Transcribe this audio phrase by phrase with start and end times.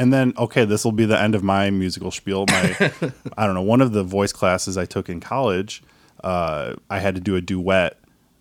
[0.00, 2.46] and then okay, this will be the end of my musical spiel.
[2.48, 2.92] My
[3.38, 5.82] I don't know one of the voice classes I took in college.
[6.24, 7.96] Uh, I had to do a duet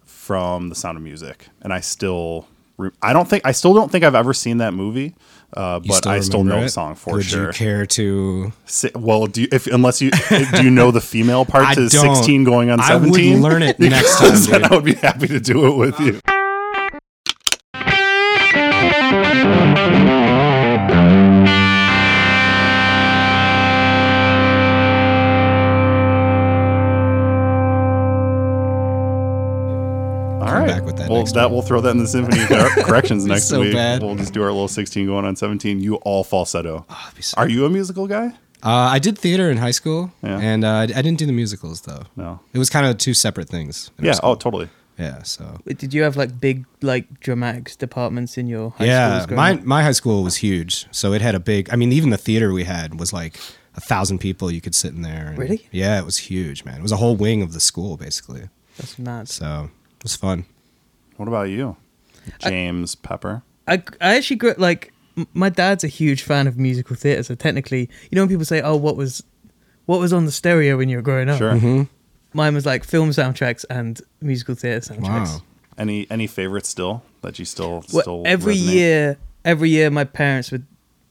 [0.05, 3.91] from The Sound of Music, and I still re- I don't think I still don't
[3.91, 5.15] think I've ever seen that movie.
[5.51, 7.47] Uh, but I still know the song for Would sure.
[7.47, 8.53] you care to?
[8.67, 11.89] Si- Well, do you, if unless you do you know the female part I to
[11.89, 13.39] sixteen going on seventeen?
[13.39, 14.63] I would learn it next time, dude.
[14.63, 16.19] I would be happy to do it with you.
[31.33, 31.81] Back that Well, next that week.
[31.81, 33.73] we'll throw that in the symphony cor- corrections next so week.
[33.73, 34.01] bad.
[34.01, 35.79] We'll just do our little sixteen going on seventeen.
[35.81, 36.85] You all falsetto.
[36.89, 38.27] that'd so- Are you a musical guy?
[38.61, 40.37] Uh, I did theater in high school, Yeah.
[40.39, 42.03] and uh, I I didn't do the musicals though.
[42.17, 42.39] No.
[42.53, 43.89] It was kind of two separate things.
[44.01, 44.11] Yeah.
[44.13, 44.31] school.
[44.31, 44.67] Oh, totally.
[44.97, 45.23] yeah.
[45.23, 49.37] So Wait, Did you have like big like dramatics departments in your high yeah, schools?
[49.37, 49.63] my up?
[49.63, 51.69] my high school was huge, so it had a big.
[51.71, 53.39] I mean, even the theater we had was like
[53.77, 55.27] a thousand people you could sit in there.
[55.29, 55.67] and- Really?
[55.71, 56.79] Yeah, it was huge, man.
[56.79, 58.49] It was a whole wing of the school basically.
[58.77, 59.29] That's mad.
[59.29, 60.43] So it was fun.
[61.19, 61.75] What about you,
[62.39, 63.43] James Pepper?
[63.67, 64.93] I, I actually grew like
[65.33, 68.61] my dad's a huge fan of musical theatre, so technically, you know when people say,
[68.61, 69.21] "Oh, what was
[69.85, 71.51] what was on the stereo when you were growing up?" Sure.
[71.55, 71.83] Mm-hmm.
[72.31, 75.33] Mine was like film soundtracks and musical theatre soundtracks.
[75.33, 75.41] Wow.
[75.77, 78.73] Any any favorites still that you still Well, still every resonate?
[78.73, 80.65] year, every year, my parents would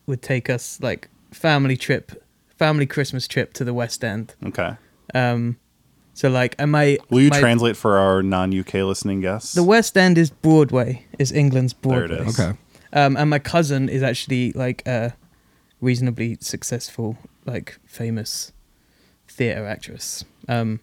[0.07, 2.25] would take us like family trip,
[2.57, 4.35] family Christmas trip to the West End.
[4.47, 4.75] Okay.
[5.15, 5.59] Um,
[6.19, 9.55] so like, and my Will you my- translate for our non UK listening guests?
[9.55, 12.09] The West End is Broadway, is England's Broadway.
[12.09, 12.45] There it Broadway.
[12.51, 12.59] Okay.
[12.93, 15.15] Um, and my cousin is actually like a
[15.81, 18.53] reasonably successful, like famous
[19.29, 20.25] theater actress.
[20.49, 20.81] Um,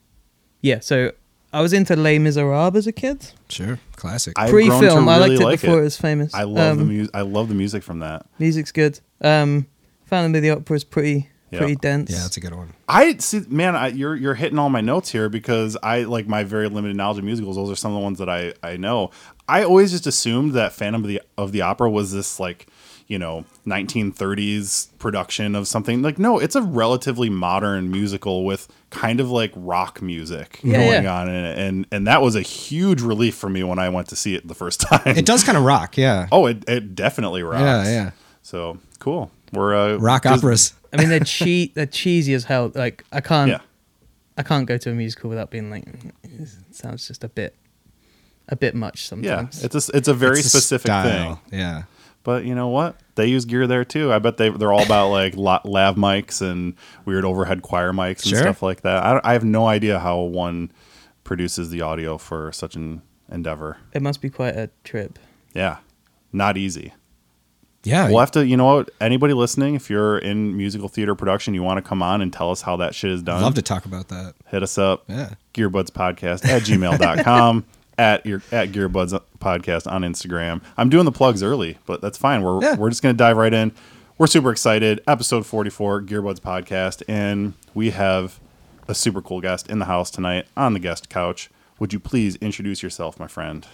[0.62, 1.12] yeah, so
[1.52, 3.32] I was into Les Miserables as a kid.
[3.50, 3.80] Sure.
[3.98, 4.34] Classic.
[4.38, 5.84] I've Pre-film, I really liked it like before it.
[5.84, 6.34] was famous.
[6.34, 7.12] I love the Um, music.
[7.16, 8.26] I love the music from that.
[8.40, 9.00] Music's good.
[9.22, 9.66] Um,
[10.06, 11.60] Phantom of the Opera is pretty, Yeah.
[11.60, 12.12] pretty dense.
[12.12, 12.74] yeah, that's a good one.
[12.90, 13.76] I see, man.
[13.76, 17.20] I, you're you're hitting all my notes here because I like my very limited knowledge
[17.20, 17.56] of musicals.
[17.56, 19.12] Those are some of the ones that I I know.
[19.48, 22.68] I always just assumed that Phantom of the of the Opera was this like
[23.08, 26.02] you know 1930s production of something.
[26.02, 31.04] Like no, it's a relatively modern musical with kind of like rock music Yeah, going
[31.04, 31.22] yeah.
[31.22, 34.08] on in it, and and that was a huge relief for me when I went
[34.10, 35.02] to see it the first time.
[35.18, 35.98] It does kind of rock.
[35.98, 36.28] Yeah.
[36.32, 37.62] Oh, it, it definitely rocks.
[37.62, 38.12] Yeah, yeah.
[38.42, 39.32] So cool.
[39.54, 40.74] We're uh, Rock just- operas.
[40.94, 42.72] I mean, they're che- they're cheesy as hell.
[42.74, 43.60] Like I can't, Yeah.
[44.38, 45.84] I can't go to a musical without being like,
[46.24, 47.56] it sounds just a bit,
[48.48, 49.26] a bit much sometimes.
[49.26, 49.64] Yeah, sometimes.
[49.76, 51.36] it's a it's a very It's specific style.
[51.50, 51.60] thing.
[51.60, 51.84] Yeah.
[52.24, 52.96] But you know what?
[53.16, 54.12] They use gear there too.
[54.14, 58.22] I bet they they're all about like la- lav mics and weird overhead choir mics
[58.24, 58.40] and Sure.
[58.40, 59.04] stuff like that.
[59.04, 60.72] I, don't- I have no idea how one
[61.26, 63.78] produces the audio for such an endeavor.
[63.94, 65.20] it must be quite a trip.
[65.54, 65.78] Yeah,
[66.34, 66.94] not easy.
[67.86, 68.10] Yeah.
[68.10, 68.90] We'll have to, you know what?
[69.00, 72.52] Anybody listening, if you're in musical theater production, you want to come on and tell
[72.52, 73.38] us how that shit is done.
[73.38, 74.34] I'd love to talk about that.
[74.48, 75.04] hit us up.
[75.08, 75.36] Yeah.
[75.54, 77.66] Gearbuds Podcast at gmail.com.
[77.98, 80.62] at your at Gearbuds Podcast on Instagram.
[80.78, 82.42] I'm doing the plugs early, but that's fine.
[82.42, 82.76] We're Yeah.
[82.76, 83.72] we're just gonna dive right in.
[84.18, 85.02] We're super excited.
[85.08, 88.40] Episode 44, Gearbuds Podcast, and we have
[88.88, 91.50] a super cool guest in the house tonight on the guest couch.
[91.80, 93.66] Would you please introduce yourself, my friend?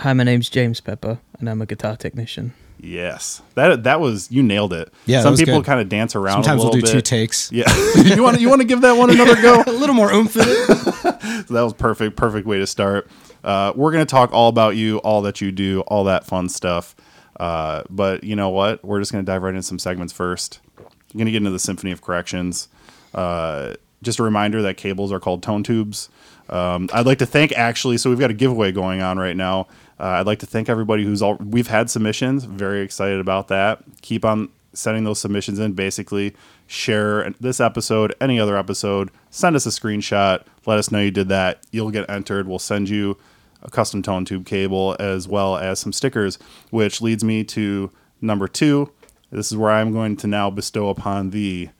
[0.00, 2.54] Hi, my name's James Pepper, and I'm a guitar technician.
[2.80, 4.92] Yes, that that was you nailed it.
[5.06, 6.44] Yeah, some people kind of dance around.
[6.44, 7.50] Sometimes we'll do two takes.
[7.50, 7.64] Yeah,
[7.96, 9.62] you want you want to give that one another go?
[9.66, 11.14] A little more oomph in it.
[11.48, 13.08] So that was perfect, perfect way to start.
[13.42, 16.94] Uh, we're gonna talk all about you, all that you do, all that fun stuff.
[17.38, 18.84] Uh, but you know what?
[18.84, 20.60] We're just gonna dive right into some segments first.
[20.78, 22.68] I'm gonna get into the Symphony of Corrections.
[23.14, 26.08] Uh, just a reminder that cables are called tone tubes.
[26.50, 27.98] Um, I'd like to thank actually.
[27.98, 29.68] So we've got a giveaway going on right now.
[30.00, 31.36] Uh, I'd like to thank everybody who's all.
[31.36, 32.44] We've had submissions.
[32.44, 33.82] Very excited about that.
[34.02, 35.72] Keep on sending those submissions in.
[35.72, 36.34] Basically,
[36.66, 39.10] share this episode, any other episode.
[39.30, 40.44] Send us a screenshot.
[40.66, 41.64] Let us know you did that.
[41.72, 42.46] You'll get entered.
[42.46, 43.18] We'll send you
[43.62, 46.38] a custom tone tube cable as well as some stickers.
[46.70, 48.92] Which leads me to number two.
[49.30, 51.70] This is where I'm going to now bestow upon the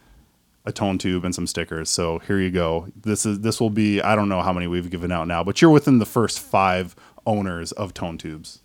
[0.68, 1.88] a tone tube and some stickers.
[1.88, 2.88] So here you go.
[2.94, 5.62] This is this will be I don't know how many we've given out now, but
[5.62, 6.94] you're within the first five
[7.28, 8.60] owners of tone tubes.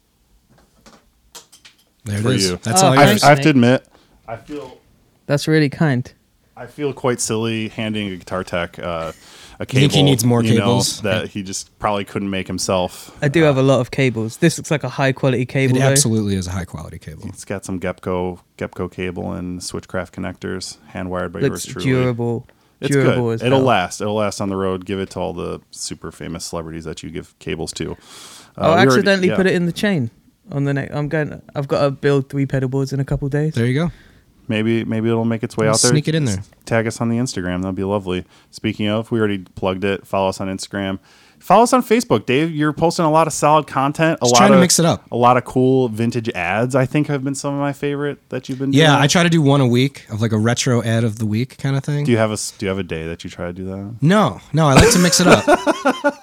[2.06, 2.50] There it For is.
[2.50, 2.58] you.
[2.58, 3.04] That's Oh, all I.
[3.24, 3.86] I have to admit,
[4.28, 4.78] I feel
[5.26, 6.12] That's really kind.
[6.56, 9.12] I feel quite silly handing a guitar tech uh,
[9.60, 9.78] a cable.
[9.86, 11.02] I think he needs more you know, cables?
[11.02, 13.18] that he just probably couldn't make himself.
[13.24, 14.38] I do have a lot of cables.
[14.38, 15.76] This looks like a high quality cable.
[15.78, 15.86] It though.
[15.88, 17.24] absolutely is a high quality cable.
[17.30, 21.86] It's got some Gepco Gepco cable and Switchcraft connectors, hand wired by yours Looks truly.
[21.88, 22.48] durable.
[22.82, 23.46] It's durable good.
[23.46, 23.66] It'll hell.
[23.68, 24.02] last.
[24.02, 24.86] It'll last on the road.
[24.86, 27.96] Give it to all the super famous celebrities that you give cables to.
[28.58, 29.36] I'll Uh, we already- accidentally yeah.
[29.36, 30.12] put it in the chain
[30.52, 30.90] on the neck.
[30.94, 31.42] I'm going.
[31.56, 33.54] I've got to build three pedal boards in a couple days.
[33.56, 33.92] There you go.
[34.48, 35.92] maybe maybe it'll make its way out there.
[35.92, 36.44] Sneak it in there.
[36.66, 37.62] Tag us on the Instagram.
[37.62, 38.26] That'd be lovely.
[38.52, 40.06] Speaking of, we already plugged it.
[40.06, 41.00] Follow us on Instagram.
[41.44, 42.52] Follow us on Facebook, Dave.
[42.56, 44.18] You're posting a lot of solid content.
[44.22, 45.12] A Just lot trying to of, mix it up.
[45.12, 46.74] A lot of cool vintage ads.
[46.74, 48.72] I think have been some of my favorite that you've been.
[48.72, 48.80] doing.
[48.82, 51.26] Yeah, I try to do one a week of like a retro ad of the
[51.26, 52.06] week kind of thing.
[52.06, 53.96] Do you have a Do you have a day that you try to do that?
[54.02, 55.44] No, no, I like to mix it up.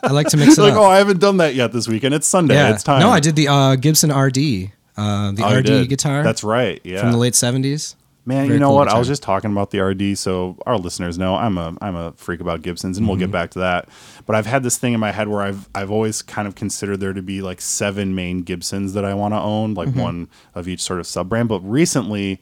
[0.03, 0.79] I like to mix it like, up.
[0.81, 2.15] oh, I haven't done that yet this weekend.
[2.15, 2.55] It's Sunday.
[2.55, 3.01] yeah, It's time.
[3.01, 6.23] No, I did the uh, Gibson RD, uh, the Oh, RD guitar.
[6.23, 6.81] That's right.
[6.83, 7.03] Yeah.
[7.03, 7.95] from the late seventies.
[8.31, 8.89] Man, Very you know cool what?
[8.89, 12.13] I was just talking about the RD, so our listeners know I'm a I'm a
[12.13, 13.25] freak about Gibsons, and we'll Mm-hmm.
[13.27, 13.89] get back to that.
[14.25, 17.01] But I've had this thing in my head where I've I've always kind of considered
[17.01, 20.01] there to be like seven main Gibsons that I want to own, like Mm-hmm.
[20.01, 21.49] one of each sort of sub brand.
[21.49, 22.41] But recently,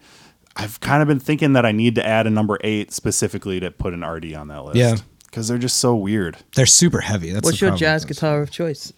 [0.56, 3.70] I've kind of been thinking that I need to add a number eight specifically to
[3.70, 4.76] put an RD on that list.
[4.76, 4.96] Yeah.
[5.26, 6.36] because they're just so weird.
[6.54, 7.30] They're super heavy.
[7.30, 8.92] That's What's the your jazz guitar of choice?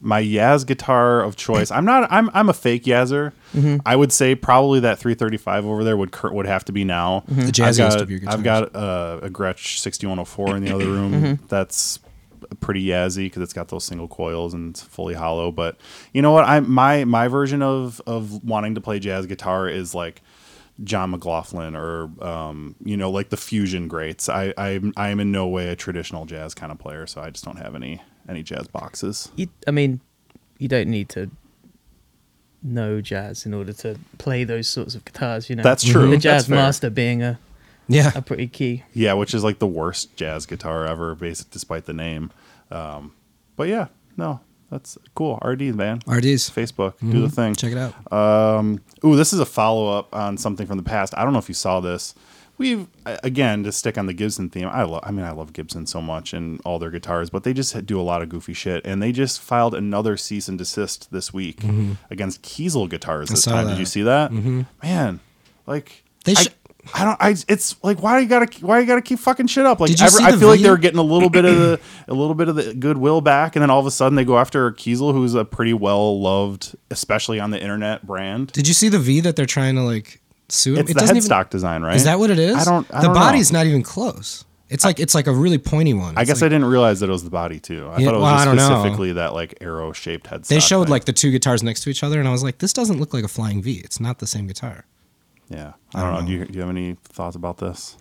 [0.00, 1.70] My Yaz guitar of choice.
[1.70, 2.10] I'm not.
[2.10, 2.30] I'm.
[2.32, 3.32] I'm a fake Yazzer.
[3.54, 3.76] Mm-hmm.
[3.84, 7.24] I would say probably that 335 over there would cur- would have to be now.
[7.28, 8.34] The I've jazziest got, of your guitars.
[8.34, 11.12] I've got uh, a Gretsch 6104 in the other room.
[11.12, 11.46] Mm-hmm.
[11.48, 12.00] That's
[12.60, 15.52] pretty Yazzy because it's got those single coils and it's fully hollow.
[15.52, 15.78] But
[16.12, 16.44] you know what?
[16.44, 20.22] I my my version of of wanting to play jazz guitar is like.
[20.82, 24.30] John McLaughlin or um, you know like the fusion greats.
[24.30, 27.28] I I I am in no way a traditional jazz kind of player, so I
[27.28, 28.00] just don't have any
[28.30, 29.30] any jazz boxes.
[29.36, 30.00] You, I mean,
[30.58, 31.30] you don't need to
[32.62, 35.50] know jazz in order to play those sorts of guitars.
[35.50, 36.10] You know, That's true.
[36.10, 37.38] The Jazzmaster being a,
[37.88, 38.84] Yeah, a pretty key.
[38.92, 42.30] Yeah, which is like the worst jazz guitar ever, basic despite the name.
[42.70, 43.14] Um,
[43.56, 44.40] but yeah, no,
[44.70, 45.38] that's cool.
[45.44, 46.50] RD man, RDs.
[46.50, 47.54] Facebook, do the thing.
[47.54, 48.12] Check it out.
[48.12, 51.14] Um, ooh, this is a follow up on something from the past.
[51.16, 52.14] I don't know if you saw this.
[52.60, 54.68] We've again to stick on the Gibson theme.
[54.68, 55.00] I love.
[55.02, 57.98] I mean, I love Gibson so much and all their guitars, but they just do
[57.98, 58.84] a lot of goofy shit.
[58.84, 61.92] And they just filed another cease and desist this week mm-hmm.
[62.10, 63.30] against Kiesel guitars.
[63.30, 64.30] This time, did you see that?
[64.30, 64.62] Mm-hmm.
[64.82, 65.20] Man,
[65.66, 66.48] like They I, sh-
[66.92, 67.16] I don't.
[67.18, 67.34] I.
[67.48, 69.80] It's like why do you gotta why you gotta keep fucking shit up?
[69.80, 72.34] Like every- I feel like they were getting a little bit of the a little
[72.34, 75.14] bit of the goodwill back, and then all of a sudden they go after Kiesel,
[75.14, 78.52] who's a pretty well loved, especially on the internet brand.
[78.52, 80.20] Did you see the V that they're trying to like
[80.52, 80.74] sue?
[80.74, 80.80] him?
[80.80, 81.96] It's the headstock design, right?
[81.96, 82.56] Is that what it is?
[82.56, 82.86] I don't.
[82.92, 83.20] I the don't know.
[83.20, 84.44] body's not even close.
[84.68, 86.16] It's like it's like a really pointy one.
[86.16, 87.88] I guess like- I didn't realize that it was the body too.
[87.88, 88.68] I Yeah, thought it was well, just I don't know.
[88.80, 90.46] specifically that like arrow shaped headstock.
[90.46, 90.90] They showed thing.
[90.92, 93.12] like the two guitars next to each other, and I was like, this doesn't look
[93.12, 93.80] like a flying V.
[93.84, 94.84] It's not the same guitar.
[95.48, 95.72] yeah.
[95.92, 96.26] I don't, know.
[96.26, 97.96] Do you, do you have any thoughts about this?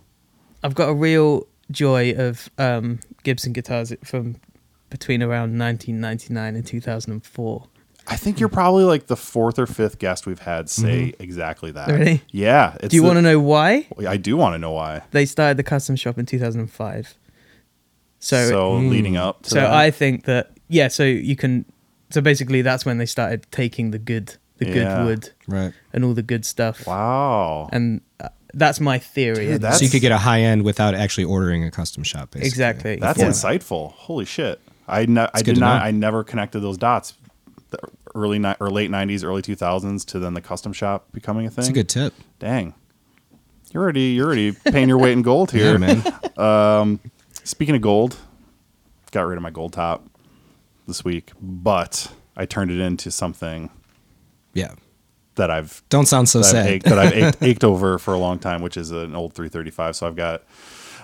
[0.63, 4.35] I've got a real joy of um, Gibson guitars from
[4.91, 7.67] between around 1999 and 2004.
[8.11, 11.89] I think you're probably like the fourth or fifth guest we've had say exactly that.
[11.89, 12.21] Really?
[12.31, 12.75] Yeah.
[12.79, 13.87] It's Do you want to know why?
[14.07, 15.03] I do want to know why.
[15.11, 17.15] They started the custom shop in 2005.
[18.19, 18.89] So, So, Hmm.
[18.89, 19.71] leading up to so that.
[19.71, 20.87] I think that yeah.
[20.89, 21.65] So you can.
[22.09, 24.73] So basically, that's when they started taking the good, the Yeah.
[24.73, 25.73] good wood Right.
[25.93, 26.87] and all the good stuff.
[26.87, 27.69] Wow.
[27.71, 29.45] And uh, that's my theory.
[29.47, 32.31] Dude, that's- so you could get a high end without actually ordering a custom shop.
[32.31, 32.47] Basically.
[32.47, 32.95] Exactly.
[32.95, 33.27] That's Yeah.
[33.27, 33.91] insightful.
[33.93, 34.59] Holy shit.
[34.87, 35.85] I ne- I did not know.
[35.85, 37.13] I never connected those dots.
[37.71, 37.79] The
[38.15, 41.61] early ni- or late 90s, early 2000s to then the custom shop becoming a thing.
[41.63, 42.13] It's a good tip.
[42.39, 42.73] Dang.
[43.71, 45.77] You're already you're already paying your weight in gold here.
[45.77, 46.03] Yeah, man.
[46.37, 46.99] Um,
[47.43, 48.17] speaking of gold,
[49.11, 50.03] got rid of my gold top
[50.87, 53.69] this week, but I turned it into something
[54.53, 54.73] Yeah.
[55.35, 56.67] that I've Don't sound so that I've sad.
[56.67, 59.95] ached, that I've ached, ached over for a long time, which is an old 335.
[59.95, 60.41] So I've got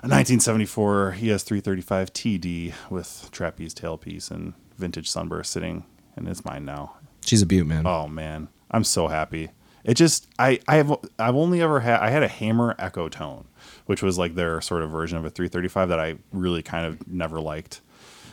[0.01, 5.83] a 1974 ES 335 TD with trapeze tailpiece and vintage sunburst sitting,
[6.15, 6.95] and it's mine now.
[7.25, 7.85] She's a beaut, man.
[7.85, 9.49] Oh man, I'm so happy.
[9.83, 13.45] It just I I have I've only ever had I had a Hamer Echotone,
[13.85, 17.07] which was like their sort of version of a 335 that I really kind of
[17.07, 17.81] never liked.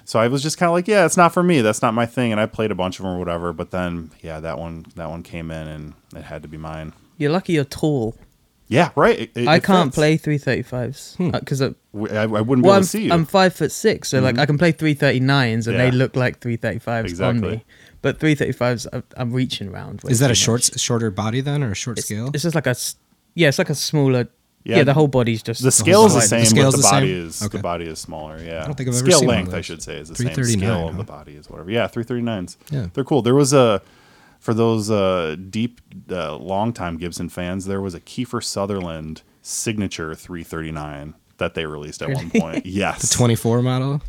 [0.05, 1.61] So I was just kind of like, yeah, it's not for me.
[1.61, 2.33] That's not my thing.
[2.33, 3.53] And I played a bunch of them or whatever.
[3.53, 6.93] But then, yeah, that one that one came in and it had to be mine.
[7.19, 8.17] You're lucky you're tall.
[8.73, 9.19] Yeah, right.
[9.19, 9.97] It- it- I it can't fits.
[9.97, 13.13] play 335s because I, W- I, I wouldn't be well, able I'm, to see you.
[13.13, 14.41] I'm five foot six, so like mm-hmm.
[14.41, 15.73] I can play 339s and Yeah.
[15.85, 17.65] they look like 335s on me.
[18.01, 20.01] But 335s, I'm, I'm reaching around.
[20.09, 20.81] Is that a short, much.
[20.81, 22.31] shorter body then, or a short It's, scale?
[22.35, 22.75] it's just like a,
[23.35, 24.29] yeah, it's like a smaller.
[24.65, 24.77] Yeah.
[24.79, 26.91] Yeah, the whole body's just the scale is the same, The scale's but the the
[26.91, 27.27] body same?
[27.27, 27.57] is Okay.
[27.59, 28.39] the body is smaller.
[28.39, 30.09] Yeah, I don't think I've ever scale seen one of length, I should say, is
[30.09, 31.69] the same 339, scale of the body is whatever.
[31.71, 32.57] Yeah, three thirty nines.
[32.71, 32.87] Yeah.
[32.95, 33.23] they're cool.
[33.23, 33.83] There was a
[34.43, 35.81] for those uh, deep,
[36.11, 37.65] uh, longtime Gibson fans.
[37.65, 42.67] There was a Kiefer Sutherland signature three thirty nine that they released at one point.
[42.67, 44.03] Yes, the 24 model.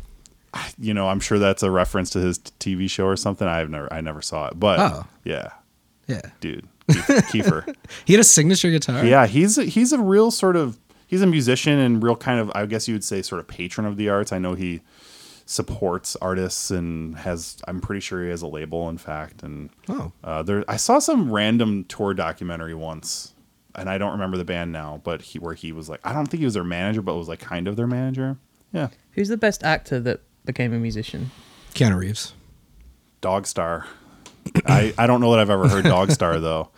[0.78, 3.48] You know, I'm sure that's a reference to his t- TV show or something.
[3.48, 5.06] I've never, I never saw it, but Oh.
[5.24, 5.48] yeah,
[6.06, 6.20] Yeah.
[6.40, 7.74] dude, Kiefer.
[8.04, 9.04] He had a signature guitar.
[9.04, 12.52] Yeah, he's a, he's a real sort of he's a musician and real kind of
[12.54, 14.32] I guess you would say sort of patron of the arts.
[14.32, 14.80] I know he
[15.46, 20.12] supports artists and has I'm pretty sure he has a label in fact and Oh.
[20.22, 23.34] uh, there I saw some random tour documentary once
[23.74, 26.26] and I don't remember the band now, but he where he was like I don't
[26.26, 28.38] think he was their manager, but was like kind of their manager.
[28.72, 31.30] Yeah, Who's the best actor that became a musician?
[31.74, 32.32] Keanu Reeves.
[33.22, 33.84] Dogstar.
[34.66, 36.70] I I don't know that I've ever heard Dogstar though.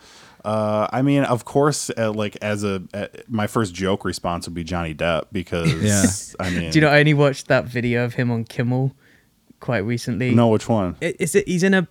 [0.47, 4.53] Uh, I mean, of course, uh, like as a uh, my first joke response would
[4.55, 6.05] be Johnny Depp because Yeah.
[6.45, 6.89] I mean, Do you know?
[6.91, 8.95] I only watched that video of him on Kimmel
[9.59, 10.33] quite recently.
[10.33, 10.95] No, which one?
[11.01, 11.87] it, it's he's in a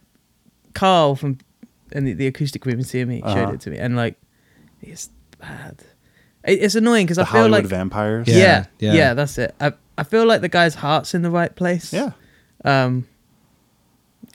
[0.72, 1.38] car from
[1.92, 3.52] and the, the acoustic room in CME showed Uh-huh.
[3.52, 4.16] it to me, and like
[4.80, 5.82] it's bad.
[6.44, 8.26] It, it's annoying because I feel Hollywood like Vampires.
[8.28, 8.92] Yeah, yeah, yeah.
[8.94, 9.54] yeah, that's it.
[9.60, 11.92] I I feel like the guy's heart's in the right place.
[11.92, 12.12] yeah.
[12.64, 13.06] Um.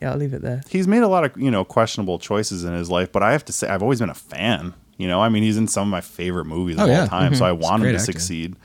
[0.01, 0.61] Yeah, I'll leave it there.
[0.69, 3.45] he's made a lot of you know questionable choices in his life, but I have
[3.45, 4.73] to say I've always been a fan.
[4.97, 7.01] You know, I mean, he's in some of my favorite movies Oh, of yeah.
[7.01, 8.05] all time, so I want him to actor.
[8.05, 8.55] succeed.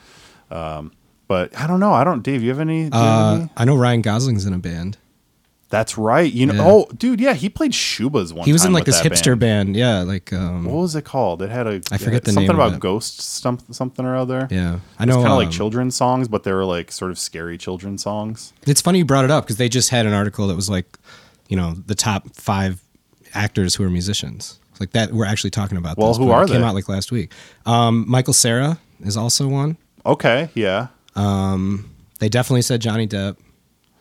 [0.50, 0.92] Um,
[1.28, 1.92] but I don't know.
[1.92, 2.22] I don't.
[2.22, 2.90] Dave, you have any?
[2.90, 3.50] do you have Uh, any?
[3.56, 4.98] I know Ryan Gosling's in a band.
[5.68, 6.32] That's right.
[6.32, 6.54] You know.
[6.54, 6.64] Yeah.
[6.64, 8.44] Oh, dude, yeah, he played Schuba's one.
[8.46, 9.74] He was time in like this hipster band.
[9.74, 11.42] Yeah, like um, What was it called?
[11.42, 12.80] It had a I forget the something name about it.
[12.80, 14.46] ghost something something or other.
[14.50, 14.78] yeah.
[14.98, 15.16] I It's know.
[15.16, 18.52] kind of like um, children's songs, but they were like sort of scary children's songs.
[18.64, 20.96] It's funny you brought it up because they just had an article that was like,
[21.48, 22.82] you know, the top five
[23.34, 24.58] actors who are musicians.
[24.80, 25.96] Like that, we're actually talking about.
[25.96, 27.32] Well, those, who are it Came out like last week.
[27.64, 29.78] Um, Michael Cera is also one.
[30.04, 30.88] Okay, yeah.
[31.14, 33.38] Um, they definitely said Johnny Depp,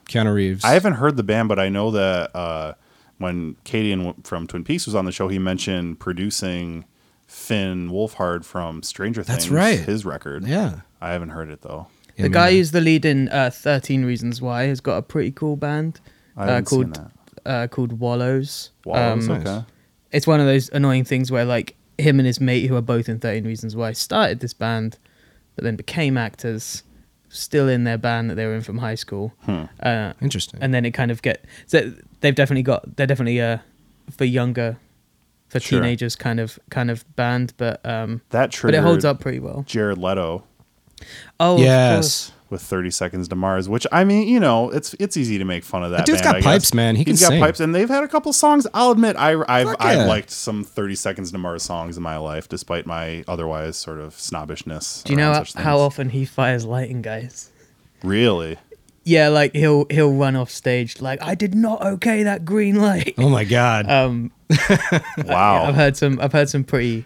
[0.08, 0.66] Keanu Reeves.
[0.66, 2.74] I haven't heard the band, but I know that uh,
[3.18, 6.86] when Cadien from Twin Peaks was on the show, he mentioned producing
[7.26, 9.38] Finn Wolfhard from Stranger Things.
[9.38, 9.80] That's right.
[9.80, 10.46] His record.
[10.46, 10.82] Yeah.
[11.02, 11.88] I haven't heard it though.
[12.18, 15.32] Yeah, the guy who's the lead in uh, Thirteen Reasons Why has got a pretty
[15.32, 16.00] cool band
[16.38, 17.12] uh, haven't seen called that.
[17.46, 18.72] Uh, called Wallows.
[18.86, 19.48] Wallows, Um, nice.
[19.48, 19.66] okay.
[20.12, 23.08] it's one of those annoying things where like him and his mate who are both
[23.10, 24.98] in 13 reasons why started this band
[25.56, 26.84] but then became actors
[27.30, 29.64] still in their band that they were in from high school Hmm.
[29.82, 30.60] uh, Interesting.
[30.62, 33.58] and then it kind of get so they've definitely got they're definitely uh
[34.12, 34.78] for younger
[35.50, 35.80] for Sure.
[35.80, 39.40] teenagers kind of kind of band but um That true but it holds up pretty
[39.40, 40.44] well Jared Leto
[41.40, 42.32] oh of yes.
[42.50, 42.62] Course.
[42.62, 45.64] with 30 Seconds to Mars, which I mean, you know, it's it's easy to make
[45.64, 45.98] fun of that.
[45.98, 46.46] That dude's band, got I guess.
[46.46, 46.96] pipes, man.
[46.96, 47.42] He He's can got sing.
[47.42, 48.66] pipes, and they've had a couple songs.
[48.74, 52.18] I'll admit, I, I've Fuck I've liked some 30 Seconds to Mars songs in my
[52.18, 55.04] life, despite my otherwise sort of snobbishness.
[55.04, 57.52] do you know how, such how often he fires lighting guys
[58.04, 58.58] Really?
[59.08, 63.14] yeah like he'll he'll run off stage like i did not okay that green light
[63.20, 63.88] oh my god.
[63.92, 64.32] um
[65.26, 65.66] Wow.
[65.66, 66.20] I've heard some.
[66.22, 67.06] I've heard some pretty,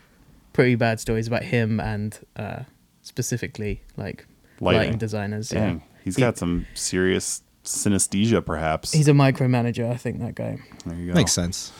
[0.53, 2.59] pretty bad stories about him and uh,
[3.01, 4.25] specifically like
[4.61, 4.97] lighting, Lighting.
[4.97, 5.49] designers.
[5.49, 5.75] Dang.
[5.77, 8.91] Yeah, He's He- got some serious synesthesia, perhaps.
[8.91, 9.89] he's a micromanager.
[9.91, 10.59] I think that guy.
[10.85, 11.13] there you go.
[11.13, 11.71] Makes sense.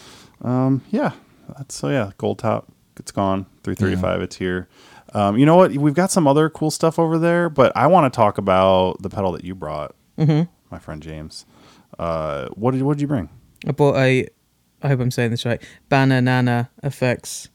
[0.42, 1.12] Um, yeah.
[1.58, 3.46] That's, so yeah, Gold Top, it's gone.
[3.64, 4.68] 335, it's here.
[5.14, 5.72] Um, you know what?
[5.72, 9.10] We've got some other cool stuff over there, but I want to talk about the
[9.10, 10.50] pedal that you brought, Mm-hmm.
[10.70, 11.46] my friend James.
[11.98, 13.30] Uh, what did what did you bring?
[13.68, 14.28] I bought a.
[14.84, 15.62] I hope I'm saying this right.
[15.90, 17.50] Bananana effects.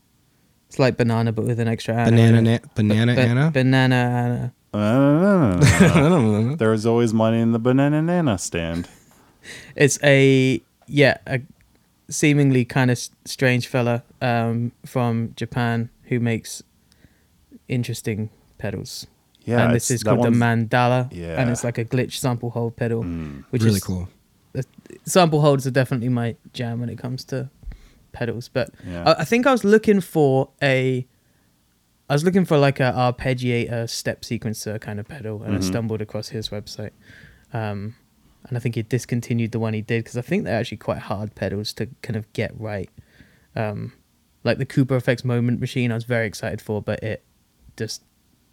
[0.68, 2.10] It's like banana, but with an extra Anna.
[2.10, 3.50] Banana, na- banana, Ba- Anna.
[3.52, 4.52] Banana Anna.
[4.74, 6.56] Uh, I don't know.
[6.56, 8.88] there was always money in the banana nana stand.
[9.76, 11.40] It's a yeah, a
[12.08, 16.62] seemingly kind of strange fella um, from Japan who makes
[17.68, 19.06] interesting pedals.
[19.44, 21.08] Yeah, and this is called the Mandala.
[21.12, 21.40] Yeah.
[21.40, 23.44] and it's like a glitch sample hold pedal, Mm.
[23.50, 24.08] which really is cool.
[25.04, 27.48] sample holds are definitely my jam when it comes to
[28.12, 28.48] pedals.
[28.48, 29.04] But Yeah.
[29.06, 31.06] I, I think I was looking for a,
[32.08, 35.64] I was looking for like a arpeggiator step sequencer kind of pedal, and I Mhm.
[35.64, 36.90] stumbled across his website.
[37.52, 37.94] Um,
[38.46, 40.98] and I think he discontinued the one he did because I think they're actually quite
[40.98, 42.90] hard pedals to kind of get right.
[43.56, 43.92] Um,
[44.42, 47.22] like the Cooper Effects Moment Machine, I was very excited for, but it
[47.76, 48.02] just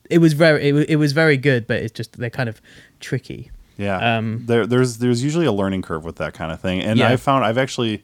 [0.09, 2.61] it was very it, it was very good, but it's just they're kind of
[3.01, 3.51] tricky.
[3.77, 4.17] Yeah.
[4.17, 7.09] Um, there, there's there's usually a learning curve with that kind of thing, and Yeah.
[7.09, 8.03] I found I've actually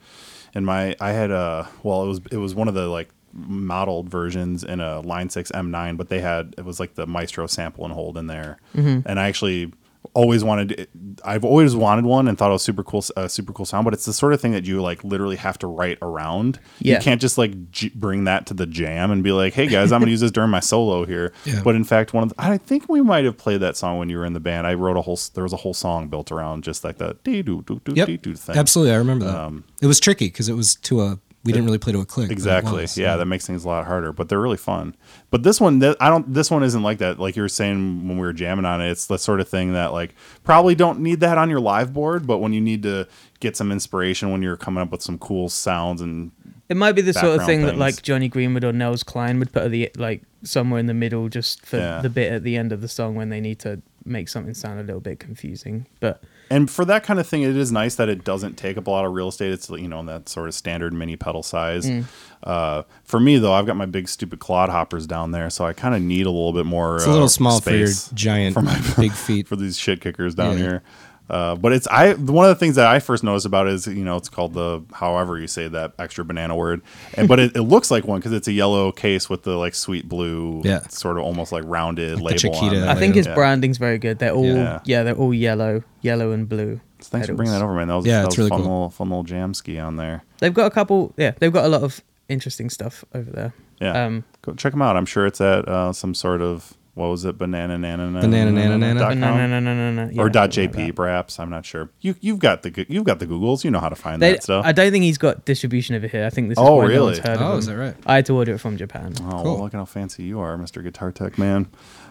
[0.53, 4.09] in my I had a well it was it was one of the like modeled
[4.09, 7.85] versions in a Line Six M9, but they had it was like the Maestro sample
[7.85, 9.07] and hold in there, Mm-hmm.
[9.07, 9.71] and I actually
[10.13, 10.87] always wanted
[11.25, 13.93] I've always wanted one and thought it was super cool uh, super cool sound but
[13.93, 16.95] it's the sort of thing that you like literally have to write around Yeah.
[16.95, 19.91] you can't just like j- bring that to the jam and be like hey guys
[19.91, 21.61] I'm gonna use this during my solo here Yeah.
[21.61, 24.07] but in fact one of the, I think we might have played that song when
[24.07, 26.31] you were in the band I wrote a whole there was a whole song built
[26.31, 28.07] around just like that dee doo doo doo Yep.
[28.37, 29.35] thing Absolutely, I remember that.
[29.37, 31.19] Um, it was tricky because it was to a.
[31.47, 32.29] We didn't really play to a click.
[32.29, 32.81] Exactly.
[32.83, 34.95] was, yeah, that makes things a lot harder, but they're really fun.
[35.31, 36.31] But this one, th- I don't.
[36.31, 37.19] This one isn't like that.
[37.19, 39.73] Like you were saying when we were jamming on it, it's the sort of thing
[39.73, 40.13] that like
[40.43, 43.07] probably don't need that on your live board, but when you need to
[43.39, 46.31] get some inspiration when you're coming up with some cool sounds and
[46.69, 49.39] It might be the sort of background thing that like Jonny Greenwood or Nels Cline
[49.39, 52.01] would put at the like somewhere in the middle, just for Yeah.
[52.01, 54.79] the bit at the end of the song when they need to make something sound
[54.79, 55.85] a little bit confusing.
[55.99, 58.87] But And for that kind of thing, it is nice that it doesn't take up
[58.87, 59.51] a lot of real estate.
[59.51, 61.85] It's you know that sort of standard mini pedal size.
[61.85, 62.05] Mm.
[62.43, 65.73] Uh, for me though, I've got my big stupid clod hoppers down there, so I
[65.73, 66.97] kind of need a little bit more.
[66.97, 69.47] It's a little uh, small for your giant for my- big feet.
[69.47, 70.63] for these shit kickers down Yeah.
[70.63, 70.83] here.
[71.29, 73.85] Uh, but it's I one of the things that I first noticed about it is
[73.87, 76.81] you know it's called the however you say that extra banana word,
[77.15, 79.75] and but it, it looks like one because it's a yellow case with the like
[79.75, 80.79] sweet blue, Yeah.
[80.87, 82.57] sort of almost like rounded Like the label.
[82.59, 82.89] on Chiquita.
[82.89, 83.33] I think his Yeah.
[83.35, 84.19] branding's very good.
[84.19, 84.79] They're all Yeah.
[84.85, 86.79] yeah, they're all yellow, yellow and blue.
[86.99, 87.89] Thanks for bringing that over, man.
[87.89, 88.67] That was, Yeah, that was really fun cool.
[88.71, 90.23] little fun little jam ski on there.
[90.39, 91.13] They've got a couple.
[91.17, 93.53] Yeah, they've got a lot of interesting stuff over there.
[93.81, 94.95] Yeah, Um, go check them out.
[94.97, 98.51] I'm sure it's at uh, some sort of what was it, banana nana nana Banana
[98.51, 98.99] Nana Nana?
[98.99, 100.11] dot com?
[100.11, 100.95] yeah, or dot something like jp that.
[100.95, 101.39] perhaps.
[101.39, 101.89] I'm not sure.
[102.01, 103.63] You you've got the you've got the Googles.
[103.63, 104.65] You know how to find They, that stuff.
[104.65, 106.25] I don't think he's got distribution over here.
[106.25, 107.17] I think this is Oh, why no really?
[107.19, 107.59] heard of Oh, him.
[107.59, 107.95] is that right?
[108.05, 109.13] I had to order it from Japan.
[109.21, 109.59] Oh, Cool.
[109.61, 110.83] look at how fancy you are, Mr.
[110.83, 111.67] Guitar Tech Man.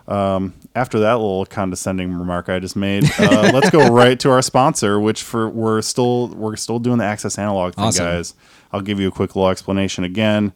[0.09, 4.41] Um, after that little condescending remark I just made, uh, let's go right to our
[4.43, 8.05] sponsor, which for we're still we're still doing the Access Analog thing, Awesome.
[8.05, 8.35] guys.
[8.73, 10.53] I'll give you a quick little explanation again.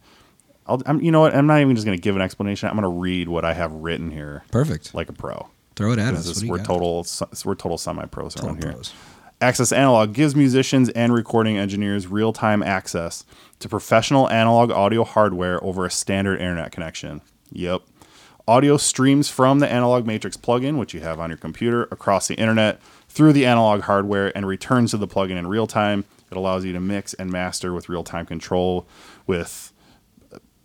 [0.71, 1.35] I'll, I'm, you know what?
[1.35, 2.69] I'm not even just going to give an explanation.
[2.69, 4.93] I'm going to read what I have written here, Perfect.
[4.95, 5.49] like a pro.
[5.75, 6.25] Throw it at us.
[6.25, 7.05] is- What do you we're total
[7.45, 8.73] we're total semi pros around here.
[8.73, 8.93] pros.
[9.41, 13.25] Access Analog gives musicians and recording engineers real time access
[13.59, 17.21] to professional analog audio hardware over a standard internet connection.
[17.51, 17.81] Yep.
[18.47, 22.35] Audio streams from the Analog Matrix plugin, which you have on your computer, across the
[22.35, 26.05] internet through the analog hardware and returns to the plugin in real time.
[26.29, 28.87] It allows you to mix and master with real time control
[29.27, 29.70] with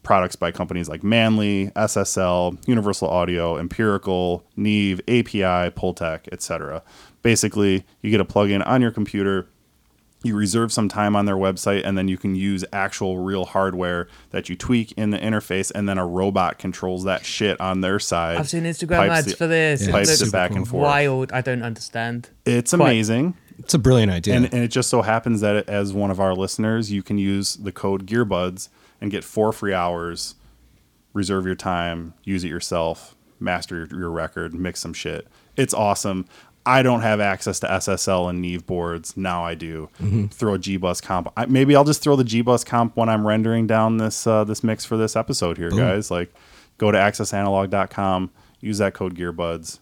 [0.06, 6.80] products by companies like Manley, SSL, Universal Audio, Empirical, Neve, API, Pultec, etc.
[7.22, 9.48] Basically, you get a plugin on your computer,
[10.22, 14.06] you reserve some time on their website, and then you can use actual real hardware
[14.30, 17.98] that you tweak in the interface, and then a robot controls that shit on their
[17.98, 18.36] side.
[18.36, 19.82] I've seen Instagram ads the- for this.
[19.82, 20.66] Yeah, It Pipes looks it back and cool.
[20.66, 20.82] forth.
[20.84, 21.32] wild.
[21.32, 22.30] I don't understand.
[22.44, 22.86] It's Quite.
[22.86, 23.34] amazing.
[23.58, 24.34] It's a brilliant idea.
[24.36, 27.56] And, and it just so happens that as one of our listeners, you can use
[27.56, 28.68] the code Gearbuds
[29.00, 30.34] and get four free hours.
[31.12, 35.26] Reserve your time, use it yourself, master your, your record, mix some shit.
[35.56, 36.26] It's awesome.
[36.66, 39.16] I don't have access to SSL and Neve boards.
[39.16, 39.88] Now I do.
[40.32, 41.32] Throw a G Bus comp.
[41.36, 44.42] I, maybe I'll just throw the G Bus comp when I'm rendering down this uh,
[44.42, 46.10] this mix for this episode here, guys.
[46.10, 46.34] Like,
[46.76, 48.30] go to accessanalog.com,
[48.60, 49.78] use that code Gearbuds.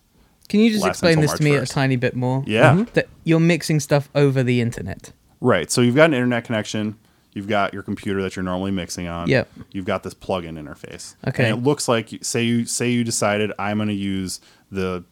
[0.48, 1.62] Can you just explain this March to me 1st.
[1.62, 2.44] a tiny bit more?
[2.46, 2.84] Yeah.
[2.92, 5.12] That you're mixing stuff over the internet.
[5.40, 5.70] Right.
[5.70, 6.98] So you've got an internet connection.
[7.34, 9.28] You've got your computer that you're normally mixing on.
[9.28, 9.50] Yep.
[9.72, 11.16] You've got this plug-in interface.
[11.26, 11.44] Okay.
[11.50, 15.04] And it looks like say you say you decided I'm going to use the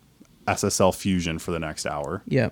[0.46, 2.22] SSL Fusion for the next hour.
[2.26, 2.50] Yeah.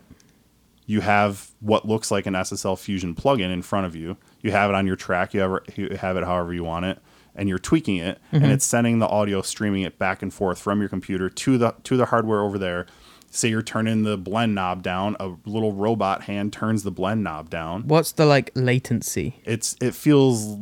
[0.87, 4.17] You have what looks like an SSL Fusion plugin in front of you.
[4.41, 5.33] You have it on your track.
[5.35, 6.99] You have, you have it however you want it,
[7.37, 8.43] and you're tweaking it, Mm-hmm.
[8.45, 11.75] and it's sending the audio, streaming it back and forth from your computer to the
[11.85, 12.87] to the hardware over there.
[13.33, 17.49] Say you're turning the blend knob down, a little robot hand turns the blend knob
[17.49, 19.41] down What's the like latency?
[19.45, 20.57] it's it feels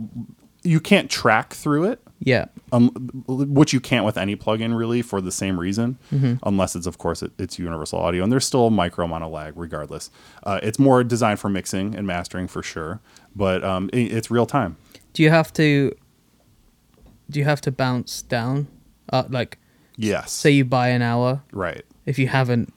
[0.63, 2.47] you can't track through it Yeah.
[2.73, 2.89] um,
[3.27, 5.97] which you can't with any plugin really for the same reason
[6.43, 9.31] unless it's of course it, it's universal audio and there's still a micro amount of
[9.31, 10.11] lag regardless
[10.43, 13.01] uh, it's more designed for mixing and mastering for sure
[13.37, 14.77] but um, it, it's real time
[15.15, 15.95] Do you have to?
[17.31, 18.67] Do you have to bounce down?
[19.13, 19.59] Uh, like,
[19.97, 21.43] yes say you buy an hour.
[21.53, 22.73] right If you haven't,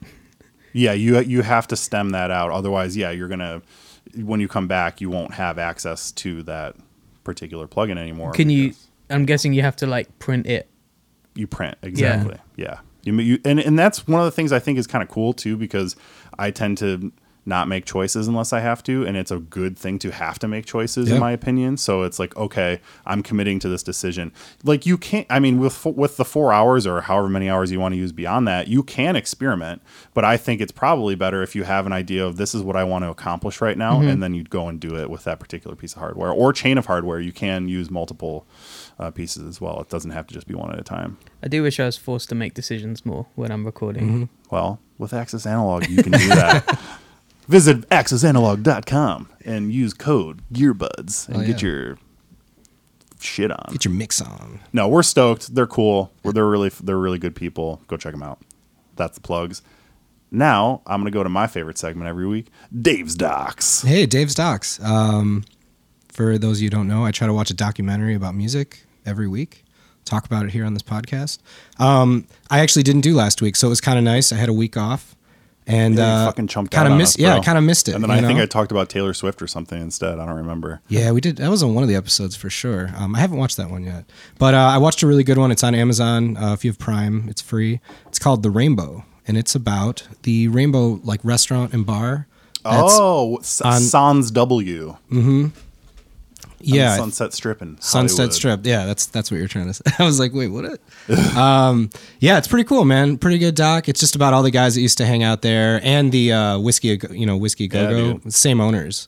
[0.73, 3.61] yeah you you have to stem that out otherwise yeah you're gonna
[4.15, 6.75] when you come back you won't have access to that
[7.23, 8.73] particular plugin anymore can you?
[9.09, 10.69] I'm guessing you have to like print it.
[11.35, 14.77] you print exactly yeah, You, you and and that's one of the things i think
[14.77, 15.95] is kind of cool too because
[16.37, 17.11] i tend to
[17.45, 20.47] not make choices unless i have to and it's a good thing to have to
[20.47, 21.15] make choices Yeah.
[21.15, 24.31] in my opinion so it's like okay i'm committing to this decision
[24.63, 27.79] like you can't i mean with with the 4 hours or however many hours you
[27.79, 29.81] want to use beyond that you can experiment
[30.13, 32.75] but i think it's probably better if you have an idea of this is what
[32.75, 35.39] i want to accomplish right now and then you'd go and do it with that
[35.39, 38.45] particular piece of hardware or chain of hardware you can use multiple
[38.99, 41.47] uh, pieces as well it doesn't have to just be one at a time I
[41.47, 44.03] do wish I was forced to make decisions more when I'm recording.
[44.07, 44.23] Mm-hmm.
[44.55, 46.79] Well, with Access Analog, you can do that.
[47.51, 51.67] Visit accessanalog.com and use code Gearbuds and Oh, get yeah.
[51.69, 51.97] your
[53.19, 53.67] shit on.
[53.73, 54.61] Get your mix on.
[54.71, 55.53] No, we're stoked.
[55.53, 56.11] They're cool.
[56.23, 57.81] We're, they're really they're really good people.
[57.87, 58.39] Go check them out.
[58.95, 59.61] That's the plugs.
[60.31, 62.47] Now I'm gonna go to my favorite segment every week,
[62.81, 63.81] Dave's Docs.
[63.81, 64.79] Hey, Dave's Docs.
[64.81, 65.43] Um,
[66.07, 68.85] for those of you who don't know, I try to watch a documentary about music
[69.05, 69.65] every week.
[70.05, 71.39] Talk about it here on this podcast.
[71.79, 74.31] Um, I actually didn't do last week, so it was kind of nice.
[74.31, 75.15] I had a week off,
[75.67, 77.15] and Yeah, uh, fucking chumped kind out of missed.
[77.17, 77.95] us, yeah, I kind of missed it.
[77.95, 78.39] And then you I think?
[78.39, 80.19] I talked about Taylor Swift or something instead.
[80.19, 80.81] I don't remember.
[80.87, 81.37] Yeah, we did.
[81.37, 82.89] That was on one of the episodes for sure.
[82.97, 84.05] Um, I haven't watched that one yet,
[84.39, 85.51] but uh, I watched a really good one.
[85.51, 86.37] It's on Amazon.
[86.37, 87.79] Uh, if you have Prime, it's free.
[88.07, 92.27] It's called The Rainbow, and it's about the Rainbow like restaurant and bar.
[92.65, 94.97] Oh, on- Sans W.
[95.11, 95.53] on
[96.63, 98.33] yeah, Sunset Strip in Sunset.
[98.33, 98.65] Strip.
[98.65, 99.83] Yeah, that's that's what you're trying to say.
[99.99, 100.79] I was like, wait, what?
[101.37, 103.17] um, yeah, it's pretty cool, man.
[103.17, 103.89] Pretty good doc.
[103.89, 106.59] It's just about all the guys that used to hang out there and the uh,
[106.59, 108.33] whiskey, you know, whiskey go go, dude.
[108.33, 109.07] same owners.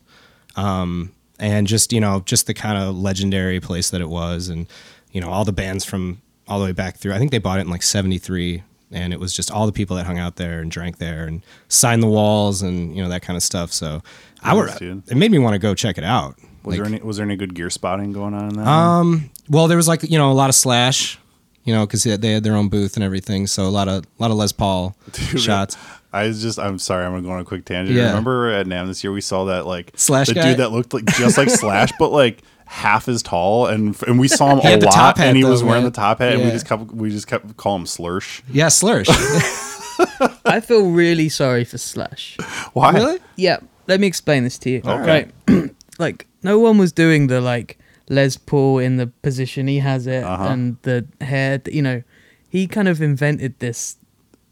[0.55, 4.67] Um, and just you know, just the kind of legendary place that it was, and
[5.11, 7.13] you know, all the bands from all the way back through.
[7.13, 8.63] I think they bought it in like '73.
[8.95, 11.41] And it was just all the people that hung out there and drank there and
[11.67, 13.73] signed the walls and you know that kind of stuff.
[13.73, 14.03] So
[14.43, 15.09] I would, dude.
[15.09, 16.37] it made me want to go check it out.
[16.63, 18.67] Was Like- there any was there any good gear spotting going on in that?
[18.67, 21.19] um, well, there was like you know a lot of Slash,
[21.63, 23.47] you know, because they had their own booth and everything.
[23.47, 25.75] So a lot of a lot of Les Paul Dude, shots.
[26.13, 27.97] I was just I'm sorry, I'm gonna go on a quick tangent.
[27.97, 28.07] Yeah.
[28.09, 30.49] Remember at NAMM this year we saw that like Slash the guy?
[30.49, 34.27] dude that looked like just like Slash, but like half as tall and and we
[34.27, 35.91] saw him He a the lot hat, and he though, was wearing man.
[35.91, 38.41] the top hat and we just kept we just kept calling him Slursh.
[38.49, 39.09] Yeah, Slursh.
[40.45, 42.37] I feel really sorry for Slash.
[42.73, 42.91] Why?
[42.91, 43.19] really?
[43.35, 44.81] Yeah, let me explain this to you.
[44.85, 45.29] Okay.
[45.47, 45.71] Right.
[45.99, 47.77] like no one was doing the like
[48.09, 50.43] Les Paul in the position he has it Uh-huh.
[50.45, 51.61] and the hair.
[51.65, 52.03] You know,
[52.49, 53.97] he kind of invented this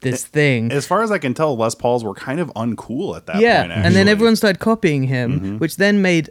[0.00, 0.72] this thing.
[0.72, 3.60] As far as I can tell, Les Pauls were kind of uncool at that yeah,
[3.66, 3.72] point.
[3.86, 5.58] and then everyone started copying him, Mm-hmm.
[5.58, 6.28] which then made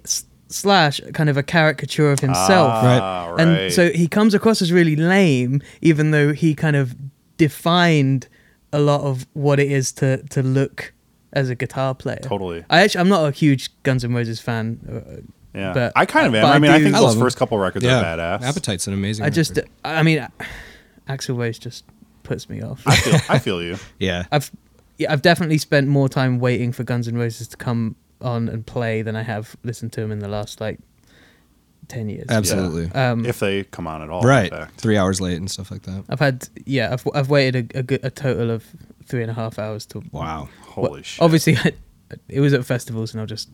[0.49, 2.69] Slash kind of a caricature of himself.
[2.73, 3.39] Ah, right.
[3.39, 6.93] And so he comes across as really lame, even though he kind of
[7.37, 8.27] defined
[8.73, 10.91] a lot of what it is to to look
[11.33, 12.19] as a guitar player.
[12.21, 12.65] Totally.
[12.69, 15.23] I actually, I'm not a huge Guns N' Roses fan.
[15.53, 16.45] Yeah, but- I kind of am.
[16.45, 18.43] I I mean, I do- think I those first couple records yeah, are badass.
[18.43, 19.25] Appetite's an amazing.
[19.25, 19.59] I just.
[19.83, 20.27] I mean,
[21.09, 21.83] Axl Rose just
[22.23, 22.81] puts me off.
[22.85, 23.77] I feel, I feel you.
[23.99, 24.25] yeah.
[24.31, 24.49] I've,
[24.97, 28.65] yeah, I've definitely spent more time waiting for Guns N' Roses to come on and
[28.65, 30.79] play than I have listened to them in the last like
[31.87, 32.27] ten years.
[32.29, 32.91] Absolutely.
[32.93, 34.49] Um, If they come on at all, in right.
[34.51, 34.79] fact.
[34.79, 36.05] Three hours late and stuff like that.
[36.07, 38.63] I've had, yeah, I've I've waited a, a, good, a total of
[39.05, 40.01] three and a half hours to.
[40.11, 40.47] Wow.
[40.67, 41.21] Holy Well, shit!
[41.21, 41.57] Obviously,
[42.29, 43.49] it was at festivals, and I'll just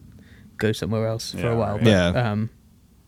[0.58, 1.76] go somewhere else for Yeah, a while.
[1.76, 1.84] right.
[1.84, 2.32] But, Yeah.
[2.32, 2.50] Um,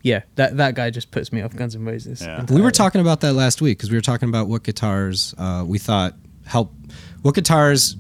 [0.02, 2.22] yeah, that that guy just puts me off Guns N' Roses.
[2.22, 2.46] Yeah.
[2.50, 5.64] We were talking about that last week because we were talking about what guitars uh,
[5.68, 6.74] we thought help.
[7.22, 7.98] What guitars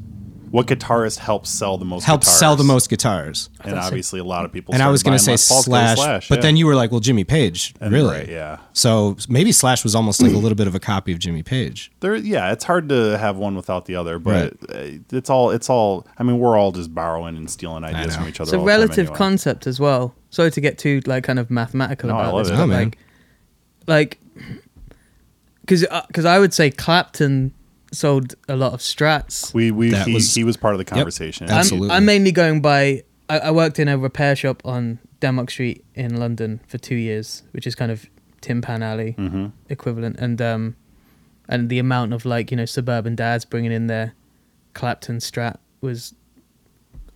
[0.52, 2.04] what guitarist helps sell the most?
[2.06, 2.38] help guitars?
[2.40, 3.50] sell the most guitars?
[3.62, 4.74] And obviously, a lot of people.
[4.74, 6.42] And I was going to say Les Pauls 'cause Slash, but yeah.
[6.42, 8.18] then you were like, well, Jimmy Page, And really?
[8.20, 8.58] right, yeah.
[8.74, 11.92] So maybe Slash was almost like a little bit of a copy of Jimmy Page.
[12.00, 15.70] there yeah it's hard to have one without the other but uh it's all it's
[15.70, 18.58] all i mean we're all just borrowing and stealing ideas from each other it's a
[18.58, 19.18] all the time relative anyway.
[19.18, 20.14] concept as well.
[20.30, 22.58] Sorry to get too like kind of mathematical No, I about love this, it.
[22.58, 22.84] but No, man.
[22.86, 22.98] like,
[23.88, 24.20] like,
[25.62, 27.54] because because I would say Clapton
[27.92, 29.54] sold a lot of Strats.
[29.54, 31.90] we we That he, was- he was part of the conversation Yep, absolutely.
[31.90, 33.04] I'm, I'm mainly going by.
[33.30, 37.44] I, I worked in a repair shop on Denmark Street in London for two years,
[37.52, 38.06] which is kind of
[38.42, 40.76] Tin Pan Alley hmm equivalent, and um,
[41.48, 44.14] and the amount of like you know suburban dads bringing in their
[44.74, 46.14] Clapton Strat was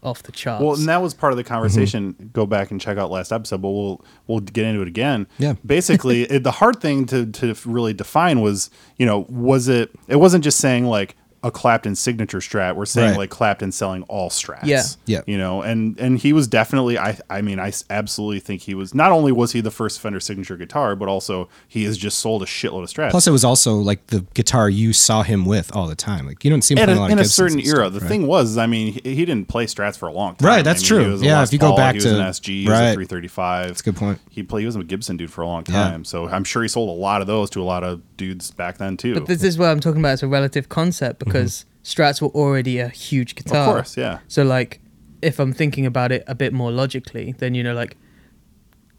[0.04, 0.62] off the charts.
[0.63, 2.28] well and that was part of the conversation Mm-hmm.
[2.34, 5.54] go back and check out last episode but we'll we'll get into it again Yeah.
[5.66, 10.18] basically it, the hard thing to to really define was you know was it it
[10.18, 12.75] wasn't just saying like a Clapton signature strat.
[12.75, 13.17] We're saying Right.
[13.17, 14.63] like Clapton selling all strats.
[14.63, 14.84] Yeah.
[15.06, 15.21] Yeah.
[15.27, 18.93] You know, and and he was definitely I I mean I absolutely think he was
[18.95, 22.41] not only was he the first Fender signature guitar, but also he has just sold
[22.41, 23.12] a shitload of strats.
[23.12, 26.25] Plus, it was also like the guitar you saw him with all the time.
[26.25, 27.60] Like you don't see him at playing a, a lot in of a Gibsons certain
[27.60, 28.08] era, stuff, the right?
[28.10, 30.47] thing was, I mean, he, he didn't play strats for a long time.
[30.47, 31.06] Right, that's I mean, true.
[31.06, 32.45] He was a Yeah, Les if you go Paul, back he was an to- SG,
[32.47, 32.89] he was right.
[32.89, 33.67] a 335.
[33.67, 34.19] That's a good point.
[34.29, 34.62] He played.
[34.62, 35.73] He was a Gibson dude for a long Yeah.
[35.89, 38.51] time, so I'm sure he sold a lot of those to a lot of dudes
[38.51, 39.13] back then too.
[39.15, 40.13] But this is what I'm talking about.
[40.13, 43.67] It's a relative concept because Because strats were already a huge guitar.
[43.69, 44.19] of course, yeah.
[44.28, 44.80] So like,
[45.22, 47.98] if I'm thinking about it a bit more logically, then you know, like,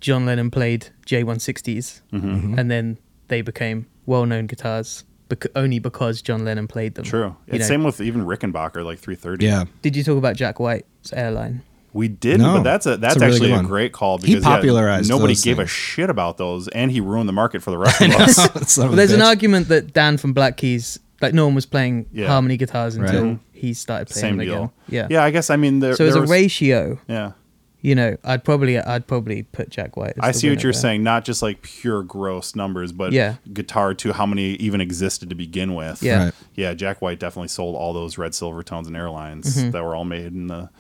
[0.01, 2.59] John Lennon played J160s, Mm-hmm.
[2.59, 7.05] and then they became well-known guitars bec- only because John Lennon played them.
[7.05, 7.35] True.
[7.51, 9.47] You know, same with even Rickenbacker, like 330.
[9.47, 11.63] Yeah, Did you talk about Jack White's airline?
[11.95, 14.27] We did, No, but that's a that's a really actually good a great call He
[14.27, 17.63] because yeah, popularized nobody those gave a shit about those, and he ruined the market
[17.63, 18.35] for the rest of us.
[18.73, 21.67] Son Well, a there's an argument that Dan from Black Keys, like no one was
[21.67, 22.29] playing Yeah.
[22.29, 23.39] harmony guitars until Mhm.
[23.53, 24.57] he started playing Same them deal.
[24.57, 24.71] again.
[24.89, 25.07] Yeah.
[25.11, 25.95] yeah, I guess I mean there.
[25.97, 27.33] So as there a was- ratio, yeah.
[27.81, 30.15] you know, I'd probably I'd probably put Jack White.
[30.17, 30.81] As I the see what winner you're there.
[30.81, 33.35] saying, not just like pure gross numbers, but Yeah.
[33.53, 36.03] guitar to how many even existed to begin with.
[36.03, 36.25] Yeah.
[36.27, 36.35] Right.
[36.55, 39.73] Yeah, Jack White definitely sold all those red Silvertones and airlines Mhm.
[39.73, 40.71] that were all made in the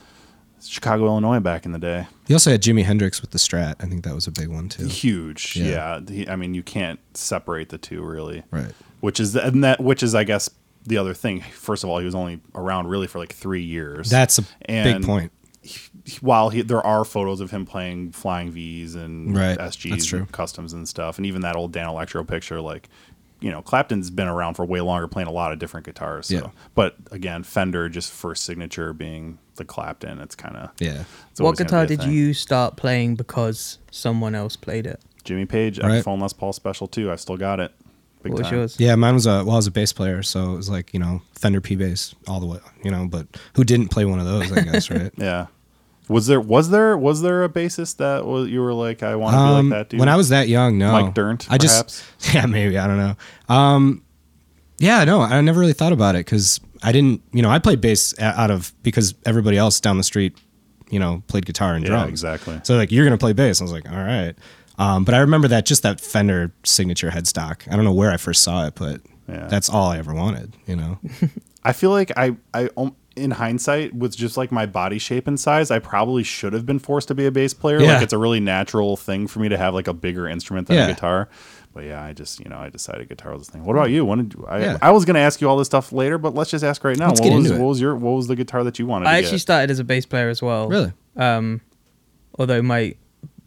[0.66, 2.06] Chicago, Illinois back in the day.
[2.26, 3.74] You also had Jimi Hendrix with the Strat.
[3.80, 4.86] I think that was a big one too.
[4.86, 5.56] Huge.
[5.56, 5.66] Yeah.
[5.66, 6.00] Yeah.
[6.08, 8.44] He- I mean, you can't separate the two really.
[8.50, 8.72] Right.
[9.04, 10.48] Which is and that which is I guess
[10.86, 11.40] the other thing.
[11.42, 14.08] First of all, he was only around really for like 3 years.
[14.10, 15.32] That's a And- big point.
[16.20, 20.72] while he, there are photos of him playing flying V's and Right, SGs and customs
[20.72, 22.88] and stuff, and even that old Danelectro picture, like
[23.40, 26.28] you know, Clapton's been around for way longer, playing a lot of different guitars.
[26.28, 26.34] So.
[26.36, 26.46] Yeah.
[26.74, 30.18] But again, Fender just first signature being the Clapton.
[30.20, 31.04] It's kind of Yeah.
[31.36, 34.98] what guitar did you start playing because someone else played it?
[35.24, 36.02] Jimmy Page, Right.
[36.02, 37.12] Epiphone Les Paul Special too.
[37.12, 37.72] I still got it.
[38.24, 38.58] Big what was time.
[38.58, 38.76] yours?
[38.80, 40.98] Yeah, mine was a well, I was a bass player, so it was like you
[40.98, 43.06] know Fender P bass all the way, you know.
[43.06, 44.50] But who didn't play one of those?
[44.50, 45.12] I guess right.
[45.18, 45.46] Yeah.
[46.08, 49.34] Was there was there was there a bassist that was, you were like I want
[49.34, 50.00] to be Um, like that dude?
[50.00, 50.92] when I was that young, no.
[50.92, 52.04] Mike Dirnt, I just perhaps?
[52.34, 53.16] yeah maybe I don't know.
[53.54, 54.02] Um,
[54.78, 57.22] yeah, no, I never really thought about it because I didn't.
[57.32, 60.36] You know, I played bass out of because everybody else down the street,
[60.90, 62.10] you know, played guitar and Yeah, drums.
[62.10, 62.60] exactly.
[62.64, 63.60] So like you're gonna play bass.
[63.60, 64.34] I was like, all right.
[64.78, 67.70] Um, but I remember that just that Fender signature headstock.
[67.72, 69.46] I don't know where I first saw it, but Yeah.
[69.46, 70.56] that's all I ever wanted.
[70.66, 70.98] You know.
[71.64, 75.38] I feel like I I um, in hindsight with just like my body shape and
[75.38, 77.80] size, I probably should have been forced to be a bass player.
[77.80, 77.94] Yeah.
[77.94, 80.76] Like it's a really natural thing for me to have like a bigger instrument than
[80.76, 80.86] Yeah.
[80.86, 81.28] a guitar.
[81.72, 83.64] But yeah, I just you know I decided guitar was the thing.
[83.64, 84.04] What about you?
[84.04, 84.78] When did you, I Yeah.
[84.82, 87.06] I was gonna ask you all this stuff later, but let's just ask right now.
[87.08, 87.58] Let's what get was it.
[87.60, 89.06] what was your what was the guitar that you wanted?
[89.06, 89.40] I to actually get?
[89.42, 90.68] started as a bass player as well.
[90.68, 90.92] Really?
[91.16, 91.60] Um,
[92.38, 92.94] although my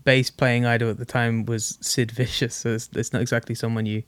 [0.07, 3.85] bass playing idol at the time was Sid Vicious, so it's, it's not exactly someone
[3.85, 4.03] you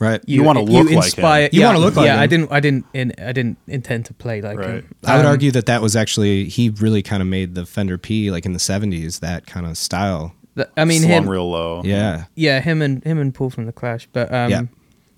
[0.00, 0.20] Right.
[0.26, 1.24] You wanna look like him.
[1.52, 2.14] You yeah, wanna look like yeah.
[2.14, 2.20] him.
[2.20, 2.52] I didn't.
[2.52, 2.84] I didn't.
[2.94, 4.68] In, I didn't intend to play like Right.
[4.84, 4.94] him.
[5.04, 7.98] I would Um, argue that that was actually he really kind of made the Fender
[7.98, 10.34] P like in the '70s that kind of style.
[10.54, 11.28] that- I mean, slung him.
[11.28, 11.82] real low.
[11.84, 12.24] Yeah.
[12.36, 14.08] Yeah, him and him and Paul from the Clash.
[14.12, 14.62] But um, Yeah.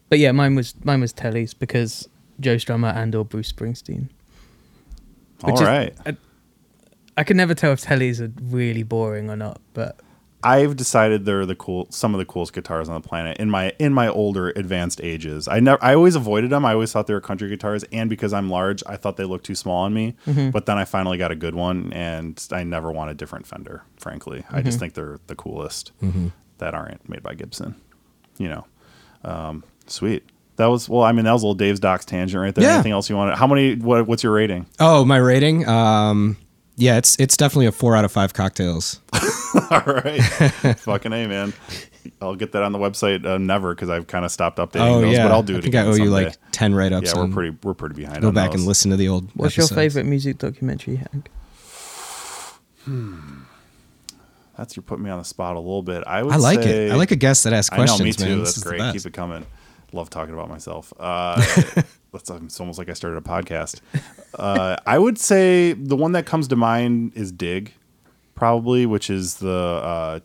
[0.09, 2.09] but yeah, mine was mine was Telly's because
[2.41, 4.09] Joe Strummer and or Bruce Springsteen.
[5.45, 5.95] All is- right.
[6.07, 6.17] I,
[7.19, 10.01] I can never tell if Telly's are really boring or not, but
[10.43, 13.73] I've decided they're the cool some of the coolest guitars on the planet in my
[13.79, 15.47] in my older advanced ages.
[15.49, 16.65] I never I always avoided them.
[16.65, 19.45] I always thought they were country guitars and because I'm large, I thought they looked
[19.45, 20.17] too small on me.
[20.27, 20.51] Mm-hmm.
[20.51, 23.83] But then I finally got a good one and I never want a different Fender,
[23.97, 24.45] frankly.
[24.49, 24.65] I Mm-hmm.
[24.67, 25.93] just think they're the coolest
[26.59, 27.75] that aren't made by Gibson.
[28.39, 28.67] You know.
[29.25, 30.25] Um, sweet.
[30.57, 32.65] That was well, I mean that was a little Dave's Docs tangent right there.
[32.65, 32.75] Yeah.
[32.75, 33.37] Anything else you wanted?
[33.37, 34.67] How many what, what's your rating?
[34.79, 35.67] Oh, my rating.
[35.69, 36.37] Um,
[36.77, 39.01] yeah, it's it's definitely a four out of five cocktails.
[39.71, 40.21] All right.
[40.79, 41.53] Fucking A, man.
[42.23, 45.01] I'll get that on the website uh, never because I've kind of stopped updating oh
[45.03, 46.93] those, yeah, but I'll do it I think again I owe you like ten write
[46.93, 47.13] ups.
[47.13, 48.23] Yeah, we're pretty we're pretty behind.
[48.23, 48.61] Go on back those.
[48.61, 49.29] and listen to the old.
[49.35, 51.31] what's your favorite music documentary, Hank?
[54.57, 56.05] That's you're putting me on the spot a little bit.
[56.07, 56.35] I would.
[56.35, 56.93] I like say, it.
[56.93, 58.05] I like a guest that asks I know, questions.
[58.05, 58.29] me too.
[58.31, 58.39] Man.
[58.39, 58.93] That's is great.
[58.93, 59.47] Keep it coming.
[59.93, 60.93] Love talking about myself.
[60.99, 61.43] Uh,
[62.13, 63.81] that's it's almost like I started a podcast.
[64.39, 67.75] Uh, I would say the one that comes to mind is Dig,
[68.35, 70.21] probably, which is the uh,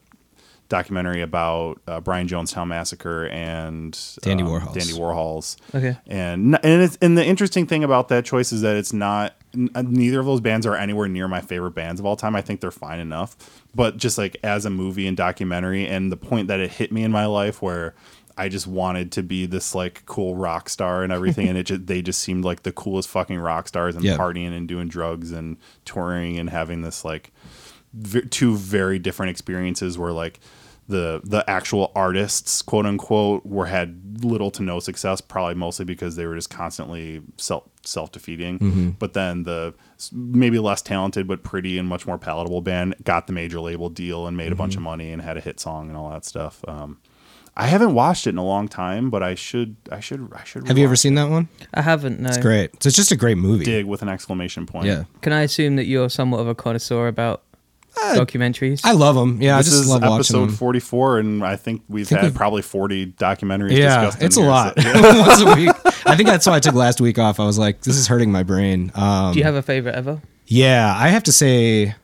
[0.69, 4.73] documentary about uh, Brian Jonestown massacre and Dandy um, Warhols.
[4.73, 5.57] Dandy Warhols.
[5.73, 5.97] Okay.
[6.07, 9.69] and and it's and the interesting thing about that choice is that it's not n-
[9.75, 12.35] uh, neither of those bands are anywhere near my favorite bands of all time.
[12.35, 13.35] I think they're fine enough,
[13.73, 17.03] but just like as a movie and documentary, and the point that it hit me
[17.03, 17.93] in my life where.
[18.37, 21.87] I just wanted to be this like cool rock star and everything, and it just
[21.87, 24.17] they just seemed like the coolest fucking rock stars and Yeah.
[24.17, 27.31] partying and doing drugs and touring and having this like
[27.93, 30.39] v- two very different experiences where like
[30.87, 36.15] the the actual artists quote unquote were had little to no success probably mostly because
[36.15, 39.73] they were just constantly self self defeating but then the
[40.11, 44.27] maybe less talented but pretty and much more palatable band got the major label deal
[44.27, 46.63] and made a bunch of money and had a hit song and all that stuff.
[46.67, 46.97] Um
[47.57, 49.77] I haven't watched it in a long time, but I should.
[49.91, 50.29] I should.
[50.35, 50.67] I should.
[50.67, 51.47] Have you ever rewatch seen that one?
[51.73, 52.19] I haven't.
[52.19, 52.27] No.
[52.29, 52.83] It's great.
[52.83, 53.63] So it's just a great movie.
[53.63, 54.87] Dig with an exclamation point.
[54.87, 57.43] Yeah, Can I assume that you're somewhat of a connoisseur about
[57.95, 58.81] documentaries?
[58.83, 59.41] I love them.
[59.41, 60.55] Yeah, this I just is love watching episode them.
[60.55, 64.23] 44, and I think we've think had we've- probably 40 documentaries Yeah, discussed.
[64.23, 64.79] it's a here, lot.
[64.79, 65.19] so- yeah.
[65.27, 65.71] Once a week.
[66.05, 67.39] I think that's why I took last week off.
[67.39, 68.91] I was like, this is hurting my brain.
[68.95, 70.21] Um, Do you have a favorite ever?
[70.47, 71.95] yeah, I have to say,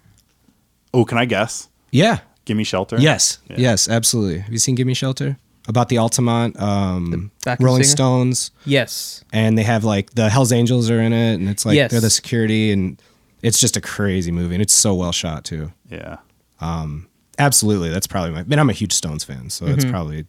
[0.94, 1.68] Oh, can I guess?
[1.92, 2.98] yeah, Give me shelter.
[3.00, 3.56] yes, Yeah.
[3.60, 4.40] yes, absolutely.
[4.40, 5.38] Have you seen Give Me Shelter?
[5.68, 7.92] About the Altamont, um, backup Rolling singer?
[7.96, 9.24] Stones, Yes.
[9.32, 11.92] and they have like the Hell's Angels are in it, and it's like Yes.
[11.92, 13.00] they're the security, and
[13.44, 15.72] it's just a crazy movie, and it's so well shot too.
[15.90, 16.18] Yeah.
[16.60, 17.08] Um,
[17.40, 18.40] Absolutely, that's probably my.
[18.42, 19.92] I mean, I'm a huge Stones fan, so it's Mm-hmm.
[19.92, 20.26] probably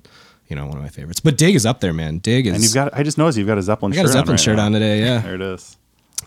[0.49, 1.21] you know one of my favorites.
[1.21, 2.19] But Dig is up there, man.
[2.19, 2.55] Dig is.
[2.55, 4.29] And you've got, I just noticed you've got a Zeppelin I got a shirt Zeppelin
[4.29, 4.33] on.
[4.33, 4.65] right shirt now.
[4.67, 5.01] on today.
[5.01, 5.19] Yeah.
[5.21, 5.77] There it is.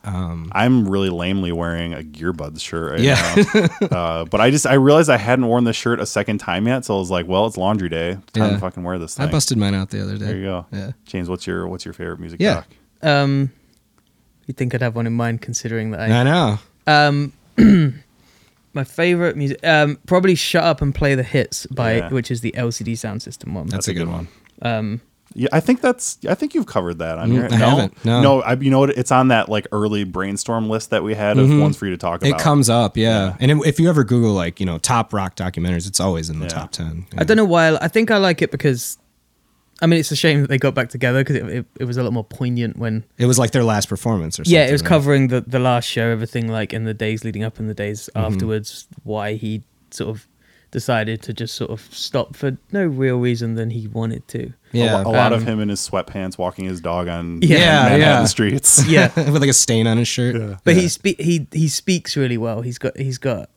[0.03, 3.43] I'm really lamely wearing a Gearbuds shirt right Yeah.
[3.81, 3.88] now.
[3.97, 6.86] uh, but I just, I realized I hadn't worn this shirt a second time yet.
[6.86, 8.13] So I was like, well, it's laundry day.
[8.34, 8.49] Time Yeah.
[8.51, 9.27] to fucking wear this thing.
[9.27, 10.25] I busted mine out the other day.
[10.25, 10.65] There you go.
[10.71, 10.91] Yeah.
[11.05, 12.53] James, what's your, what's your favorite music Yeah.
[12.55, 12.67] doc?
[13.03, 13.51] Um,
[14.47, 16.21] you'd think I'd have one in mind, considering that I.
[16.21, 16.60] I know.
[16.88, 17.34] Um,
[18.73, 22.10] my favorite music, um, probably "Shut Up and Play the Hits" by Yeah.
[22.10, 23.67] which is the LCD Soundsystem one.
[23.67, 24.27] That's, a good one.
[24.62, 25.01] Um,
[25.33, 26.17] Yeah, I think that's.
[26.29, 27.45] I think you've covered that on Mm, here.
[27.51, 28.41] I no, haven't, no.
[28.41, 28.91] I, you know what?
[28.91, 31.59] It's on that like early brainstorm list that we had of Mhm.
[31.61, 32.39] ones for you to talk about.
[32.39, 33.05] It comes up, yeah.
[33.29, 33.35] Yeah.
[33.41, 36.39] And it, if you ever Google like you know top rock documentaries, it's always in
[36.39, 36.49] the Yeah.
[36.53, 37.05] top ten.
[37.17, 37.75] I don't know why.
[37.81, 38.97] I think I like it because
[39.81, 41.97] I mean, it's a shame that they got back together because it, it, it was
[41.97, 43.03] a lot more poignant when.
[43.17, 44.53] It was like their last performance or something.
[44.57, 44.88] Yeah, it was right?
[44.88, 48.09] covering the the last show, everything like in the days leading up and the days
[48.15, 48.25] Mm-hmm.
[48.33, 48.88] afterwards.
[49.03, 50.27] Why he sort of
[50.79, 54.51] decided to just sort of stop for no real reason than he wanted to.
[54.73, 55.01] Yeah.
[55.01, 57.99] a, a lot of Um, him in his sweatpants walking his dog on Yeah, Manhattan
[58.01, 58.25] yeah.
[58.25, 58.85] streets.
[58.95, 60.35] Yeah, with like a stain on his shirt.
[60.35, 60.57] Yeah.
[60.65, 60.81] but Yeah.
[60.81, 62.61] he spe- he he speaks really well.
[62.61, 63.49] He's got he's got.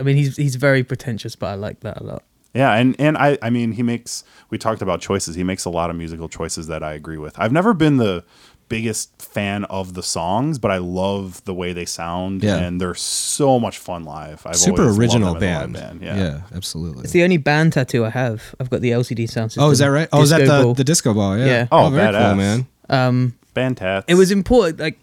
[0.00, 2.24] I mean, he's he's very pretentious, but I like that a lot.
[2.54, 5.36] Yeah, and and I I mean he makes we talked about choices.
[5.36, 7.38] He makes a lot of musical choices that I agree with.
[7.38, 8.24] I've never been the
[8.68, 12.56] biggest fan of the songs, but I love the way they sound Yeah.
[12.58, 14.42] and they're so much fun live.
[14.46, 16.02] I've Super original them as a live band.
[16.02, 16.16] Yeah.
[16.16, 16.40] Yeah.
[16.54, 17.04] absolutely.
[17.04, 18.54] It's the only band tattoo I have.
[18.60, 19.58] I've got the LCD Soundsystem.
[19.62, 20.08] oh, is that right?
[20.12, 21.38] Oh, is that the, the disco ball?
[21.38, 21.46] Yeah.
[21.46, 21.66] Yeah.
[21.72, 22.28] Oh, very badass.
[22.28, 22.66] cool, man.
[22.88, 23.34] um?
[23.54, 24.04] Band tats.
[24.06, 24.98] it was important like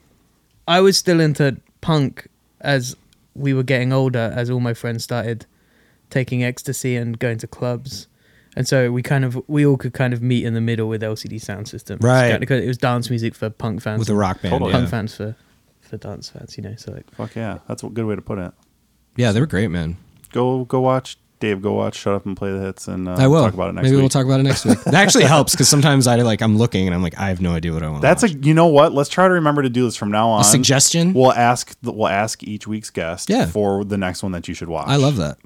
[0.66, 2.26] i was still into punk
[2.62, 2.96] as
[3.34, 5.46] we were getting older as all my friends started
[6.10, 8.08] taking ecstasy and going to clubs
[8.56, 11.02] and so we kind of we all could kind of meet in the middle with
[11.02, 12.22] LCD Soundsystem Right.
[12.22, 14.52] kind of- because it was dance music for punk fans With a rock band.
[14.54, 14.72] Totally.
[14.72, 14.90] punk Yeah.
[14.90, 15.36] fans for
[15.82, 17.60] for dance fans you know so like Fuck yeah.
[17.68, 18.52] That's a good way to put it.
[19.16, 19.98] yeah, they were great, man.
[20.32, 23.28] Go go watch Dave go watch Shut Up and Play the Hits and uh, I
[23.28, 24.04] will talk about it next Maybe week.
[24.04, 24.82] we'll talk about it next week.
[24.86, 27.52] That actually helps because sometimes I like I'm looking and I'm like I have no
[27.52, 28.02] idea what I want.
[28.02, 28.94] That's a you know what?
[28.94, 30.42] Let's try to remember to do this from now on.
[30.42, 31.14] a suggestion.
[31.14, 33.48] We'll ask we'll ask each week's guest Yeah.
[33.48, 34.88] for the next one that you should watch.
[34.88, 35.38] I love that.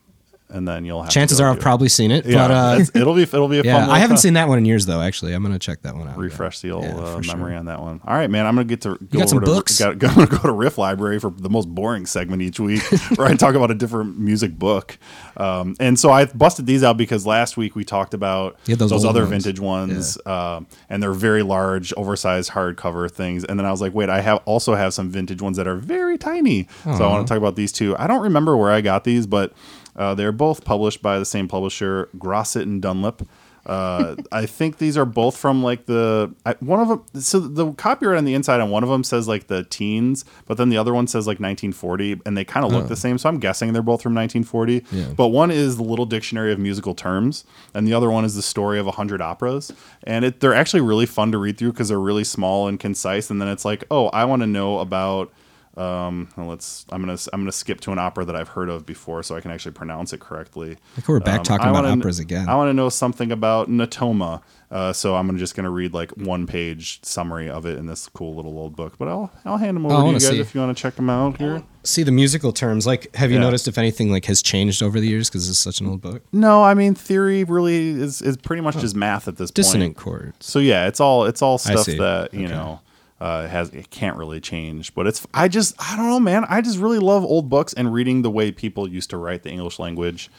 [0.49, 2.47] And then you'll have Chances are I've probably seen it, yeah.
[2.47, 3.89] but uh, it'll be it'll be a yeah, fun.
[3.89, 5.01] I haven't seen that one in years though.
[5.01, 6.17] Actually, I'm gonna check that one out.
[6.17, 7.35] refresh the old Yeah, uh, for sure.
[7.35, 8.01] memory on that one.
[8.05, 8.45] All right, man.
[8.45, 9.79] I'm gonna get to go got some to, books?
[9.79, 12.81] Got, I'm gonna go to Riff Library for the most boring segment each week,
[13.15, 14.97] where I talk about a different music book.
[15.37, 19.05] Um, and so I busted these out because last week we talked about those old
[19.05, 19.31] other ones.
[19.31, 23.43] vintage ones, um, and they're very large, oversized hardcover things.
[23.45, 25.75] And then I was like, wait, I have also have some vintage ones that are
[25.75, 26.67] very tiny.
[26.83, 27.95] So I want to talk about these two.
[27.97, 29.53] I don't remember where I got these, but
[29.99, 33.27] uh, they're both published by the same publisher, Grosset and Dunlop.
[33.65, 37.21] Uh, I think these are both from like the I, one of them.
[37.21, 40.57] So the copyright on the inside on one of them says like the teens, but
[40.57, 43.17] then the other one says like 1940, and they kind of look the same.
[43.17, 44.85] So I'm guessing they're both from 1940.
[44.91, 45.13] Yeah.
[45.15, 48.41] But one is the Little Dictionary of Musical Terms, and the other one is the
[48.41, 49.71] Story of a Hundred Operas.
[50.03, 53.29] And it, they're actually really fun to read through because they're really small and concise.
[53.29, 55.31] And then it's like, oh, I want to know about.
[55.79, 56.85] Um, let's.
[56.89, 57.17] I'm gonna.
[57.31, 59.71] I'm gonna skip to an opera that I've heard of before, so I can actually
[59.71, 60.77] pronounce it correctly.
[60.97, 62.49] Like we're back Um, talking I about wanna operas again.
[62.49, 64.41] I want to know something about Natoma.
[64.71, 68.35] Uh, so I'm just gonna read like one page summary of it in this cool
[68.35, 68.97] little old book.
[68.99, 70.39] But I'll I'll hand them over Oh, I to you guys see.
[70.39, 71.63] if you want to check them out here.
[71.83, 72.85] See the musical terms.
[72.85, 73.43] Like, have you Yeah.
[73.45, 75.29] noticed if anything like has changed over the years?
[75.29, 76.23] Because it's such an old book.
[76.33, 80.03] No, I mean theory really is is pretty much just math at this Dissonant point.
[80.05, 80.45] chords.
[80.45, 82.53] So yeah, it's all it's all stuff that you Okay.
[82.53, 82.81] know
[83.19, 84.93] uh, has it can't really change.
[84.95, 86.45] But it's I just I don't know, man.
[86.49, 89.49] I just really love old books and reading the way people used to write the
[89.49, 90.29] English language,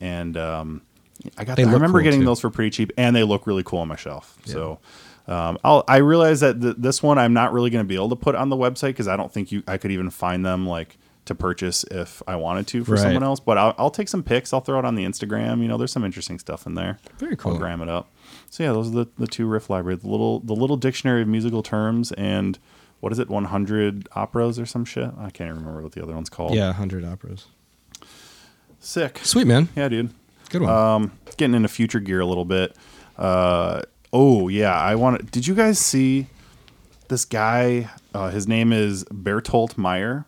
[0.00, 0.82] and um,
[1.38, 2.26] I got I remember cool, getting too.
[2.26, 4.38] those for pretty cheap, and they look really cool on my shelf.
[4.44, 4.78] So.
[5.28, 8.10] Um, I'll, I realize that th- this one I'm not really going to be able
[8.10, 10.68] to put on the website because I don't think you I could even find them
[10.68, 13.00] like to purchase if I wanted to for Right.
[13.00, 13.40] someone else.
[13.40, 14.52] But I'll, I'll take some pics.
[14.52, 15.62] I'll throw it on the Instagram.
[15.62, 17.00] You know, there's some interesting stuff in there.
[17.18, 17.54] Very cool.
[17.54, 18.08] I'll gram it up.
[18.56, 19.96] So yeah, those are the, the two riff library.
[19.98, 22.58] The little the little dictionary of musical terms and
[23.00, 25.10] what is it, 100 operas or some shit?
[25.18, 26.54] I can't even remember what the other one's called.
[26.54, 27.48] Yeah, hundred operas.
[28.80, 29.20] Sick.
[29.22, 30.08] Sweet man, Yeah, dude.
[30.48, 30.70] good one.
[30.72, 32.74] Um, getting into future gear a little bit.
[33.18, 35.20] Uh, oh yeah, I want.
[35.20, 35.26] To.
[35.26, 36.28] Did you guys see
[37.08, 37.90] this guy?
[38.14, 40.24] Uh, his name is Bertolt Meyer,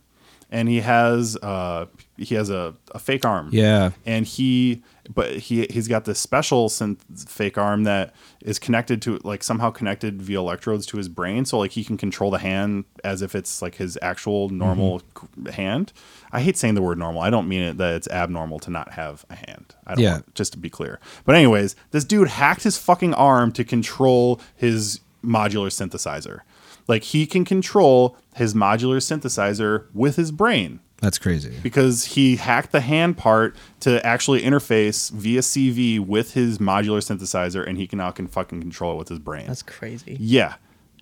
[0.51, 1.87] and he has uh,
[2.19, 3.49] he has a, a fake arm.
[3.53, 9.01] yeah, and he but he he's got this special synth fake arm that is connected
[9.03, 11.45] to like somehow connected via electrodes to his brain.
[11.45, 15.47] So like he can control the hand as if it's like his actual normal mm-hmm.
[15.47, 15.93] c- hand.
[16.31, 17.23] I hate saying the word normal.
[17.23, 19.75] I don't mean it that it's abnormal to not have a hand.
[19.87, 20.13] I don't Yeah.
[20.13, 21.01] want, just to be clear.
[21.25, 26.41] But anyways this dude hacked his fucking arm to control his modular synthesizer.
[26.87, 31.55] Like he can control his modular synthesizer with his brain that's crazy.
[31.63, 37.67] because he hacked the hand part to actually interface via CV with his modular synthesizer,
[37.67, 39.47] and he can now can fucking control it with his brain.
[39.47, 40.17] That's crazy.
[40.21, 40.55] yeah,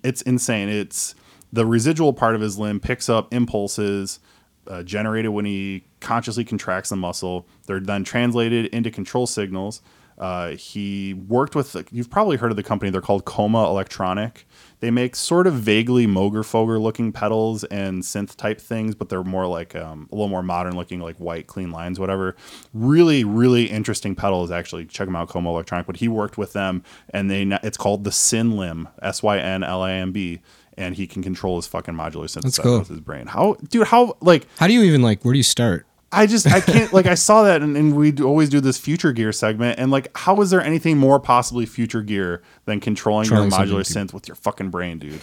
[0.03, 0.69] it's insane.
[0.69, 1.15] It's
[1.51, 4.19] the residual part of his limb picks up impulses
[4.67, 7.47] uh, generated when he consciously contracts the muscle.
[7.65, 9.81] They're then translated into control signals.
[10.17, 14.43] Uh, he worked with, you've probably heard of the company, they're called Koma Elektronik.
[14.79, 19.47] They make sort of vaguely Moogerfooger looking pedals and synth type things, but they're more
[19.47, 22.35] like um, a little more modern looking, like white, clean lines, whatever.
[22.73, 24.85] Really, really interesting pedals, actually.
[24.85, 25.87] Check them out, Koma Elektronik.
[25.87, 29.63] But he worked with them, and they it's called the Syn Limb, S Y N
[29.63, 30.41] L I M B.
[30.79, 32.77] And he can control his fucking modular synthesizer cool.
[32.77, 33.25] with his brain.
[33.25, 33.87] How, dude?
[33.87, 35.25] How like How do you even like?
[35.25, 35.86] Where do you start?
[36.11, 39.11] I just I can't like I saw that and, and we always do this future
[39.11, 43.51] gear segment and like how is there anything more possibly future gear than controlling Controlling
[43.51, 45.21] your modular synth with your fucking brain, dude?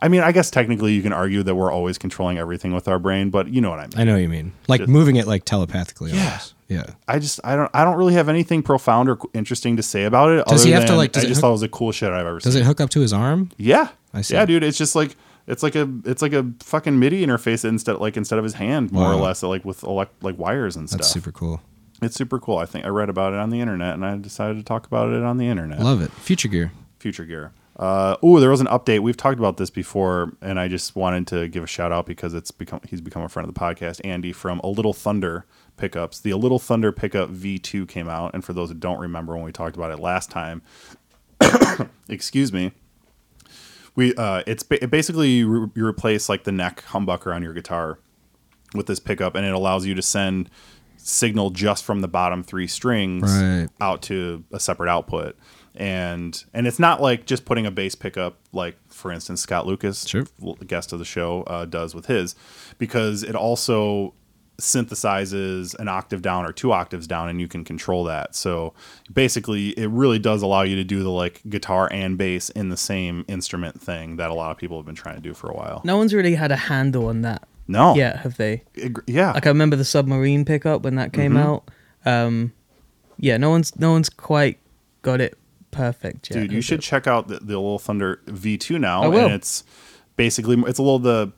[0.00, 2.98] I mean, I guess technically you can argue that we're always controlling everything with our
[2.98, 3.92] brain, but you know what I mean.
[3.98, 4.52] I know what you mean.
[4.68, 6.12] Like Just- moving it like telepathically.
[6.12, 6.24] Yeah.
[6.26, 6.54] almost.
[6.68, 6.84] Yeah.
[7.06, 10.30] I just I don't I don't really have anything profound or interesting to say about
[10.30, 10.46] it.
[10.46, 11.98] Does other he have to, like, I it just hook- thought it was the coolest
[11.98, 12.52] shit I've ever Does seen.
[12.52, 13.50] Does it hook up to his arm?
[13.58, 14.34] Yeah, I see.
[14.34, 14.62] yeah, dude.
[14.64, 15.16] It's just like
[15.46, 18.92] it's like a it's like a fucking MIDI interface instead like instead of his hand,
[18.92, 21.00] more or less, like with elect, like wires and stuff.
[21.00, 21.60] That's super cool.
[22.02, 22.58] It's super cool.
[22.58, 25.12] I think I read about it on the internet, and I decided to talk about
[25.12, 25.80] it on the internet.
[25.80, 26.10] Love it.
[26.12, 26.72] Future gear.
[27.04, 27.52] Future Gear.
[27.76, 29.00] Uh, oh, there was an update.
[29.00, 32.32] We've talked about this before, and I just wanted to give a shout out because
[32.32, 34.00] it's become he's become a friend of the podcast.
[34.04, 35.44] Andy from A Little Thunder
[35.76, 36.20] pickups.
[36.20, 39.44] The A Little Thunder pickup V2 came out, and for those who don't remember when
[39.44, 40.62] we talked about it last time,
[42.08, 42.72] excuse me.
[43.96, 47.42] We uh, it's ba- it basically you, re- you replace like the neck humbucker on
[47.42, 47.98] your guitar
[48.74, 50.50] with this pickup, and it allows you to send
[50.96, 53.68] signal just from the bottom three strings Right.
[53.80, 55.36] out to a separate output.
[55.76, 60.06] And and it's not like just putting a bass pickup, like for instance Scott Lucas,
[60.06, 60.24] Sure.
[60.66, 62.34] guest of the show, uh, does with his,
[62.78, 64.14] because it also
[64.58, 68.34] synthesizes an octave down or two octaves down, and you can control that.
[68.34, 68.74] So
[69.12, 72.76] basically, it really does allow you to do the like guitar and bass in the
[72.76, 75.54] same instrument thing that a lot of people have been trying to do for a
[75.54, 75.80] while.
[75.84, 78.62] No one's really had a handle on that No, Yeah, have they?
[78.74, 81.38] It- yeah, Like I remember the submarine pickup when that came Mm-hmm.
[81.42, 81.70] out.
[82.06, 82.52] Um,
[83.18, 84.58] yeah, no one's no one's quite
[85.02, 85.38] got it
[85.70, 86.40] perfect yet.
[86.40, 86.82] dude you should it?
[86.82, 89.24] check out the, the little thunder v2 now I will.
[89.26, 89.64] and it's
[90.16, 91.32] basically it's a little the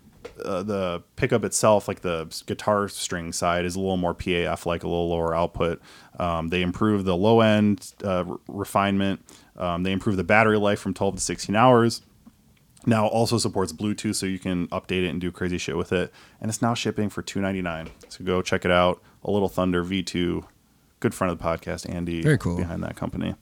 [0.45, 4.83] uh, the pickup itself like the guitar string side is a little more paf like
[4.83, 5.81] a little lower output.
[6.19, 9.21] Um, they improve the low end uh, re- refinement.
[9.57, 12.03] Um, they improve the battery life from 12 to 16 hours.
[12.85, 16.13] Now also supports bluetooth so you can update it and do crazy shit with it.
[16.41, 19.03] And it's now shipping for 299 so go check it out.
[19.25, 20.45] A little thunder v2
[21.01, 22.57] good friend of the podcast andy Very cool.
[22.57, 23.35] behind that company.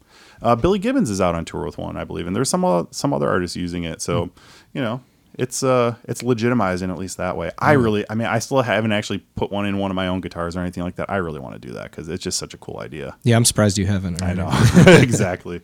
[0.43, 2.27] Uh, billy gibbons is out on tour with one i believe.
[2.27, 4.01] And there's some some other artists using it.
[4.01, 4.31] So
[4.73, 5.03] you know
[5.39, 8.93] it's uh it's legitimizing at least that way i really i mean i still haven't
[8.93, 11.41] actually put one in one of my own guitars or anything like that i really
[11.41, 13.87] want to do that because it's just such a cool idea Yeah, I'm surprised you
[13.87, 14.23] haven't.
[14.23, 14.85] I already.
[14.87, 15.61] know exactly.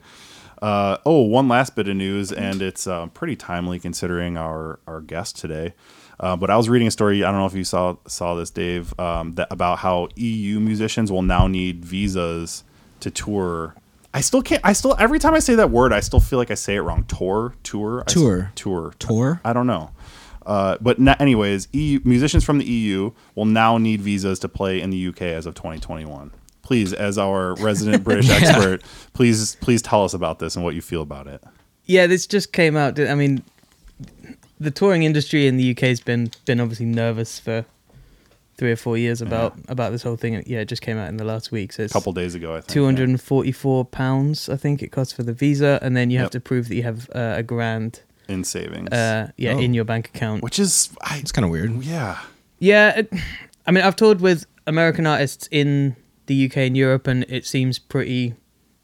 [0.61, 5.01] Uh, oh, one last bit of news, and it's uh, pretty timely considering our our
[5.01, 5.73] guest today.
[6.19, 7.25] Uh, but I was reading a story.
[7.25, 11.11] I don't know if you saw saw this, Dave, um, that about how EU musicians
[11.11, 12.63] will now need visas
[13.01, 13.75] to tour.
[14.13, 14.61] I still can't.
[14.65, 16.81] I still every time I say that word, I still feel like I say it
[16.81, 17.05] wrong.
[17.05, 18.53] Tour, tour, I Tour.
[18.55, 19.41] tour, Tour?
[19.45, 19.91] I don't know.
[20.45, 24.81] Uh, but na- anyways, EU, musicians from the EU will now need visas to play
[24.81, 26.33] in the UK as of 2021.
[26.63, 28.83] Please, as our resident British expert,
[29.13, 31.43] please please tell us about this and what you feel about it.
[31.85, 32.99] Yeah, this just came out.
[32.99, 33.43] I mean,
[34.59, 37.65] the touring industry in the UK has been been obviously nervous for
[38.61, 40.35] three or four years about about this whole thing.
[40.47, 41.73] Yeah, it just came out in the last week.
[41.73, 42.69] So it's A couple days ago, I think.
[42.69, 44.49] two hundred and forty four pounds.
[44.49, 46.83] I think it costs for the visa, and then you have to prove that you
[46.85, 47.93] have uh, a grand.
[48.29, 49.59] in savings, Uh, yeah, Oh.
[49.65, 50.43] in your bank account.
[50.43, 51.71] which is I, It's kind of weird.
[51.83, 52.19] yeah.
[52.61, 53.13] Yeah, it,
[53.67, 55.97] I mean, I've toured with American artists in
[56.27, 58.35] the UK and Europe, and it seems pretty,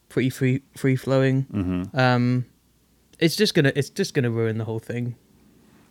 [0.08, 1.42] pretty free free flowing.
[1.52, 2.46] hmm Um,
[3.24, 5.14] it's just gonna it's just gonna ruin the whole thing.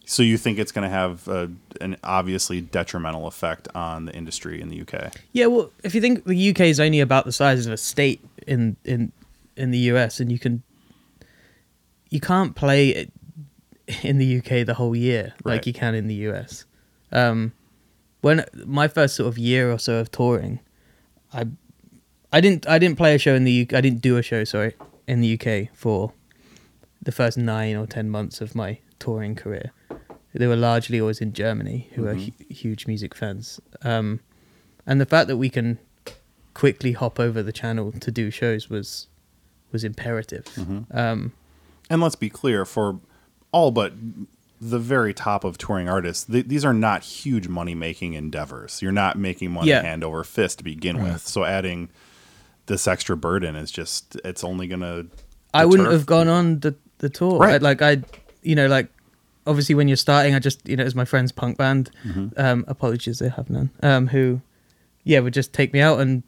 [0.08, 1.48] So you think it's going to have uh,
[1.82, 5.14] an obviously detrimental effect on the industry in the UK?
[5.32, 8.22] Yeah, well, if you think the UK is only about the size of a state
[8.48, 9.12] in in
[9.58, 10.62] in the US, and you can
[12.10, 13.12] you can't play it
[14.04, 15.54] in the UK the whole year Right.
[15.56, 16.66] like you can in the US.
[17.12, 17.54] Um,
[18.22, 20.60] when my first sort of year or so of touring,
[21.34, 21.48] I
[22.32, 23.74] I didn't I didn't play a show in the UK.
[23.74, 24.74] I didn't do a show, sorry,
[25.08, 26.12] in the UK for
[27.02, 29.72] the first nine or ten months of my touring career.
[30.38, 32.34] They were largely always in Germany, who are Mhm.
[32.38, 33.60] hu- huge music fans.
[33.84, 34.20] Um,
[34.86, 35.80] and the fact that we can
[36.54, 39.08] quickly hop over the channel to do shows was
[39.72, 40.46] was imperative.
[40.56, 40.86] Mhm.
[40.96, 41.32] Um,
[41.90, 43.00] And let's be clear for
[43.52, 43.94] all but
[44.62, 48.82] the very top of touring artists, th- these are not huge money making endeavors.
[48.82, 49.82] You're not making money Yeah.
[49.82, 51.14] hand over fist to begin Right.
[51.14, 51.28] with.
[51.28, 51.90] So adding
[52.68, 55.06] this extra burden is just it's only gonna
[55.54, 57.38] I wouldn't have gone on the the tour.
[57.40, 57.56] Right.
[57.56, 58.02] I, like I,
[58.44, 58.88] you know, like
[59.48, 61.92] obviously when you're starting, I just you know, as my friend's punk band.
[62.06, 62.28] Mm-hmm.
[62.38, 63.70] Um, apologies, they have none.
[63.84, 64.42] Um, who,
[65.04, 66.24] yeah, would just take me out and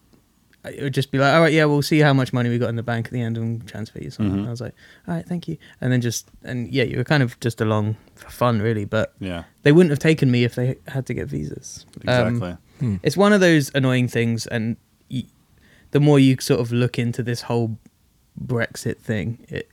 [0.66, 2.68] it would just be like, all right, yeah, we'll see how much money we got
[2.70, 4.44] in the bank at the end and transfer you something.
[4.44, 4.48] Mhm.
[4.48, 4.74] I was like,
[5.08, 5.58] all right, thank you.
[5.80, 8.84] And then just and yeah, you were kind of just along for fun, really.
[8.86, 11.86] But Yeah, they wouldn't have taken me if they had to get visas.
[12.08, 12.58] Um, exactly.
[12.80, 12.96] Hmm.
[13.02, 14.78] it's one of those annoying things and
[15.10, 15.24] y
[15.92, 17.80] the more you sort of look into this whole
[18.40, 19.68] brexit thing it,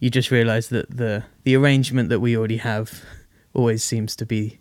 [0.00, 3.02] you just realize that the the arrangement that we already have
[3.52, 4.58] always seems to be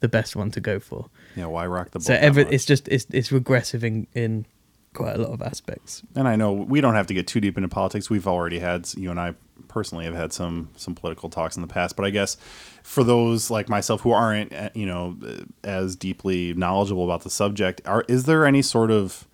[0.00, 1.10] the best one to go for.
[1.36, 2.04] Yeah, why rock the boat?
[2.06, 4.46] So every it's just it's it's regressive in in
[4.94, 6.02] quite a lot of aspects.
[6.16, 8.10] And I know we don't have to get too deep into politics.
[8.10, 9.34] We've already had you and I
[9.68, 12.36] personally have had some some political talks in the past, but I guess
[12.82, 17.30] for those like myself who aren't uh, you know uh, as deeply knowledgeable about the
[17.30, 19.26] subject, are is there any sort of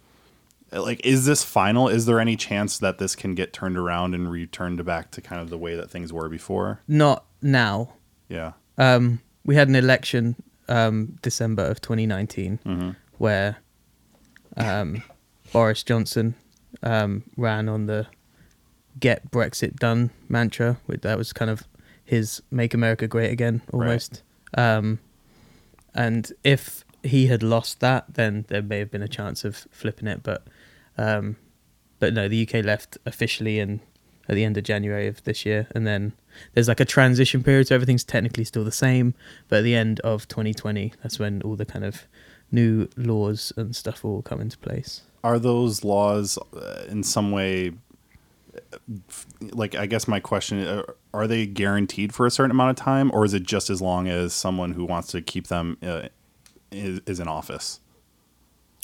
[0.73, 1.89] like is this final?
[1.89, 5.41] Is there any chance that this can get turned around and returned back to kind
[5.41, 6.81] of the way that things were before?
[6.89, 7.93] Not now.
[8.29, 8.53] Yeah.
[8.79, 10.37] Um, we had an election
[10.69, 13.59] um, December of 2019 where
[14.57, 15.03] um,
[15.53, 16.35] Boris Johnson
[16.83, 18.07] um, ran on the
[18.99, 20.79] "Get Brexit Done" mantra.
[20.87, 21.67] Which that was kind of
[22.05, 24.23] his "Make America Great Again" almost.
[24.57, 24.99] Um,
[25.95, 30.09] and if he had lost that, then there may have been a chance of flipping
[30.09, 30.23] it.
[30.23, 30.47] But
[30.99, 31.37] um,
[31.99, 33.81] but no, the UK left officially in
[34.29, 36.13] at the end of January of this year, and then
[36.55, 39.15] there's like a transition period, so everything's technically still the same.
[39.49, 42.07] But at the end of 2020, that's when all the kind of
[42.51, 45.03] new laws and stuff will come into place.
[45.25, 47.73] are those laws uh, in some way
[49.53, 50.83] like i guess my question uh,
[51.13, 54.07] are they guaranteed for a certain amount of time or is it just as long
[54.09, 56.03] as someone who wants to keep them uh,
[56.71, 57.81] is, is in office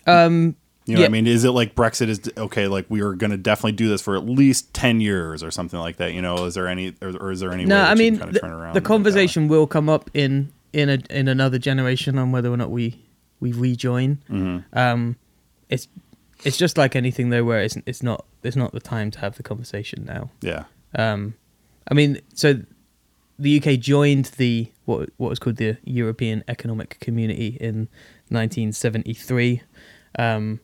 [0.06, 0.56] Um,
[0.86, 1.06] you know what Yeah.
[1.06, 3.88] i mean is it like brexit is okay like we are going to definitely do
[3.88, 6.94] this for at least 10 years or something like that you know is there any
[7.00, 8.80] or, or is there any no, way I mean kind the, of turn around the
[8.80, 12.70] make conversation will come up in in a in another generation on whether or not
[12.70, 12.98] we
[13.40, 14.18] we rejoin.
[14.30, 14.78] Mm-hmm.
[14.78, 15.16] Um,
[15.68, 15.88] it's
[16.44, 19.36] it's just like anything though, where it's it's not it's not the time to have
[19.36, 20.30] the conversation now.
[20.40, 20.64] yeah
[20.94, 21.34] Um,
[21.88, 22.54] I mean, so
[23.38, 27.88] the UK joined the what what was called the European Economic Community in
[28.28, 29.62] 1973.
[30.18, 30.60] Um,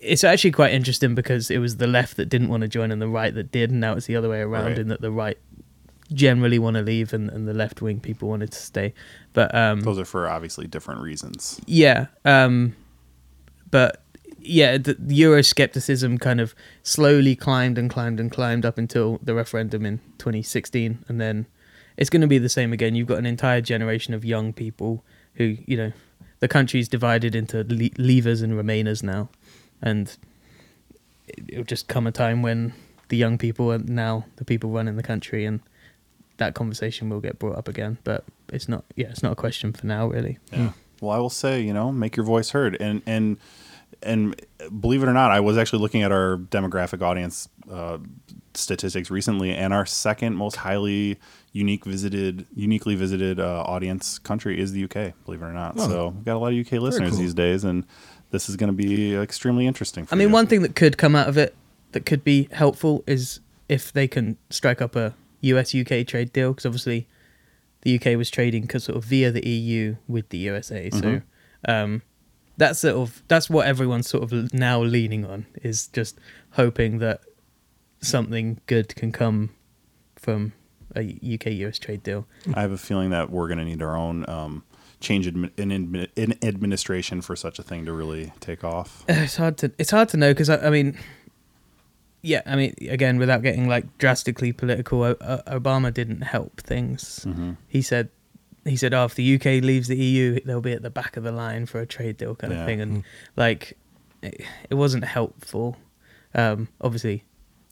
[0.00, 3.00] it's actually quite interesting because it was the left that didn't want to join and
[3.00, 4.78] the right that did, and now it's the other way around Right.
[4.78, 5.38] in that the right
[6.12, 8.94] generally want to leave and, and the left wing people wanted to stay.
[9.34, 12.74] But um, those are for obviously different reasons yeah, um,
[13.70, 14.02] but
[14.40, 19.84] yeah, the, Euroscepticism kind of slowly climbed and climbed and climbed up until the referendum
[19.84, 21.46] in 2016, and then
[21.96, 22.94] it's going to be the same again.
[22.94, 25.92] You've got an entire generation of young people who, you know,
[26.40, 29.28] the country's divided into le- leavers and remainers now,
[29.82, 30.16] and
[31.28, 32.72] it- it'll just come a time when
[33.08, 35.60] the young people are now the people running the country, and
[36.38, 37.98] that conversation will get brought up again.
[38.04, 40.38] But it's not, yeah, it's not a question for now, really.
[40.52, 40.72] Yeah.
[41.00, 43.36] Well, I will say, you know, make your voice heard, and and
[44.02, 44.34] and
[44.80, 47.98] believe it or not, I was actually looking at our demographic audience uh,
[48.54, 51.18] statistics recently, and our second most highly
[51.52, 55.14] unique visited, uniquely visited uh, audience country is the UK.
[55.24, 55.88] Believe it or not, Oh.
[55.88, 57.18] so we've got a lot of UK listeners cool.
[57.20, 57.84] these days, and
[58.30, 60.06] this is going to be extremely interesting.
[60.06, 60.34] For I mean, you.
[60.34, 61.54] one thing that could come out of it
[61.92, 66.52] that could be helpful is if they can strike up a US UK trade deal,
[66.52, 67.06] because obviously
[67.82, 70.90] the UK was trading 'cause sort of via the EU with the USA.
[70.90, 71.22] So Mhm.
[71.68, 72.02] um,
[72.56, 76.18] that's sort of that's what everyone's sort of now leaning on is just
[76.50, 77.20] hoping that
[78.00, 79.50] something good can come
[80.16, 80.52] from
[80.96, 82.26] a UK US trade deal.
[82.54, 84.24] I have a feeling that we're going to need our own.
[84.28, 84.62] Um,
[85.00, 85.70] Change admi- in,
[86.16, 89.04] in administration for such a thing to really take off.
[89.08, 90.98] It's hard to it's hard to know because I, I mean,
[92.22, 97.22] yeah, I mean, again, without getting like drastically political, o- O- Obama didn't help things.
[97.24, 98.08] hmm He said,
[98.64, 101.22] he said, "Oh, if the UK leaves the EU, they'll be at the back of
[101.22, 102.60] the line for a trade deal kind Yeah.
[102.60, 103.04] of thing," and
[103.36, 103.78] like,
[104.22, 105.76] it, it wasn't helpful.
[106.34, 107.22] Um, obviously,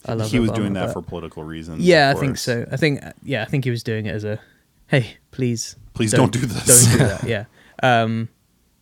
[0.05, 0.31] I love.
[0.31, 1.83] he was Obama, doing that for political reasons.
[1.83, 2.65] Yeah, I think so.
[2.71, 4.39] I think yeah, I think he was doing it as a,
[4.87, 6.85] hey, please, Please don't, do this.
[6.85, 7.23] don't do that.
[7.27, 7.45] Yeah.
[7.83, 8.29] Um,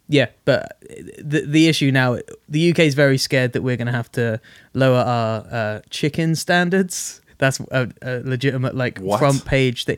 [0.07, 0.77] yeah, but
[1.17, 4.39] the the issue now, the UK is very scared that we're going to have to
[4.75, 7.21] lower our uh, chicken standards.
[7.39, 9.17] That's a, a legitimate like What?
[9.19, 9.97] front page thing.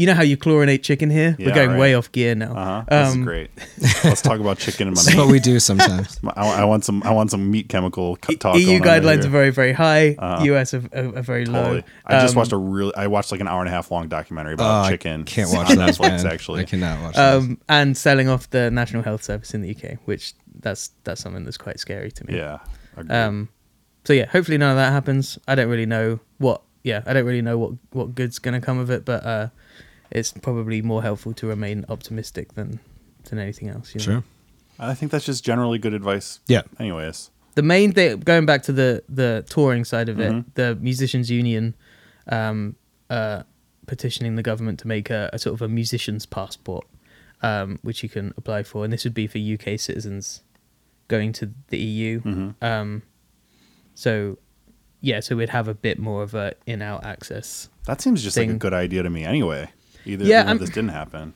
[0.00, 1.36] You know how you chlorinate chicken here?
[1.38, 1.78] Yeah, we're going right.
[1.78, 2.52] way off gear now.
[2.56, 2.84] Uh-huh.
[2.88, 3.50] This is Um, great.
[4.04, 5.18] Let's talk about chicken and That's money.
[5.18, 6.18] what we do sometimes.
[6.36, 7.02] I, I want some.
[7.02, 8.56] I want some meat chemical co- talk.
[8.56, 9.26] EU going guidelines here.
[9.26, 10.16] are very very high.
[10.18, 10.42] Uh-huh.
[10.44, 11.80] US are, are, are very Totally.
[11.80, 11.82] low.
[12.06, 12.94] I just Um, watched a really.
[12.96, 15.24] I watched like an hour and a half long documentary about I chicken.
[15.24, 16.24] can't watch on those, Netflix.
[16.24, 17.42] Actually, I cannot watch those.
[17.44, 21.44] um, and selling off the National Health Service in the UK, which that's that's something
[21.44, 22.38] that's quite scary to me.
[22.38, 22.60] yeah.
[22.96, 23.14] agreed.
[23.14, 23.48] Um,
[24.06, 25.38] so yeah, hopefully none of that happens.
[25.46, 26.62] I don't really know what.
[26.82, 29.48] Yeah, I don't really know what what good's gonna come of it, but uh,
[30.10, 32.80] it's probably more helpful to remain optimistic than
[33.28, 33.94] than anything else.
[33.94, 34.04] You know?
[34.04, 34.24] Sure.
[34.78, 36.40] I think that's just generally good advice.
[36.48, 36.62] Yeah.
[36.78, 41.30] Anyways, The main thing, going back to the the touring side of it, the musicians
[41.30, 41.74] union,
[42.28, 42.76] um,
[43.10, 43.42] uh,
[43.86, 46.86] petitioning the government to make a, a sort of a musician's passport,
[47.42, 50.42] um, which you can apply for, and this would be for UK citizens
[51.08, 52.20] going to the EU.
[52.20, 52.54] Mhm.
[52.62, 53.02] Um,
[53.94, 54.38] so,
[55.00, 57.68] yeah, so we'd have a bit more of a in-out access.
[57.86, 59.24] that seems just like a good idea to me.
[59.24, 59.68] Anyway,
[60.06, 61.32] either Yeah, if this didn't happen.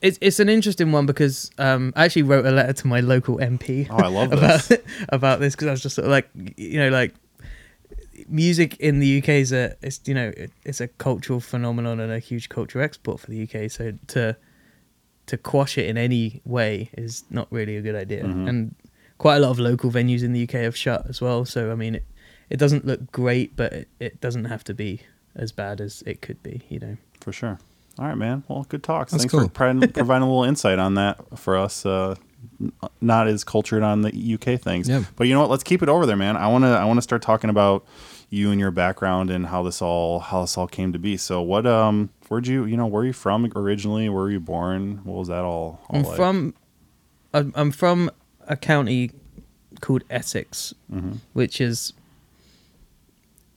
[0.00, 3.38] it's it's an interesting one because um, I actually wrote a letter to my local
[3.38, 3.86] MP.
[3.90, 4.78] Oh, I love about this.
[5.08, 7.14] about this because I was just sort of like you know like
[8.28, 12.12] music in the UK is a it's you know it, it's a cultural phenomenon and
[12.12, 13.70] a huge cultural export for the UK.
[13.70, 14.36] So to
[15.26, 18.24] to quash it in any way is not really a good idea.
[18.24, 18.48] Mhm.
[18.48, 18.74] And
[19.18, 21.44] quite a lot of local venues in the UK have shut as well.
[21.44, 22.04] So I mean, it
[22.50, 25.00] it doesn't look great, but it, it doesn't have to be
[25.34, 26.62] as bad as it could be.
[26.68, 26.96] You know.
[27.20, 27.58] For sure.
[27.98, 28.42] All right, man.
[28.48, 29.12] Well, good talks.
[29.12, 29.40] That's Thanks cool.
[29.44, 31.84] for pro- providing a little insight on that for us.
[31.84, 32.16] Uh,
[33.00, 35.04] not as cultured on the UK things, Yeah.
[35.16, 35.50] but you know what?
[35.50, 36.36] Let's keep it over there, man.
[36.36, 36.68] I want to.
[36.68, 37.84] I want to start talking about
[38.30, 41.16] you and your background and how this all how this all came to be.
[41.16, 44.08] So, what um, where'd you you know where are you from originally?
[44.08, 45.00] Where were you born?
[45.04, 45.80] What was that all?
[45.88, 46.16] all I'm like?
[46.16, 46.54] from
[47.34, 48.10] I'm, I'm from
[48.48, 49.10] a county
[49.80, 51.18] called Essex, Mhm.
[51.34, 51.92] which is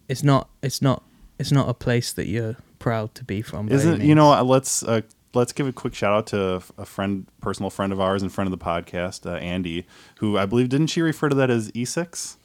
[0.08, 1.04] it's not it's not
[1.40, 2.56] it's not a place that you're
[2.86, 3.68] proud to be from.
[3.70, 4.44] Isn't you know?
[4.44, 5.02] Let's uh,
[5.34, 8.52] let's give a quick shout out to a friend, personal friend of ours, and friend
[8.52, 9.88] of the podcast, uh, Andy,
[10.20, 12.36] who I believe didn't she refer to that as E6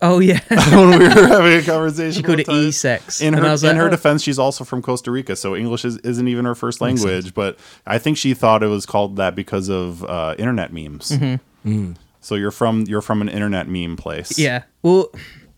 [0.00, 2.12] Oh yeah, when we were having a conversation.
[2.12, 2.48] she called it?
[2.48, 3.20] E-sex.
[3.20, 3.90] In her, I in like, her oh.
[3.90, 7.32] defense, she's also from Costa Rica, so English is, isn't even her first language.
[7.32, 11.10] But I think she thought it was called that because of uh, internet memes.
[11.10, 11.70] Mm-hmm.
[11.70, 11.96] Mm.
[12.20, 14.38] So you're from you're from an internet meme place.
[14.38, 14.64] Yeah.
[14.82, 15.10] Well,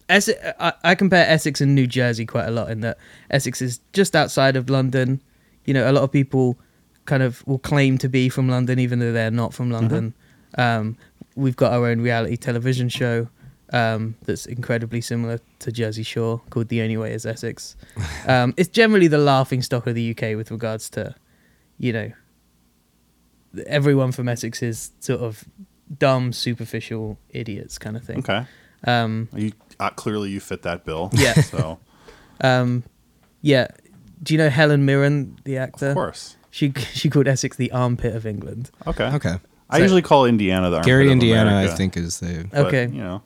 [0.09, 2.99] Essex, I, I compare Essex and New Jersey quite a lot in that
[3.31, 5.21] Essex is just outside of London.
[5.65, 6.59] You know, a lot of people
[7.07, 10.15] kind of will claim to be from London even though they're not from London.
[10.59, 10.97] Um,
[11.35, 13.29] we've got our own reality television show
[13.73, 17.77] um, that's incredibly similar to Jersey Shore called The Only Way Is Essex.
[18.29, 21.15] Um, it's generally the laughing stock of the UK with regards to,
[21.79, 22.11] you know,
[23.69, 25.45] everyone from Essex is sort of
[25.97, 28.19] dumb, superficial idiots kind of thing.
[28.19, 28.45] Okay.
[28.87, 31.11] Um, You uh, clearly you fit that bill.
[31.13, 31.35] Yeah.
[31.43, 31.79] So
[32.41, 32.85] um,
[33.43, 33.69] yeah.
[34.23, 35.89] Do you know Helen Mirren, the actor?
[35.89, 36.37] of course.
[36.51, 38.71] She she called Essex the armpit of England.
[38.87, 39.05] Okay.
[39.15, 39.37] Okay.
[39.69, 42.47] I So- usually call Indiana the armpit Gary, of Indiana, America, I think is the.
[42.51, 42.85] but, Okay.
[42.85, 43.23] You know.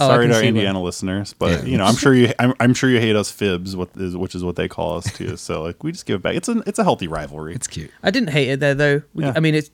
[0.00, 0.48] Oh, Sorry can to our see why.
[0.48, 1.64] Indiana listeners, but Yeah.
[1.70, 4.34] you know, I'm sure you, I'm, I'm sure you hate us fibs, what is, which
[4.34, 5.36] is what they call us too.
[5.46, 6.34] So like, we just give it back.
[6.34, 7.54] It's a, it's a healthy rivalry.
[7.54, 7.92] It's cute.
[8.02, 9.02] I didn't hate it there though.
[9.14, 9.34] We, Yeah.
[9.36, 9.70] I mean, it's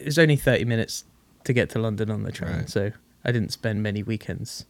[0.00, 1.04] it's only thirty minutes
[1.44, 2.68] to get to London on the train, Right.
[2.70, 2.90] so
[3.24, 4.66] I didn't spend many weekends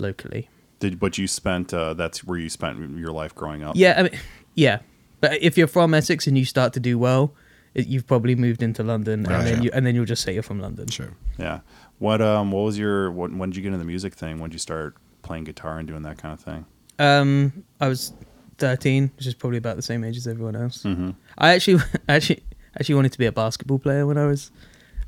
[0.00, 0.48] locally.
[0.80, 3.74] Did but you spent uh, that's where you spent your life growing up.
[3.76, 4.12] Yeah, I mean,
[4.54, 4.78] yeah.
[5.20, 7.32] But if you're from Essex and you start to do well,
[7.74, 9.34] it, you've probably moved into London, Right.
[9.38, 9.62] and then Yeah.
[9.64, 10.86] you and then you'll just say you're from London.
[10.88, 11.10] Sure.
[11.38, 11.60] Yeah.
[11.98, 14.38] What um what was your what, when did you get into the music thing?
[14.38, 16.64] When did you start playing guitar and doing that kind of thing?
[17.00, 18.12] Um, I was
[18.58, 20.82] 13, which is probably about the same age as everyone else.
[20.82, 21.10] Mm-hmm.
[21.36, 22.42] I actually, actually,
[22.76, 24.50] actually wanted to be a basketball player when I was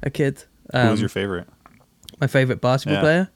[0.03, 0.45] a kid.
[0.73, 1.49] Um, Who was your favorite?
[2.21, 3.01] my favorite basketball Yeah.
[3.01, 3.31] player?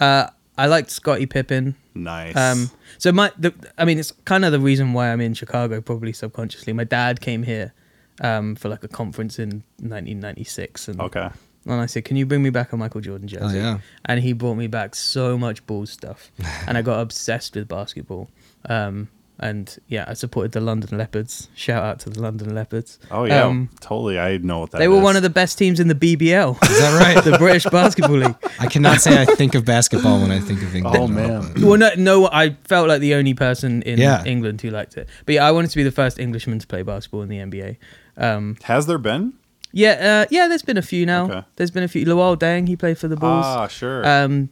[0.00, 1.74] Uh, I liked Scottie Pippen.
[1.94, 2.36] Nice.
[2.36, 5.80] Um, so my, the, I mean, it's kind of the reason why I'm in Chicago,
[5.80, 6.72] probably subconsciously.
[6.72, 7.72] My dad came here
[8.20, 11.30] um, for like a conference in 1996, and okay.
[11.64, 13.78] and I said, "Can you bring me back a Michael Jordan jersey?" Oh, yeah.
[14.04, 16.30] And he brought me back so much Bulls stuff,
[16.66, 18.28] and I got obsessed with basketball.
[18.68, 19.08] Um,
[19.40, 21.48] and yeah, I supported the London Leopards.
[21.54, 22.98] Shout out to the London Leopards.
[23.10, 24.18] Oh yeah, Um, totally.
[24.18, 24.78] I know what that.
[24.78, 25.02] they were is.
[25.02, 27.22] one of the best teams in the BBL, Is that right?
[27.32, 28.36] the British Basketball League.
[28.60, 30.96] I cannot say I think of basketball when I think of England.
[30.96, 31.52] Oh, man.
[31.60, 34.22] Well, no, no, I felt like the only person in Yeah.
[34.24, 35.08] England who liked it.
[35.26, 37.76] But yeah, I wanted to be the first Englishman to play basketball in the NBA.
[38.16, 39.32] Um, Has there been?
[39.72, 40.46] yeah, uh, yeah.
[40.46, 41.24] There's been a few now.
[41.24, 41.42] Okay.
[41.56, 42.06] There's been a few.
[42.06, 43.44] Luol Deng, he played for the Bulls.
[43.44, 44.06] Ah, sure.
[44.08, 44.50] Um,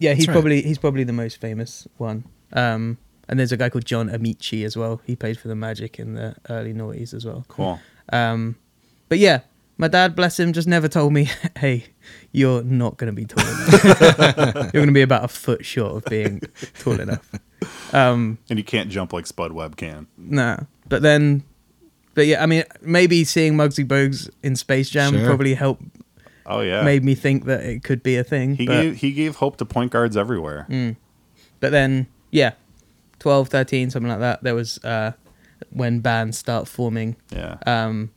[0.00, 0.32] yeah, he's right.
[0.32, 2.24] probably he's probably the most famous one.
[2.52, 2.98] Um,
[3.30, 5.00] and there's a guy called John Amaechi as well.
[5.06, 7.46] He played for the Magic in the early noughties as well.
[7.48, 7.80] cool.
[8.12, 8.56] Um,
[9.08, 9.40] but yeah,
[9.78, 11.86] my dad, bless him, just never told me, "Hey,
[12.32, 13.84] you're not going to be tall enough.
[14.74, 16.42] you're going to be about a foot short of being
[16.80, 17.30] tall enough."
[17.92, 20.06] Um, And you can't jump like Spud Webb can.
[20.18, 20.58] nah.
[20.88, 21.44] But then,
[22.14, 25.24] but yeah, I mean, maybe seeing Muggsy Bogues in Space Jam Sure.
[25.24, 25.82] probably helped,
[26.46, 26.82] Oh yeah.
[26.82, 28.56] made me think that it could be a thing.
[28.56, 30.66] He but, gave he gave hope to point guards everywhere.
[30.68, 30.96] Mm.
[31.60, 32.52] But then, yeah,
[33.20, 34.42] 12, 13, something like that.
[34.42, 35.12] There was uh,
[35.70, 37.16] when bands start forming.
[37.30, 37.56] Yeah.
[37.66, 38.10] Um,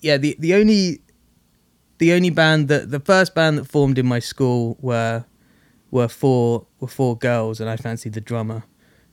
[0.00, 1.00] yeah, the the only
[1.98, 5.24] the only band that the first band that formed in my school were
[5.90, 8.64] were four were four girls, and I fancied the drummer,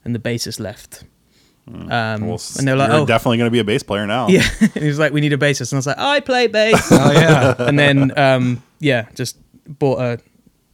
[0.06, 1.04] and the bassist left.
[1.68, 2.20] Um, Mm.
[2.28, 4.28] well, and they're like, you're "Oh, definitely going to be a bass player now.
[4.28, 6.48] yeah." and he was like, "We need a bassist," and I was like, "I play
[6.48, 7.54] bass." Oh yeah.
[7.60, 9.38] and then, um, yeah, just
[9.68, 10.20] bought a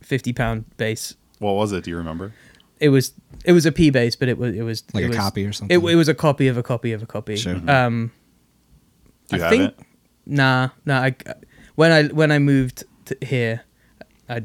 [0.01, 1.15] fifty pound bass.
[1.39, 1.83] What was it?
[1.83, 2.31] Do you remember?
[2.79, 3.11] It was
[3.45, 5.45] it was a P bass, but it was it was Like it a was- copy
[5.45, 5.75] or something.
[5.75, 7.35] it was a copy of a copy of a copy.
[7.35, 7.55] Sure.
[7.69, 8.11] Um,
[9.29, 9.85] Do you I have think- it?
[10.27, 11.01] Nah, nah.
[11.01, 11.15] I,
[11.75, 13.61] when I when I moved to here,
[14.27, 14.43] I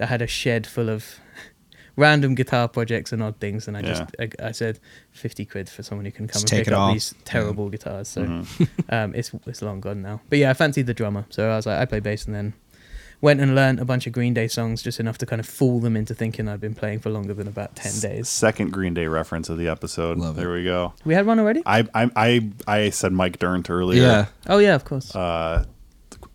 [0.00, 1.18] I had a shed full of
[1.96, 4.26] random guitar projects and odd things, and I just Yeah.
[4.40, 4.78] I, I said
[5.10, 6.92] fifty quid for someone who can come Just and take pick it up all.
[6.92, 8.08] these terrible guitars.
[8.08, 8.68] So Mhm.
[8.90, 10.20] um, it's it's long gone now.
[10.28, 12.52] But yeah, I fancied the drummer, so I was like, I play bass, and then
[13.22, 15.80] went and learned a bunch of Green Day songs, just enough to kind of fool
[15.80, 18.28] them into thinking I'd been playing for longer than about ten days.
[18.28, 20.18] Second Green Day reference of the episode.
[20.18, 20.40] Love it.
[20.40, 20.92] there we go.
[21.06, 21.62] We had one already.
[21.64, 24.02] I I I, I said Mike Dirnt earlier.
[24.02, 24.26] Yeah.
[24.48, 25.14] Oh yeah, of course.
[25.16, 25.64] Uh,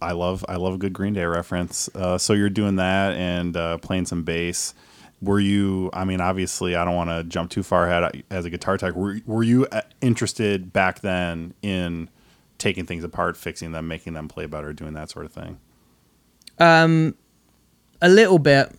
[0.02, 1.90] I love I love a good Green Day reference.
[1.94, 4.74] Uh, so you're doing that and uh, playing some bass.
[5.22, 5.90] Were you?
[5.94, 8.24] I mean, obviously, I don't want to jump too far ahead.
[8.30, 12.10] As a guitar tech, were were you uh, interested back then in
[12.60, 15.58] taking things apart, fixing them, making them play better, doing that sort of thing?
[16.60, 17.16] Um,
[18.02, 18.72] a little bit.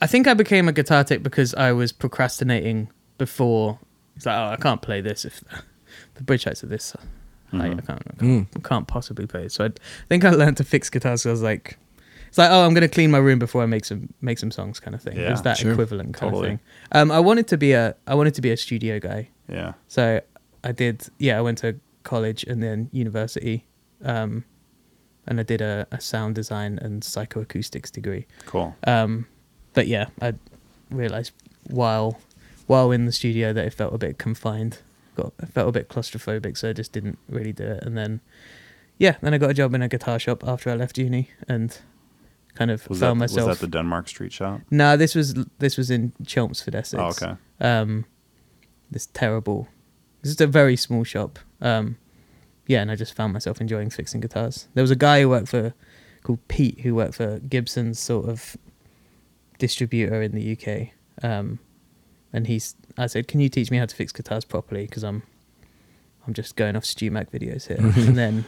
[0.00, 3.78] I think I became a guitar tech because I was procrastinating before.
[4.16, 5.42] It's like, oh, I can't play this if
[6.14, 7.00] the bridge heights are this height.
[7.52, 7.86] I Mhm.
[7.86, 9.52] can't, I can't, I can't possibly play it.
[9.52, 9.70] So I
[10.08, 11.22] think I learned to fix guitars.
[11.22, 11.78] So I was like,
[12.28, 14.80] it's like, oh, I'm gonna clean my room before I make some make some songs,
[14.80, 15.16] kind of thing.
[15.16, 15.70] Yeah, it was that sure.
[15.70, 16.54] equivalent kind Totally.
[16.54, 16.60] of thing.
[16.90, 19.28] Um, I wanted to be a I wanted to be a studio guy.
[19.48, 19.74] Yeah.
[19.86, 20.20] So
[20.64, 23.66] I did, yeah, I went to college and then university.
[24.04, 24.44] Um,
[25.26, 28.26] and I did a, a sound design and psychoacoustics degree.
[28.46, 28.76] Cool.
[28.86, 29.26] Um,
[29.72, 30.34] but yeah, I
[30.90, 31.32] realized
[31.70, 32.18] while
[32.66, 34.78] while in the studio that it felt a bit confined.
[35.16, 37.82] Got I felt a bit claustrophobic, so I just didn't really do it.
[37.84, 38.20] And then,
[38.98, 41.76] yeah, then I got a job in a guitar shop after I left uni, and
[42.54, 44.60] kind of Was that found was that the Denmark Street shop?
[44.70, 47.00] No, this was this was in Chelmsford, Essex.
[47.00, 47.36] Oh, okay.
[47.60, 48.06] Um,
[48.90, 49.68] this terrible.
[50.22, 51.38] This is a very small shop.
[51.60, 51.96] Um,
[52.66, 54.68] yeah, and I just found myself enjoying fixing guitars.
[54.74, 55.74] There was a guy who worked for,
[56.22, 58.56] called Pete, who worked for Gibson's sort of
[59.58, 60.88] distributor in the UK.
[61.22, 61.58] Um,
[62.32, 64.86] and he's, I said, "Can you teach me how to fix guitars properly?
[64.86, 65.22] Because I'm,
[66.26, 68.44] I'm just going off StewMac videos here." and then,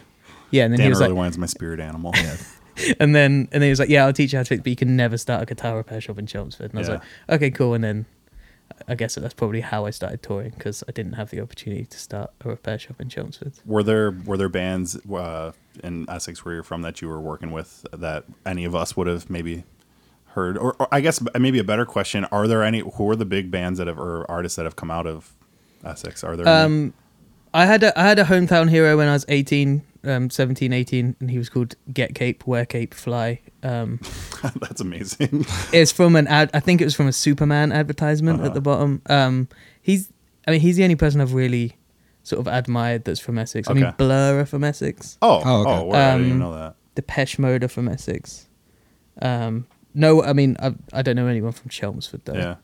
[0.51, 2.13] yeah, and then Dan he was really like, wants my spirit animal.
[2.99, 4.69] and then and then he was like, "Yeah, I'll teach you how to fix, but
[4.69, 6.93] you can never start a guitar repair shop in Chelmsford." And I was Yeah.
[6.95, 7.03] like,
[7.37, 8.05] "Okay, cool." And then
[8.87, 11.97] I guess that's probably how I started touring because I didn't have the opportunity to
[11.97, 13.53] start a repair shop in Chelmsford.
[13.65, 15.51] Were there were there bands uh,
[15.83, 19.07] in Essex where you're from that you were working with that any of us would
[19.07, 19.63] have maybe
[20.27, 20.57] heard?
[20.57, 22.79] Or, or I guess maybe a better question: Are there any?
[22.79, 25.33] Who are the big bands that have or artists that have come out of
[25.83, 26.23] Essex?
[26.23, 26.47] Are there?
[26.47, 26.65] any?
[26.65, 26.93] Um,
[27.53, 31.15] I had a I had a hometown hero when I was 18, um, 17, 18,
[31.19, 33.41] and he was called Get Cape, Wear Cape, Fly.
[33.63, 33.99] Um,
[34.61, 35.45] That's amazing.
[35.73, 36.49] it's from an ad.
[36.53, 38.47] I think it was from a Superman advertisement Uh-huh.
[38.49, 39.01] at the bottom.
[39.07, 39.47] Um,
[39.81, 40.11] he's,
[40.47, 41.77] I mean, he's the only person I've really
[42.23, 43.69] sort of admired that's from Essex.
[43.69, 43.95] I mean, Okay.
[43.97, 45.17] Blur are from Essex.
[45.21, 45.83] Oh, Oh, oh, okay.
[45.87, 46.75] word, I didn't even Um, know that.
[46.95, 48.47] Depeche Mode are from Essex.
[49.21, 52.33] Um, no, I mean, I, I don't know anyone from Chelmsford though.
[52.35, 52.55] Yeah.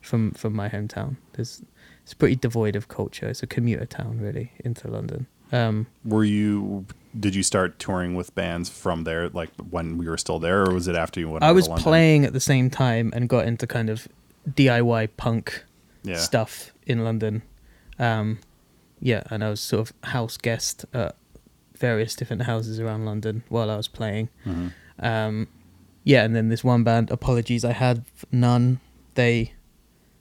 [0.00, 1.62] From from my hometown, there's
[2.02, 3.28] it's pretty devoid of culture.
[3.28, 5.26] It's a commuter town really into London.
[5.52, 6.86] Um, Were you?
[7.18, 10.72] Did you start touring with bands from there, like when we were still there, or
[10.74, 11.42] was it after you went?
[11.42, 14.06] I was playing at the same time and got into kind of
[14.48, 15.64] DIY punk
[16.04, 16.16] Yeah.
[16.18, 17.42] stuff in London.
[17.98, 18.38] Um,
[19.00, 21.16] yeah, and I was sort of house guest at
[21.76, 24.28] various different houses around London while I was playing.
[24.46, 24.72] Mhm.
[25.00, 25.48] Um,
[26.04, 28.78] yeah, and then this one band, Apologies, I had none.
[29.14, 29.52] They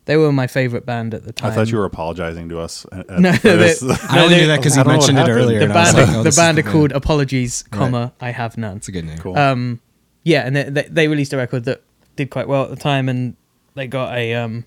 [0.10, 1.52] they were my favorite band at the time.
[1.52, 2.84] I thought you were apologizing to us.
[2.92, 3.76] uh, No, they-
[4.10, 5.38] I only they- knew that because I he don't know what mentioned it happened.
[5.38, 5.60] earlier.
[5.60, 6.74] the and I was band, like, oh, the band are band.
[6.74, 7.78] called Apologies, Right.
[7.80, 8.74] comma I have none.
[8.76, 9.18] That's a good name.
[9.20, 9.38] Cool.
[9.38, 9.80] Um,
[10.24, 11.84] yeah, and they, they, they released a record that
[12.16, 13.36] did quite well at the time, and
[13.76, 14.66] they got a um,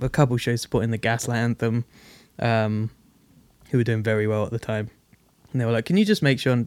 [0.00, 1.84] a couple shows supporting the Gaslight Anthem,
[2.38, 2.90] um,
[3.70, 4.90] who were doing very well at the time.
[5.52, 6.66] And they were like, "Can you just make sure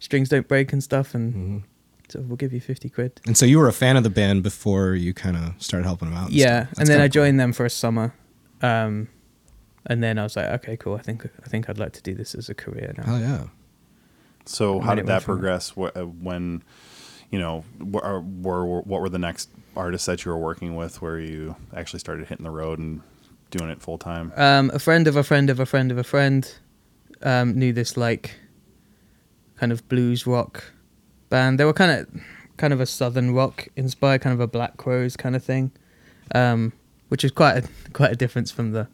[0.00, 1.62] strings don't break and stuff?" And Mhm.
[2.10, 3.20] So we'll give you fifty quid.
[3.26, 6.10] And so you were a fan of the band before you kind of started helping
[6.10, 6.26] them out.
[6.28, 7.12] and yeah, and then kinda I cool.
[7.22, 8.14] joined them for a summer,
[8.62, 9.08] um,
[9.86, 10.94] and then I was like, "Okay, cool.
[10.96, 13.44] I think I think I'd like to do this as a career now." Oh yeah.
[14.46, 15.58] So And how did that went from there.
[15.60, 15.70] progress?
[15.70, 16.62] Wh- uh, When
[17.30, 18.20] you know, wh- were,
[18.66, 22.26] were what were the next artists that you were working with, where you actually started
[22.26, 23.02] hitting the road and
[23.50, 24.32] doing it full time?
[24.36, 26.52] um, a friend of a friend of a friend of a friend
[27.22, 28.34] um, knew this like
[29.58, 30.64] kind of blues rock
[31.30, 31.58] band.
[31.58, 32.22] They were kind of
[32.56, 35.70] kind of a southern rock inspired, kind of a Black Crowes kind of thing,
[36.34, 36.72] um,
[37.08, 38.86] which is quite a, quite a difference from the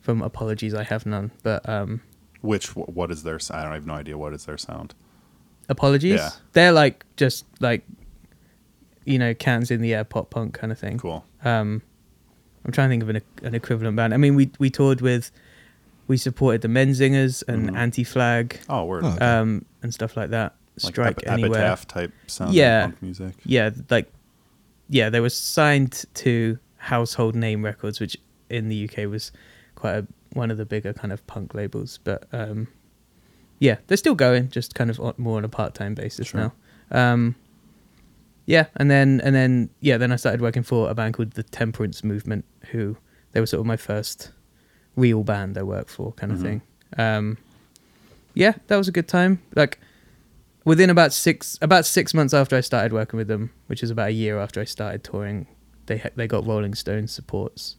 [0.00, 1.30] from Apologies I Have None.
[1.42, 2.02] But um,
[2.42, 3.36] Which what is their?
[3.36, 4.94] s- I don't I have no idea what is their sound.
[5.70, 6.30] Apologies, Yeah.
[6.52, 7.82] they're like just like
[9.04, 10.98] you know cans in the air pop punk kind of thing.
[10.98, 11.24] Cool.
[11.44, 11.82] Um,
[12.64, 14.12] I'm trying to think of an, an equivalent band.
[14.12, 15.30] I mean, we we toured with,
[16.06, 17.76] we supported the Menzingers and Mhm.
[17.76, 19.04] Anti Flag, Oh, word.
[19.04, 19.24] Oh, okay.
[19.24, 20.54] um, and stuff like that.
[20.84, 21.60] Like Strike ep- anywhere.
[21.60, 22.54] epitaph type sound.
[22.54, 22.82] Yeah.
[22.86, 23.34] Punk music.
[23.44, 24.10] Yeah, like,
[24.88, 28.16] yeah, they were signed to Household Name Records, which
[28.50, 29.32] in the UK was
[29.74, 31.98] quite a, one of the bigger kind of punk labels.
[32.04, 32.68] But um,
[33.58, 36.52] yeah, they're still going, just kind of on, more on a part time basis Sure.
[36.90, 37.12] now.
[37.12, 37.34] Um,
[38.46, 41.42] yeah, and then and then yeah, then I started working for a band called the
[41.42, 42.96] Temperance Movement, who
[43.32, 44.30] they were sort of my first
[44.96, 46.42] real band I worked for, kind of Mhm.
[46.42, 46.62] thing.
[46.96, 47.38] Um,
[48.32, 49.42] yeah, that was a good time.
[49.54, 49.78] Like
[50.68, 54.08] within about six about six months after I started working with them, which is about
[54.08, 55.46] a year after I started touring,
[55.86, 57.76] they they got Rolling Stones supports,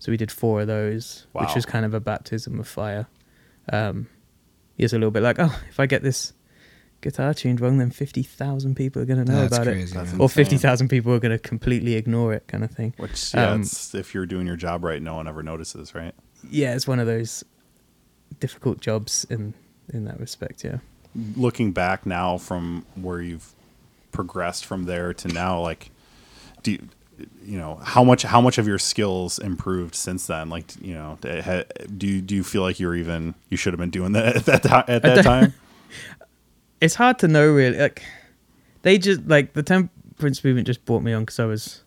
[0.00, 3.06] so we did four of those, which was kind of a baptism of fire.
[3.72, 4.08] Um,
[4.76, 6.32] it's a little bit like, oh, if I get this
[7.00, 9.94] guitar tuned wrong, then fifty thousand people are going to know That's about it crazy.
[9.94, 10.20] That's man.
[10.20, 12.94] or fifty thousand people are going to completely ignore it, kind of thing.
[12.96, 16.14] Which yeah, Um, it's, if you're doing your job right, no one ever notices, right?
[16.50, 17.44] Yeah, it's one of those
[18.40, 19.54] difficult jobs in
[19.92, 20.64] in that respect.
[20.64, 20.78] Yeah.
[21.36, 23.52] Looking back now from where you've
[24.12, 25.90] progressed from there to now, like,
[26.62, 26.88] do you,
[27.44, 30.48] you know how much how much of your skills improved since then?
[30.48, 33.90] Like, you know, do you, do you feel like you're even you should have been
[33.90, 35.54] doing that at that at that time?
[36.80, 37.78] It's hard to know really.
[37.78, 38.02] Like
[38.82, 41.84] they just like the temperance movement just brought me on because I was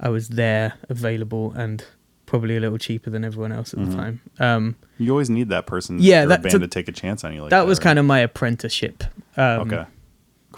[0.00, 1.84] I was there, available, and
[2.28, 3.90] probably a little cheaper than everyone else at Mhm.
[3.90, 4.20] the time.
[4.38, 7.32] Um, You always need that person, Yeah, that- band so to take a chance on
[7.34, 7.42] you.
[7.42, 7.84] Like that was right?
[7.84, 9.04] kind of my apprenticeship.
[9.36, 9.84] Um, okay.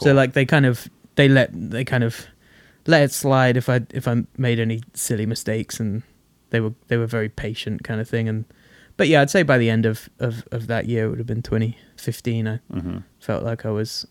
[0.00, 2.26] So like they kind of they let they kind of
[2.86, 6.02] let it slide if I if I made any silly mistakes and
[6.50, 8.44] they were they were very patient kind of thing and
[8.96, 11.26] but yeah I'd say by the end of of, of that year it would have
[11.26, 14.06] been 2015 I hmm felt like I was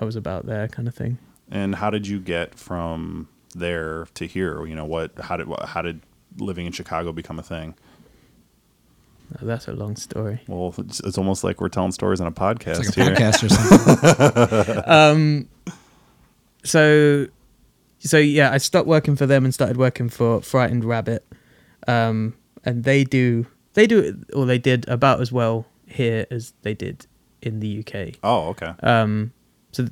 [0.00, 1.18] I was about there kind of thing.
[1.50, 4.64] And how did you get from there to here?
[4.66, 5.10] You know, what?
[5.20, 6.00] How did how did
[6.36, 7.74] living in Chicago become a thing?
[9.40, 10.40] Oh, that's a long story.
[10.48, 13.14] Well, it's, it's almost like we're telling stories on a podcast It's like a here.
[13.30, 13.48] podcast or
[14.64, 14.82] something.
[14.90, 15.48] um
[16.64, 17.26] so
[18.00, 21.24] so yeah i stopped working for them and started working for frightened rabbit
[21.86, 26.74] um and they do they do or they did about as well here as they
[26.74, 27.06] did
[27.42, 28.72] in the uk Oh, okay.
[28.82, 29.32] um
[29.72, 29.86] so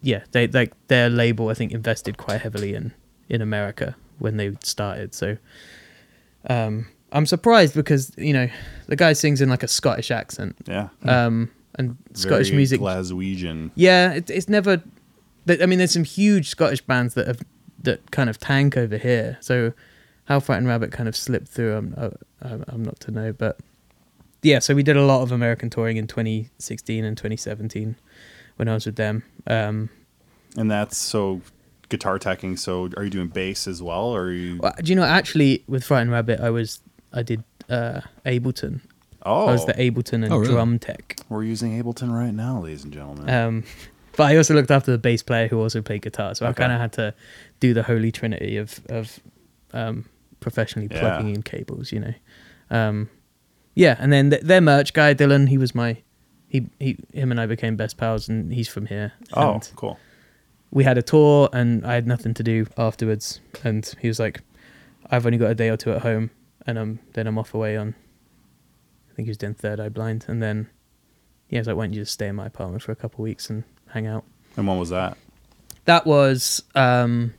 [0.00, 2.92] yeah they like their label i think invested quite heavily in
[3.28, 5.36] in america when they started so
[6.48, 8.48] um i'm surprised because you know
[8.86, 10.88] the guy sings in like a scottish accent Yeah.
[11.04, 13.72] um and scottish Very music Glaswegian.
[13.74, 14.80] yeah, it, it's never.
[15.48, 17.40] I mean, there's some huge Scottish bands that have
[17.82, 19.38] that kind of tank over here.
[19.40, 19.72] So
[20.26, 22.10] how Frightened Rabbit kind of slipped through, I'm uh,
[22.42, 23.58] I'm I'm not to know, but
[24.42, 24.60] yeah.
[24.60, 27.96] So we did a lot of American touring in 2016 and 2017
[28.54, 29.24] when I was with them.
[29.48, 29.90] Um,
[30.56, 31.40] And that's so
[31.96, 32.58] guitar teching.
[32.58, 34.58] So are you doing bass as well, or are you?
[34.62, 36.80] well, do you know actually with Frightened Rabbit, I was
[37.12, 38.80] I did uh, Ableton.
[39.26, 40.52] Oh, I was the Ableton and Oh, really?
[40.52, 41.16] drum tech.
[41.30, 43.30] we're using Ableton right now, ladies and gentlemen.
[43.30, 43.64] Um,
[44.16, 46.72] but I also looked after the bass player who also played guitar, so I kind
[46.72, 47.14] of had to
[47.60, 49.18] do the holy trinity of of
[49.72, 50.04] um,
[50.40, 51.00] professionally Yeah.
[51.00, 52.14] plugging in cables, you know.
[52.70, 53.08] Um,
[53.74, 55.96] yeah, and then th- their merch guy Dylan, he was my
[56.48, 59.12] he he him and I became best pals, and he's from here.
[59.34, 59.98] oh, cool.
[60.74, 64.42] We had a tour, and I had nothing to do afterwards, and he was like,
[65.08, 66.30] "I've only got a day or two at home,
[66.66, 67.94] and um then I'm off away on."
[69.10, 70.68] I think he was doing Third Eye Blind, and then
[71.48, 73.16] yeah, I was like, "Why don't you just stay in my apartment for a couple
[73.16, 74.24] of weeks and hang out?"
[74.56, 75.16] And when was that?
[75.84, 77.34] That was um,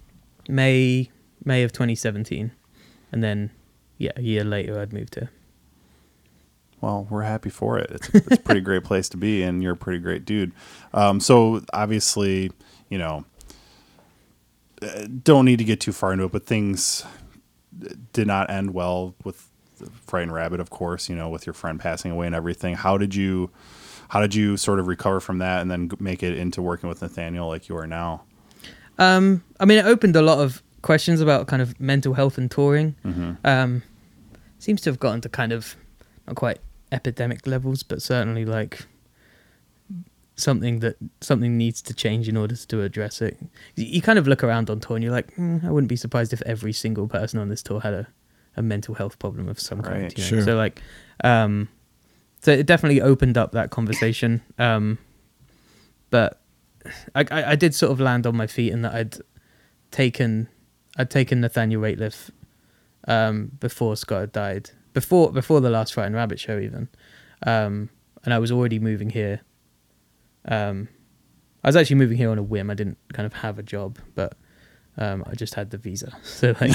[0.47, 1.11] May
[1.43, 2.51] May of 2017,
[3.11, 3.51] and then
[3.97, 5.29] yeah, a year later I'd moved here.
[6.81, 7.89] Well, we're happy for it.
[7.89, 10.51] It's, it's a pretty great place to be, and you're a pretty great dude.
[10.93, 12.51] Um, so obviously,
[12.89, 13.25] you know,
[15.23, 17.03] don't need to get too far into it, but things
[18.13, 19.49] did not end well with
[20.05, 21.09] Frightened Rabbit, of course.
[21.09, 22.75] You know, with your friend passing away and everything.
[22.75, 23.51] How did you,
[24.09, 27.01] how did you sort of recover from that, and then make it into working with
[27.01, 28.23] Nathaniel like you are now?
[28.97, 32.49] Um, I mean, it opened a lot of questions about kind of mental health and
[32.49, 32.95] touring.
[33.03, 33.83] hmm Um,
[34.59, 35.75] seems to have gotten to kind of
[36.27, 36.59] not quite
[36.91, 38.85] epidemic levels, but certainly like
[40.35, 43.37] something that something needs to change in order to address it.
[43.75, 46.33] You, kind of look around on tour and you're like, "Hmm, I wouldn't be surprised
[46.33, 48.07] if every single person on this tour had a,
[48.57, 50.03] a mental health problem of some kind.
[50.03, 50.17] Right.
[50.17, 50.29] You know?
[50.29, 50.41] Sure.
[50.41, 50.81] So like,
[51.23, 51.69] um,
[52.41, 54.41] so it definitely opened up that conversation.
[54.59, 54.97] Um,
[56.09, 56.41] but
[57.13, 59.17] I, I, I did sort of land on my feet in that I'd
[59.91, 60.47] taken
[60.97, 62.29] I'd taken Nathaniel Rateliff
[63.07, 66.89] um, before Scott had died, before before the last Frightened Rabbit show even,
[67.45, 67.89] um,
[68.23, 69.41] and I was already moving here.
[70.47, 70.87] Um,
[71.63, 72.69] I was actually moving here on a whim.
[72.69, 74.37] I didn't kind of have a job, but
[74.97, 76.71] um, I just had the visa, so like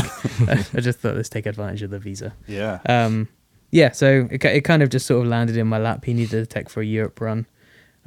[0.49, 2.35] I, I just thought let's take advantage of the visa.
[2.47, 2.81] Yeah.
[2.87, 3.29] Um,
[3.71, 6.05] yeah, so it, it kind of just sort of landed in my lap.
[6.05, 7.47] He needed a tech for a Europe run,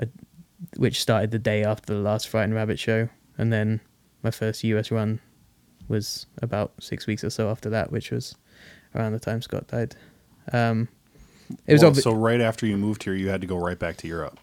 [0.01, 0.05] uh,
[0.75, 3.07] which started the day after the last Frightened Rabbit show,
[3.37, 3.79] and then
[4.23, 5.19] my first US run
[5.87, 8.35] was about six weeks or so after that, which was
[8.95, 9.95] around the time Scott died.
[10.51, 10.89] Um,
[11.65, 13.79] it was Well, obvi- so right after you moved here, you had to go right
[13.79, 14.39] back to Europe.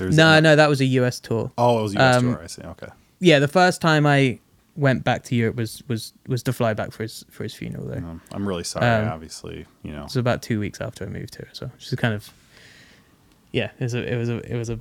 [0.00, 1.50] No, no, that was a US tour.
[1.58, 2.42] Oh, it was a US Um, tour.
[2.42, 2.62] I see.
[2.62, 2.88] Okay.
[3.20, 4.38] Yeah, the first time I
[4.76, 7.86] went back to Europe was was was to fly back for his for his funeral
[7.86, 7.96] though.
[7.98, 8.86] Um, I'm really sorry.
[8.86, 10.00] Um, obviously, you know.
[10.02, 12.32] It was about two weeks after I moved here, so just kind of
[13.52, 14.74] yeah, it was a it was a it was a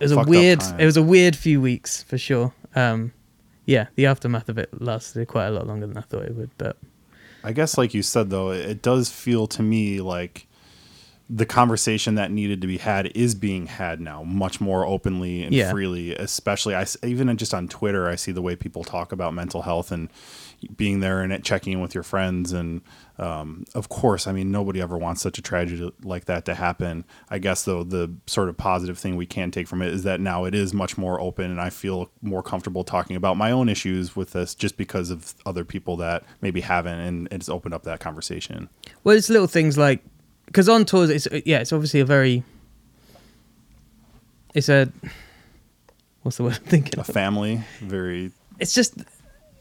[0.00, 2.52] it was a weird it was a weird few weeks for sure.
[2.74, 3.12] Um,
[3.64, 6.50] yeah, the aftermath of it lasted quite a lot longer than I thought it would,
[6.58, 6.76] but
[7.44, 10.47] I guess, like you said, though, it it does feel to me like
[11.30, 15.54] the conversation that needed to be had is being had now, much more openly and
[15.54, 15.70] Yeah.
[15.70, 16.14] freely.
[16.14, 19.92] Especially, i even just on Twitter, I see the way people talk about mental health
[19.92, 20.08] and
[20.76, 22.52] being there and checking in with your friends.
[22.52, 22.80] And
[23.18, 27.04] um, of course, I mean, nobody ever wants such a tragedy like that to happen.
[27.28, 30.20] I guess, though, the sort of positive thing we can take from it is that
[30.20, 33.68] now it is much more open, and I feel more comfortable talking about my own
[33.68, 37.82] issues with this just because of other people that maybe haven't, and it's opened up
[37.82, 38.68] that conversation.
[39.04, 40.02] Well, it's little things like
[40.48, 42.42] because on tours, it's yeah, it's obviously a very,
[44.54, 44.90] it's a,
[46.22, 46.98] what's the word I'm thinking?
[46.98, 47.06] A of?
[47.06, 48.94] family, very It's just,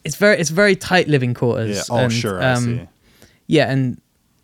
[0.03, 1.75] it's very, it's very tight living quarters.
[1.77, 1.83] yeah.
[1.95, 2.87] Oh, and, sure, I um, see.
[3.47, 4.01] Yeah, and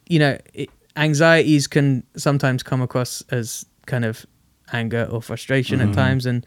[0.08, 4.26] you know, it, anxieties can sometimes come across as kind of
[4.72, 5.90] anger or frustration Mhm.
[5.90, 6.46] at times, and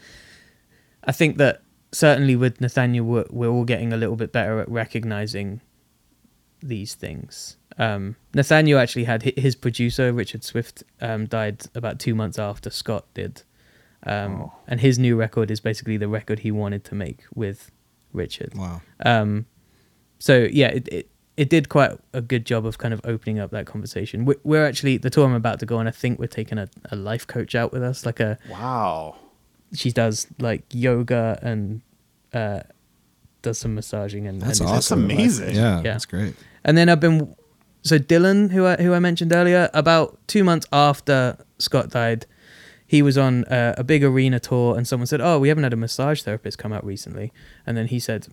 [1.04, 4.68] I think that certainly with Nathaniel, we're, we're all getting a little bit better at
[4.68, 5.60] recognizing
[6.62, 7.56] these things.
[7.78, 13.04] Um, Nathaniel actually had his producer Richard Swift um, died about two months after Scott
[13.14, 13.42] did,
[14.04, 14.52] um, Oh.
[14.66, 17.70] and his new record is basically the record he wanted to make with
[18.12, 18.54] Richard.
[18.54, 18.80] Wow.
[19.04, 19.46] Um,
[20.18, 23.50] so yeah, it, it it did quite a good job of kind of opening up
[23.50, 24.24] that conversation.
[24.24, 25.86] We're, we're actually the tour I'm about to go on.
[25.86, 28.06] I think we're taking a, a life coach out with us.
[28.06, 29.16] Like a Wow.
[29.74, 31.82] she does like yoga and
[32.32, 32.60] uh,
[33.42, 35.04] does some massaging and That's and awesome.
[35.04, 35.54] amazing.
[35.54, 35.92] Yeah, Yeah.
[35.92, 36.34] that's great.
[36.64, 37.36] and then I've been
[37.86, 42.26] so Dylan, who I who I mentioned earlier, about two months after Scott died,
[42.86, 45.72] he was on uh, a big arena tour, and someone said, "Oh, we haven't had
[45.72, 47.32] a massage therapist come out recently,"
[47.66, 48.26] and then he said,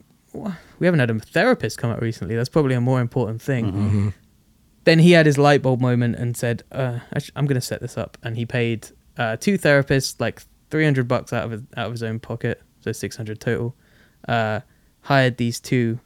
[0.80, 2.36] "We haven't had a therapist come out recently.
[2.36, 4.10] That's probably a more important thing." hmm
[4.86, 7.00] Then he had his light bulb moment and said, uh,
[7.36, 10.42] "I'm going to set this up," and he paid uh, two therapists like
[10.72, 13.76] 300 bucks out of his, out of his own pocket, so 600 total.
[14.28, 14.62] Uh,
[15.02, 16.00] hired these two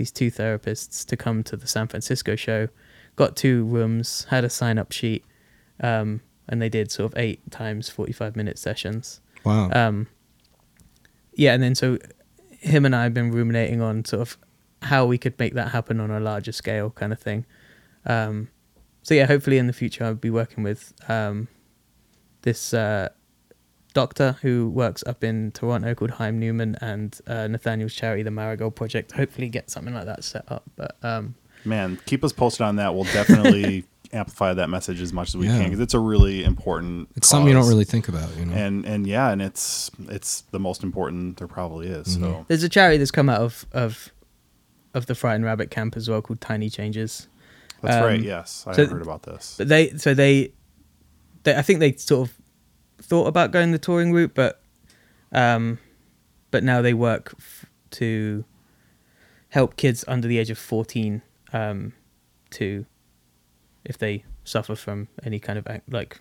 [0.00, 2.68] these two therapists to come to the San Francisco show.
[3.16, 5.26] Got two rooms, had a sign up sheet,
[5.78, 9.20] um, and they did sort of eight times 45 minute sessions.
[9.44, 9.68] Wow.
[9.72, 10.06] Um,
[11.34, 11.98] yeah, and then so
[12.48, 14.38] him and I have been ruminating on sort of
[14.80, 17.44] how we could make that happen on a larger scale, kind of thing.
[18.06, 18.48] Um,
[19.02, 21.48] so yeah, hopefully in the future I'll be working with um,
[22.40, 23.10] this uh,
[23.92, 28.74] doctor who works up in Toronto called Chaim Newman and uh, Nathaniel's charity, the Marigold
[28.76, 29.12] Project.
[29.12, 30.64] Hopefully get something like that set up.
[30.76, 31.34] But um,
[31.64, 32.94] Man, keep us posted on that.
[32.94, 35.58] We'll definitely amplify that message as much as we Yeah.
[35.58, 37.08] can because it's a really important.
[37.16, 38.54] it's something you don't really think about, you know.
[38.54, 42.16] And and yeah, and it's it's the most important there probably is.
[42.16, 42.22] Mm-hmm.
[42.24, 44.10] So there's a charity that's come out of of
[44.94, 47.28] of the Frightened Rabbit camp as well called Tiny Changes.
[47.82, 48.20] that's Um, right.
[48.20, 49.54] Yes, I so- heard about this.
[49.56, 50.52] But they, so they,
[51.44, 52.36] they, I think they sort of
[53.02, 54.62] thought about going the touring route, but,
[55.32, 55.78] um,
[56.50, 58.44] but now they work f- to
[59.50, 61.22] help kids under the age of fourteen,
[61.52, 61.92] um,
[62.50, 62.86] to,
[63.84, 66.20] if they suffer from any kind of like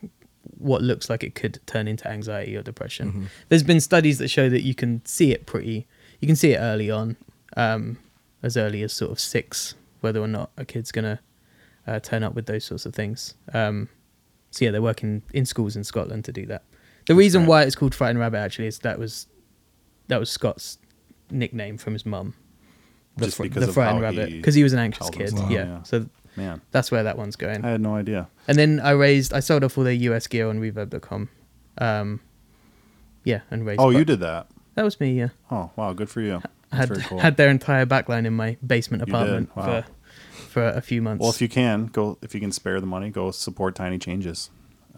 [0.57, 3.11] what looks like it could turn into anxiety or depression.
[3.11, 3.25] Mhm.
[3.49, 5.87] There's been studies that show that you can see it pretty,
[6.19, 7.17] you can see it early on,
[7.57, 7.97] um,
[8.41, 11.19] as early as sort of six, whether or not a kid's gonna
[11.85, 13.35] uh, turn up with those sorts of things.
[13.53, 13.89] Um,
[14.51, 16.63] so yeah, they're working in schools in Scotland to do that.
[17.07, 17.49] The reason great.
[17.49, 19.27] why it's called Frightened Rabbit actually is that was
[20.07, 20.77] that was Scott's
[21.31, 22.33] nickname from his mum.
[23.17, 25.29] The, Just fr- because the Frightened Rabbit because he was an anxious kid.
[25.29, 25.65] himself, yeah.
[25.65, 25.83] yeah.
[25.83, 27.65] so Man, that's where that one's going.
[27.65, 28.29] I had no idea.
[28.47, 31.27] And then I raised, I sold off all their US gear on Reverb.com.
[31.79, 32.21] Um,
[33.23, 33.81] yeah, and raised.
[33.81, 34.47] Oh, you did that.
[34.75, 35.17] That was me.
[35.17, 36.41] Yeah, Oh, wow, good for you.
[36.71, 37.19] That's had cool.
[37.19, 39.63] had their entire backline in my basement apartment Wow.
[39.81, 39.85] for
[40.49, 41.21] for a few months.
[41.21, 44.49] Well, if you can go, if you can spare the money, go support Tiny Changes,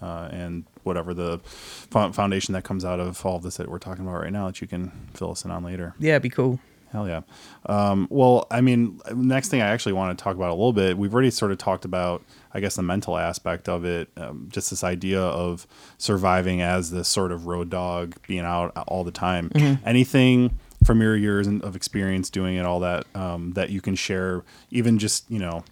[0.02, 4.06] uh, and whatever the foundation that comes out of all of this that we're talking
[4.06, 5.94] about right now that you can fill us in on later.
[6.00, 6.60] yeah, it'd be cool.
[6.92, 7.22] Hell yeah.
[7.68, 10.98] Um, well, I mean, next thing I actually want to talk about a little bit.
[10.98, 12.22] We've already sort of talked about,
[12.54, 14.10] I guess, the mental aspect of it.
[14.18, 15.66] Um, just this idea of
[15.98, 19.52] surviving as this sort of road dog, being out all the time.
[19.86, 23.96] Anything from your years and- of experience doing it, all that um, that you can
[23.96, 25.64] share, even just you know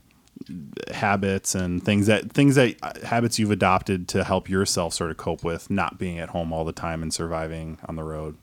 [0.91, 5.18] habits and things that things that uh, habits you've adopted to help yourself sort of
[5.18, 8.38] cope with not being at home all the time and surviving on the road.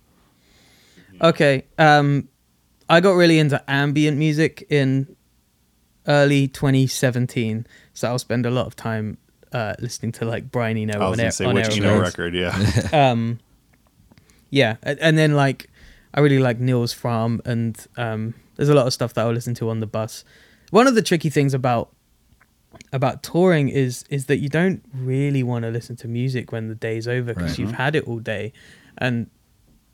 [1.23, 1.65] Okay.
[1.79, 2.29] Um,
[2.89, 5.17] I got really into ambient music in
[6.07, 9.17] early 2017, so I'll spend a lot of time
[9.53, 12.35] uh, listening to like Brian Eno I was on, gonna air, say which Eno record,
[12.35, 12.89] yeah.
[12.93, 13.39] um
[14.51, 15.69] yeah and then like
[16.17, 19.55] i really like Nils Frahm and um there's a lot of stuff that i'll listen
[19.55, 20.25] to on the bus.
[20.71, 21.93] One of the tricky things about
[22.93, 26.75] about touring is is that you don't really want to listen to music when the
[26.75, 27.59] day's over because Right.
[27.61, 28.53] you've had it all day.
[28.99, 29.31] And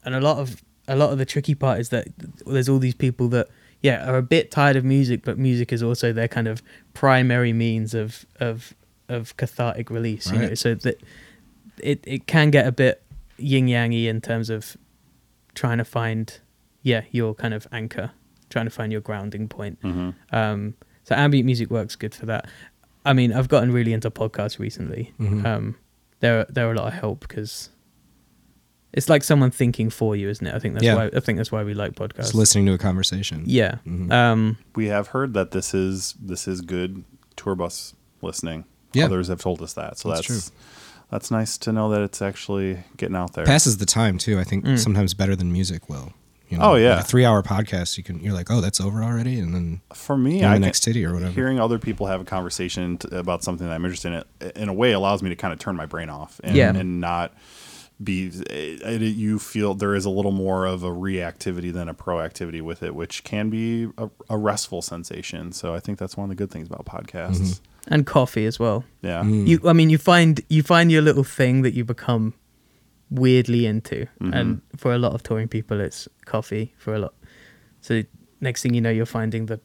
[0.04, 2.08] and a lot of a lot of the tricky part is that
[2.46, 3.48] there's all these people that
[3.82, 6.62] yeah are a bit tired of music but music is also their kind of
[6.94, 8.74] primary means of of
[9.08, 10.54] of cathartic release you know?
[10.54, 11.00] So that
[11.78, 13.02] it it can get a bit
[13.38, 14.76] yin yangy in terms of
[15.55, 16.40] trying to find
[16.82, 18.11] yeah your kind of anchor
[18.50, 20.74] trying to find your grounding point hmm um
[21.05, 22.46] so ambient music works good for that
[23.05, 25.44] i mean i've gotten really into podcasts recently Mhm.
[25.46, 25.74] um
[26.20, 27.70] they're they're a lot of help because
[28.92, 30.94] it's like someone thinking for you isn't it i think that's Yeah.
[30.96, 33.42] why i think that's why we like podcasts Just listening to a conversation.
[33.46, 34.12] yeah Mhm.
[34.12, 37.05] um We have heard that this is this is good
[37.36, 38.64] tour bus listening.
[38.92, 39.07] Yeah.
[39.07, 39.98] Others have told us that.
[39.98, 40.57] So That's that's true.
[41.12, 43.44] That's nice to know that it's actually getting out there.
[43.44, 44.40] passes the time too.
[44.40, 44.78] I think Mm.
[44.78, 46.12] sometimes better than music will.
[46.48, 46.96] You know, Oh, yeah.
[46.96, 47.96] like a three-hour podcast.
[47.96, 50.54] You can you're like, oh, that's over already, and then For me, Yeah, I the
[50.56, 51.32] can- next titty or whatever.
[51.32, 54.72] Hearing other people have a conversation t- about something that I'm interested in, in a
[54.74, 56.74] way, allows me to kind of turn my brain off and, Yeah.
[56.74, 57.32] and not
[58.02, 58.26] be.
[58.50, 62.60] It, it- you feel there is a little more of a reactivity than a proactivity
[62.60, 65.52] with it, which can be a, a restful sensation.
[65.52, 67.36] So I think that's one of the good things about podcasts.
[67.36, 67.64] Mm-hmm.
[67.89, 69.22] And coffee as well Yeah.
[69.24, 69.47] Mm.
[69.47, 72.35] you i mean you find you find your little thing that you become
[73.11, 74.35] weirdly into Mhm.
[74.35, 77.14] and for a lot of touring people it's coffee for a lot
[77.80, 78.03] so
[78.41, 79.61] next thing you know you're finding the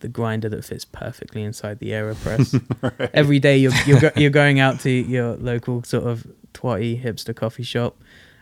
[0.00, 2.54] the grinder that fits perfectly inside the aeropress
[3.14, 7.34] every day you're you're, go, you're going out to your local sort of twatty hipster
[7.34, 7.96] coffee shop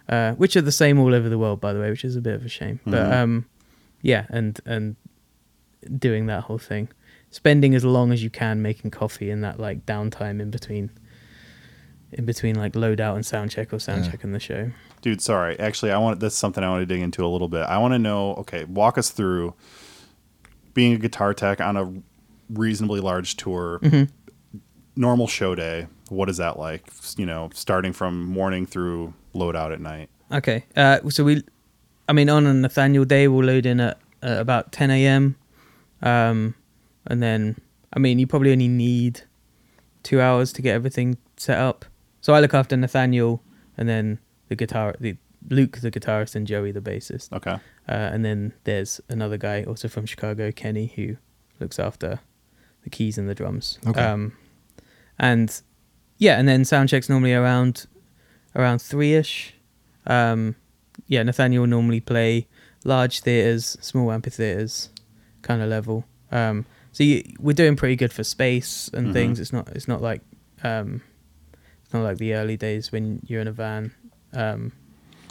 [0.09, 2.21] uh, which are the same all over the world by the way which is a
[2.21, 3.13] bit of a shame but Mhm.
[3.13, 3.47] um
[4.03, 4.97] yeah and and
[5.99, 6.89] doing that whole thing
[7.35, 10.89] spending as long as you can making coffee in that like downtime in between
[12.12, 14.12] in between like loadout and sound check or sound Yeah.
[14.12, 14.70] check in the show
[15.03, 15.59] Dude, sorry.
[15.59, 17.61] Actually, I want that's something I want to dig into a little bit.
[17.62, 18.35] I want to know.
[18.37, 19.53] Okay, walk us through
[20.72, 21.93] being a guitar tech on a
[22.49, 23.80] reasonably large tour.
[23.82, 24.09] Mhm.
[24.97, 25.89] Normal show day.
[26.09, 26.85] What is that like?
[27.18, 30.09] You know, starting from morning through loadout at night.
[30.32, 30.64] Okay.
[30.74, 31.43] Uh, so we,
[32.09, 35.37] I mean, on a Nathaniel day, we'll load in at uh, about 10 a.m.
[36.01, 36.55] Um,
[37.07, 37.57] and then,
[37.93, 39.23] I mean, you probably only need
[40.03, 41.85] two hours to get everything set up.
[42.21, 43.43] So I look after Nathaniel,
[43.77, 45.17] and then the guitar, the
[45.49, 47.33] Luke, the guitarist, and Joey, the bassist.
[47.33, 47.53] Okay.
[47.53, 51.17] Uh, and then there's another guy also from Chicago, Kenny, who
[51.61, 52.21] looks after
[52.83, 53.79] the keys and the drums.
[53.87, 54.01] Okay.
[54.01, 54.33] Um,
[55.19, 55.61] and
[56.19, 57.87] yeah, and then sound checks normally around
[58.55, 59.55] around three ish.
[60.07, 60.57] Um,
[61.07, 62.47] yeah, Nathaniel will normally play
[62.85, 64.91] large theaters, small amphitheaters,
[65.43, 66.05] kind of level.
[66.31, 69.13] Um, so you, we're doing pretty good for space and Mhm.
[69.13, 69.39] things.
[69.41, 70.23] It's not it's not like
[70.63, 71.03] um,
[71.85, 73.93] it's not like the early days when you're in a van.
[74.33, 74.73] Um,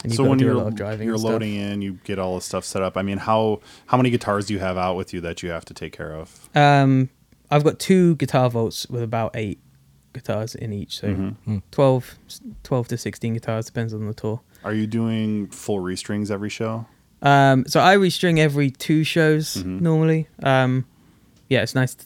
[0.04, 1.06] and you've so when do you're a lot of driving.
[1.08, 2.96] you're loading in, you get all the stuff set up.
[2.96, 5.64] I mean, how how many guitars do you have out with you that you have
[5.64, 6.48] to take care of?
[6.54, 7.08] Um,
[7.50, 9.58] I've got two guitar vaults with about eight
[10.12, 11.36] guitars in each, so Mhm.
[11.46, 11.62] Mm.
[11.72, 12.18] 12,
[12.62, 14.40] 12 to sixteen guitars depends on the tour.
[14.62, 16.86] Are you doing full restrings every show?
[17.22, 19.80] Um, so I restring every two shows Mhm.
[19.80, 20.28] normally.
[20.42, 20.84] Um,
[21.54, 21.94] yeah, it's nice.
[21.94, 22.04] To,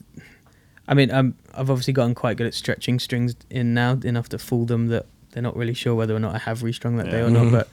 [0.87, 4.39] I mean, um, I've obviously gotten quite good at stretching strings in now enough to
[4.39, 7.21] fool them that they're not really sure whether or not I have restrung that day
[7.21, 7.51] or not.
[7.51, 7.69] But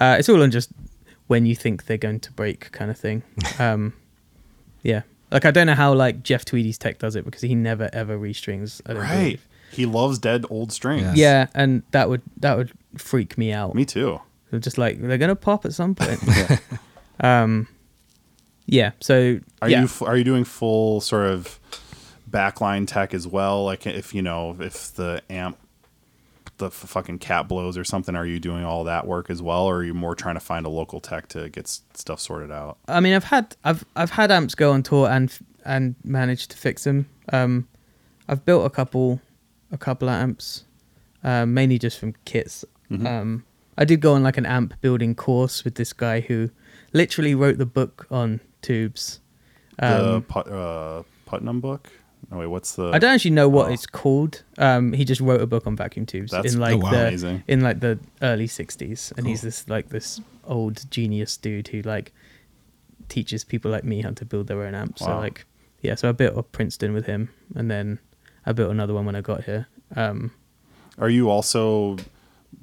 [0.00, 0.70] uh, it's all on just
[1.26, 3.22] when you think they're going to break, kind of thing.
[3.58, 3.92] Um,
[4.82, 7.88] yeah, like I don't know how like Jeff Tweedy's tech does it because he never
[7.92, 8.82] ever restrings.
[8.86, 9.18] I don't Right.
[9.18, 9.46] believe.
[9.70, 11.16] He loves dead old strings.
[11.18, 11.40] Yeah.
[11.40, 13.74] Yeah, and that would that would freak me out.
[13.74, 14.20] Me too.
[14.50, 16.20] So just like they're gonna pop at some point.
[17.20, 17.66] um,
[18.66, 18.92] yeah.
[19.00, 19.80] So Are yeah.
[19.80, 21.58] you f- are you doing full sort of
[22.30, 23.64] backline tech as well?
[23.64, 25.58] Like if you know if the amp
[26.58, 29.64] the f- fucking cat blows or something, are you doing all that work as well,
[29.64, 32.50] or are you more trying to find a local tech to get s- stuff sorted
[32.52, 32.78] out?
[32.88, 36.56] I mean, I've had I've I've had amps go on tour and and managed to
[36.56, 37.06] fix them.
[37.32, 37.66] Um,
[38.28, 39.20] I've built a couple
[39.72, 40.64] a couple of amps,
[41.24, 42.64] uh, mainly just from kits.
[42.90, 43.06] Mhm.
[43.06, 43.44] Um,
[43.76, 46.50] I did go on like an amp building course with this guy who
[46.92, 49.20] literally wrote the book on tubes.
[49.78, 51.90] the Um, Put, uh, Putnam book.
[52.32, 52.86] Oh wait, what's the?
[52.90, 53.72] I don't actually know what Oh.
[53.72, 54.42] it's called.
[54.58, 56.90] Um, he just wrote a book on vacuum tubes That's in like wow.
[56.90, 57.42] the amazing.
[57.46, 62.12] in like the early '60s, and he's this like this old genius dude who like
[63.08, 65.00] teaches people like me how to build their own amps.
[65.02, 65.44] So like,
[65.82, 67.98] yeah, so I built a Princeton with him, and then
[68.46, 69.66] I built another one when I got here.
[69.94, 70.30] Um,
[70.98, 71.98] Are you also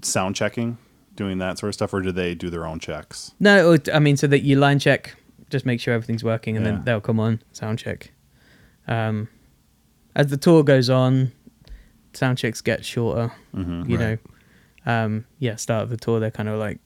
[0.02, 0.78] sound checking,
[1.16, 3.34] doing that sort of stuff, or do they do their own checks?
[3.40, 5.16] no, I mean, so that you line check,
[5.52, 6.72] just make sure everything's working, and Yeah.
[6.74, 8.12] then they'll come on sound check.
[8.88, 9.28] Um,
[10.16, 11.32] as the tour goes on,
[12.14, 13.32] sound checks get shorter.
[13.54, 13.88] Mhm.
[13.88, 14.20] You Right.
[14.86, 16.80] know, um, yeah, start of the tour, they're kind of like,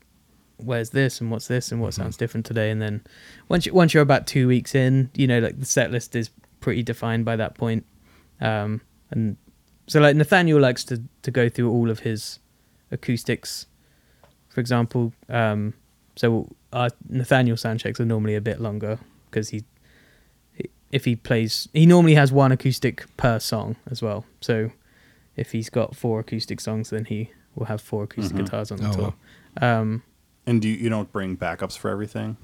[0.58, 2.02] "Where's this and what's this and what Mm-hmm.
[2.04, 3.02] sounds different today?" And then
[3.50, 6.30] once you, once you're about two weeks in, you know, like the set list is
[6.60, 7.86] pretty defined by that point.
[8.42, 8.82] Um,
[9.12, 9.38] and
[9.88, 12.40] so like Nathaniel likes to to go through all of his
[12.92, 13.66] acoustics,
[14.50, 15.14] for example.
[15.30, 15.74] Um,
[16.16, 19.00] so our Nathaniel sound checks are normally a bit longer
[19.30, 19.64] because he,
[20.54, 24.26] he- if he plays, he normally has one acoustic per song as well.
[24.42, 24.72] So
[25.36, 28.44] if he's got four acoustic songs, then he will have four acoustic Mhm.
[28.44, 29.14] guitars on the Oh, tour.
[29.62, 30.04] Um,
[30.46, 32.38] And do you, you don't bring backups for everything?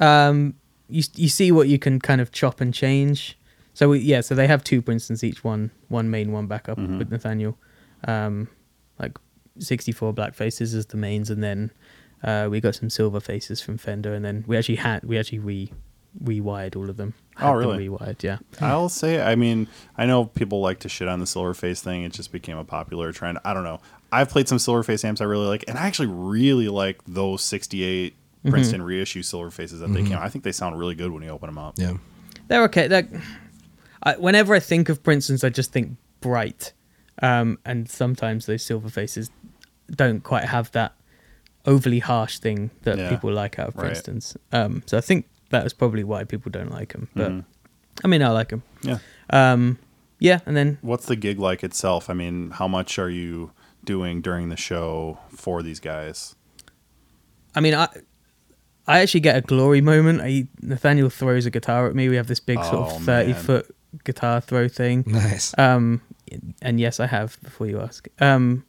[0.00, 0.54] um,
[0.88, 3.36] you you see what you can kind of chop and change.
[3.74, 6.98] So we, yeah, so they have two Princeton's each, one one main, one backup Mhm.
[6.98, 7.58] with Nathaniel.
[8.04, 8.48] Um,
[8.98, 9.18] like
[9.58, 11.70] sixty four black faces as the mains, and then
[12.22, 15.38] uh, we got some silver faces from Fender, and then we actually had we actually
[15.38, 15.72] re
[16.22, 17.14] rewired all of them.
[17.36, 17.88] Oh, Had them really?
[17.88, 18.38] Rewired, yeah.
[18.60, 22.02] I'll say, I mean, I know people like to shit on the Silverface thing.
[22.02, 23.38] It just became a popular trend.
[23.44, 23.80] I don't know.
[24.10, 28.14] I've played some Silverface amps I really like, and I actually really like those 68
[28.38, 28.50] Mm-hmm.
[28.50, 30.16] Princeton reissue Silverfaces that they came.
[30.16, 31.74] I think they sound really good when you open them up.
[31.76, 31.94] Yeah.
[32.46, 32.86] They're okay.
[32.86, 33.08] They're,
[34.04, 36.72] I, whenever I think of Princeton's, I just think bright,
[37.20, 39.30] um, and sometimes those silver faces
[39.90, 40.94] don't quite have that
[41.66, 43.10] overly harsh thing that Yeah.
[43.10, 43.84] people like out of Right.
[43.86, 44.36] Princeton's.
[44.52, 47.08] Um, so I think that was probably why people don't like them.
[47.14, 47.44] But Mhm.
[48.04, 48.62] I mean, I like them.
[48.82, 48.98] Yeah.
[49.30, 49.78] Um,
[50.20, 52.08] yeah, and then What's the gig like itself?
[52.10, 53.52] I mean, how much are you
[53.84, 56.34] doing during the show for these guys?
[57.54, 57.88] I mean, I
[58.86, 60.22] I actually get a glory moment.
[60.22, 62.08] I, Nathaniel throws a guitar at me.
[62.08, 63.42] We have this big sort Oh, of thirty man.
[63.42, 65.04] foot guitar throw thing.
[65.06, 65.54] Nice.
[65.58, 66.00] Um,
[66.62, 67.38] and yes, I have.
[67.42, 68.64] Before you ask, um,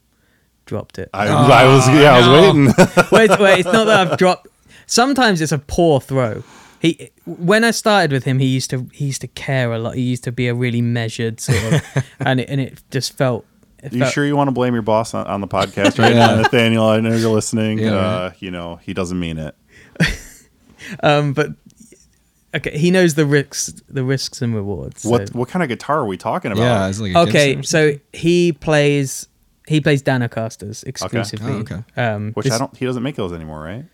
[0.70, 1.10] dropped it.
[1.12, 2.64] I, Oh, I was, yeah, I was waiting.
[3.12, 3.58] wait, wait.
[3.60, 4.46] It's not that I've dropped.
[4.86, 6.42] Sometimes it's a poor throw.
[6.80, 9.94] He when I started with him, he used to he used to care a lot.
[9.96, 11.82] He used to be a really measured sort of,
[12.20, 13.44] and it, and it just felt.
[13.82, 16.14] It you felt sure you want to blame your boss on, on the podcast right
[16.14, 16.26] Yeah.
[16.26, 16.84] now, Nathaniel?
[16.84, 17.78] I know you're listening.
[17.80, 17.94] Yeah.
[17.96, 19.54] Uh, you know, he doesn't mean it.
[21.02, 21.48] Um, but
[22.54, 25.02] okay, he knows the risks, the risks and rewards.
[25.02, 26.62] so- What what kind of guitar are we talking about?
[26.62, 26.88] Yeah.
[26.88, 29.28] It's like a okay, so he plays
[29.66, 31.52] he plays Danocasters exclusively.
[31.52, 31.82] Oh, okay.
[31.96, 32.76] Um, Which this- I don't.
[32.76, 33.84] He doesn't make those anymore, right?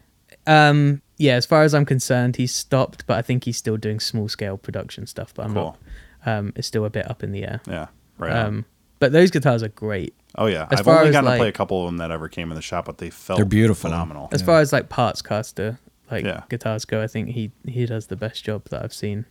[0.47, 3.98] Um, yeah, as far as I'm concerned, he's stopped, but I think he's still doing
[4.01, 5.32] small scale production stuff.
[5.34, 5.76] But I'm Cool.
[6.24, 6.38] not.
[6.38, 7.60] Um, it's still a bit up in the air.
[7.66, 7.86] Yeah.
[8.18, 8.32] Right.
[8.32, 8.64] Um,
[8.98, 10.14] but those guitars are great.
[10.38, 10.66] oh yeah.
[10.70, 12.51] as I've far only as, gotten to play a couple of them that ever came
[12.51, 13.90] in the shop, but they felt They're beautiful.
[13.90, 14.28] phenomenal.
[14.32, 14.47] As Yeah.
[14.47, 15.78] far as like parts caster,
[16.10, 16.43] like Yeah.
[16.48, 19.24] guitars go, I think he he does the best job that I've seen.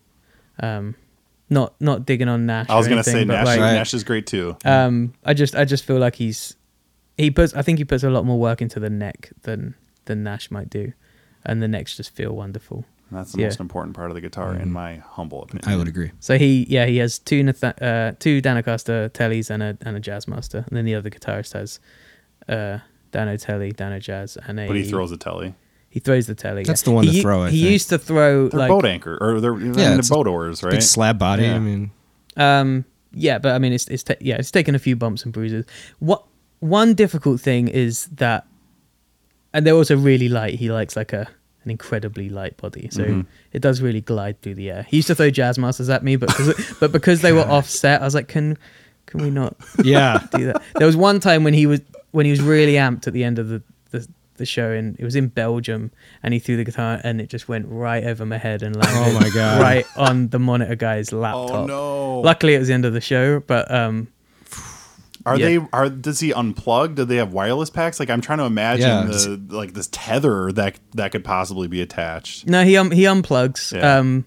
[0.59, 0.95] Um,
[1.49, 2.69] not not digging on Nash.
[2.69, 3.45] I was gonna anything, say but, Nash.
[3.45, 3.73] like, Right.
[3.73, 4.57] Nash is great too.
[4.65, 6.55] Um, I just I just feel like he's
[7.17, 10.23] he puts I think he puts a lot more work into the neck than than
[10.23, 10.93] Nash might do,
[11.45, 12.85] and the necks just feel wonderful.
[13.11, 13.47] That's the yeah.
[13.47, 15.71] most important part of the guitar, in my humble opinion.
[15.71, 16.11] I would agree.
[16.19, 20.01] So he yeah he has two Nath- uh, two Danocaster Tellys and a and a
[20.01, 21.79] Jazzmaster, and then the other guitarist has
[22.49, 22.79] uh,
[23.11, 25.53] Dano Telly, Dano Jazz, and a But he throws a telly.
[25.95, 26.63] He throws the Telly.
[26.65, 26.85] That's yeah.
[26.85, 27.71] the one he, to throw, I he think.
[27.71, 30.71] used to throw They're like boat anchor, or they're, I mean, the boat oars, right?
[30.71, 31.43] Big slab body.
[31.43, 31.55] Yeah.
[31.55, 31.91] I mean,
[32.35, 35.31] Um, yeah, but I mean, it's it's ta- yeah, it's taken a few bumps and
[35.31, 35.65] bruises.
[35.99, 36.25] What
[36.59, 38.45] one difficult thing is that,
[39.53, 40.55] and they're also really light.
[40.55, 41.29] He likes like a
[41.63, 43.25] an incredibly light body, so Mhm.
[43.53, 44.85] it does really glide through the air.
[44.89, 48.01] He used to throw jazz masters at me, but cause, but because they were offset,
[48.01, 48.57] I was like, can
[49.05, 50.27] can we not yeah.
[50.35, 50.61] do that?
[50.75, 51.79] There was one time when he was
[52.11, 53.61] when he was really amped at the end of the
[54.35, 55.91] the, the show, and it was in Belgium,
[56.23, 59.15] and he threw the guitar, and it just went right over my head and landed
[59.17, 59.61] Oh my God.
[59.61, 61.51] right on the monitor guy's laptop.
[61.51, 62.19] oh no!
[62.21, 64.07] Luckily, it was the end of the show, but um,
[65.25, 65.45] Are Yeah.
[65.45, 65.67] they?
[65.73, 66.95] Are does he unplug?
[66.95, 67.99] Do they have wireless packs?
[67.99, 69.03] Like I'm trying to imagine Yeah.
[69.05, 72.47] the like this tether that that could possibly be attached.
[72.47, 73.75] no, he um, he unplugs.
[73.75, 73.97] Yeah.
[73.97, 74.25] Um,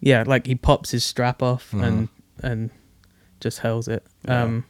[0.00, 1.84] yeah, like he pops his strap off Uh-huh.
[1.84, 2.08] and
[2.40, 2.70] and
[3.40, 4.06] just hurls it.
[4.26, 4.42] Yeah.
[4.44, 4.64] Um,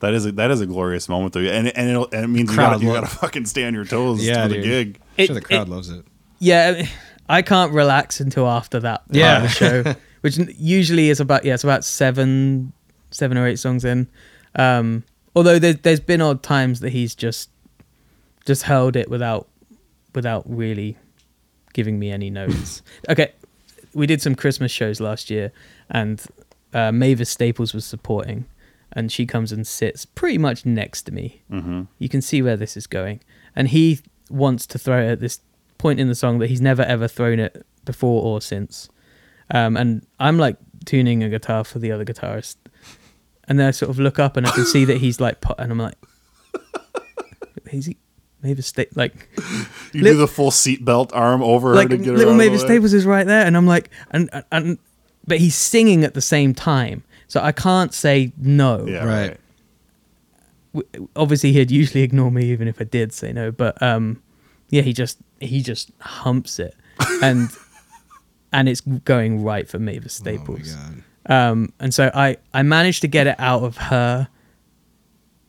[0.00, 2.50] That is a, that is a glorious moment though, and and, it'll, and it means
[2.50, 4.98] you Crowd gotta, you gotta fucking stay on your toes Yeah, for the gig.
[5.16, 6.04] It- sure the crowd it- loves it.
[6.38, 6.86] yeah,
[7.28, 9.36] I can't relax until after that part Yeah.
[9.36, 12.72] of the show, which usually is about yeah, it's about seven
[13.10, 14.08] seven or eight songs in.
[14.56, 15.04] Um,
[15.36, 17.50] although there, there's been odd times that he's just
[18.46, 19.48] just held it without
[20.14, 20.96] without really
[21.74, 22.82] giving me any notes.
[23.08, 23.32] okay,
[23.94, 25.52] we did some Christmas shows last year,
[25.90, 26.24] and
[26.72, 28.44] uh, Mavis Staples was supporting,
[28.92, 31.42] and she comes and sits pretty much next to me.
[31.50, 31.82] Mm-hmm.
[31.98, 33.20] You can see where this is going,
[33.54, 35.40] and he wants to throw it at this
[35.78, 38.88] point in the song that he's never ever thrown it before or since.
[39.52, 42.56] Um, and I'm like tuning a guitar for the other guitarist,
[43.48, 45.54] and then I sort of look up and I can see that he's like, pu-
[45.58, 45.96] and I'm like,
[47.72, 47.96] is he?
[48.42, 49.28] Mavis Sta- like
[49.92, 52.36] You Li- do the full seatbelt arm over like her to get her little out
[52.36, 52.62] of the Mavis.
[52.62, 54.78] Staples is right there, and I'm like, and and
[55.26, 58.84] but he's singing at the same time, so I can't say no.
[58.86, 59.38] Yeah, Right.
[60.74, 60.84] right.
[61.16, 63.50] obviously he'd usually ignore me even if I did say no.
[63.50, 64.22] But um,
[64.68, 66.74] yeah, he just he just humps it,
[67.22, 67.48] and
[68.52, 70.76] and it's going right for me the Oh staples.
[70.76, 70.82] my
[71.26, 71.50] god.
[71.50, 74.28] um, and so I I managed to get it out of her,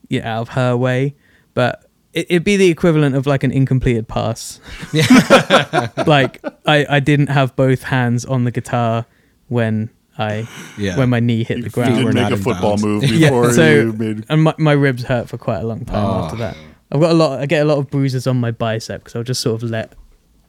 [0.08, 1.14] yeah, out of her way,
[1.54, 4.60] but it, it'd be the equivalent of like an incompleted pass.
[4.92, 5.06] Yeah.
[6.06, 9.06] Like I I didn't have both hands on the guitar
[9.48, 9.90] when
[10.22, 10.96] I Yeah.
[10.96, 11.92] when my knee hit the ground.
[12.04, 12.84] were didn't make a football bounds.
[12.84, 14.24] move Yeah, so- you made.
[14.28, 16.24] and my, my ribs hurt for quite a long time Oh.
[16.24, 16.56] after that.
[16.90, 17.40] I've got a lot.
[17.40, 19.94] I get a lot of bruises on my bicep because I'll just sort of let,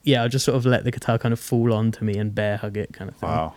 [0.03, 2.57] yeah, I'll just sort of let the guitar kind of fall onto me and bear
[2.57, 3.29] hug it kind of thing.
[3.29, 3.53] Wow.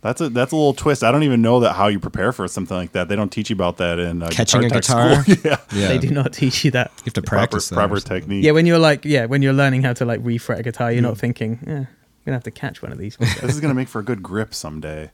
[0.00, 1.02] That's a that's a little twist.
[1.02, 3.08] I don't even know that how you prepare for something like that.
[3.08, 5.22] They don't teach you about that in uh, Catching a guitar?
[5.24, 5.34] school.
[5.44, 5.88] yeah, Yeah.
[5.88, 6.92] They do not teach you that.
[6.98, 8.44] You have to proper practice that proper technique.
[8.44, 11.02] Yeah, when you're like, yeah, when you're learning how to like refret a guitar, you're
[11.02, 11.86] not thinking, yeah, I'm
[12.24, 13.16] gonna have to catch one of these.
[13.16, 15.10] this is gonna make for a good grip someday.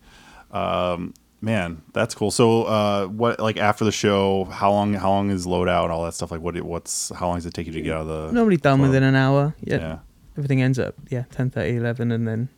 [0.54, 2.30] Um, man, that's cool.
[2.30, 4.44] So, uh, what like after the show?
[4.44, 4.94] How long?
[4.94, 5.84] How long is loadout?
[5.84, 6.30] And all that stuff.
[6.30, 6.58] Like, what?
[6.62, 8.32] What's how long does it take you to get out of the?
[8.32, 8.90] Normally done club?
[8.90, 9.54] within an hour.
[9.62, 9.98] Yeah, Yeah.
[10.38, 12.48] everything ends up yeah 10, 30, 11, and then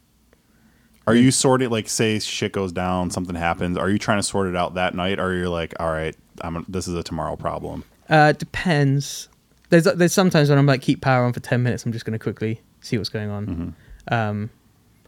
[1.06, 3.76] Are you sorting like say shit goes down, something happens?
[3.78, 6.64] Are you trying to sort it out that night, or you're like, all right, I'm
[6.68, 7.84] this is a tomorrow problem?
[8.08, 9.28] uh, depends.
[9.70, 11.84] There's there's sometimes when I'm like keep power on for ten minutes.
[11.86, 13.74] I'm just gonna quickly see what's going on.
[14.08, 14.50] Um,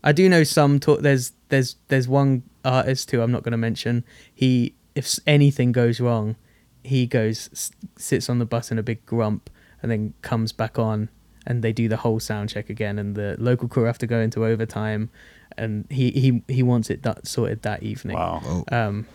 [0.03, 0.81] I do know some.
[0.81, 4.05] Talk, there's there's there's one artist who I'm not going to mention.
[4.35, 6.37] He if anything goes wrong,
[6.83, 9.51] he goes sits on the bus in a big grump
[9.83, 11.09] and then comes back on
[11.47, 14.19] and they do the whole sound check again and the local crew have to go
[14.19, 15.09] into overtime
[15.57, 18.65] and he he he wants it that, sorted that evening Wow.
[18.71, 19.07] Um,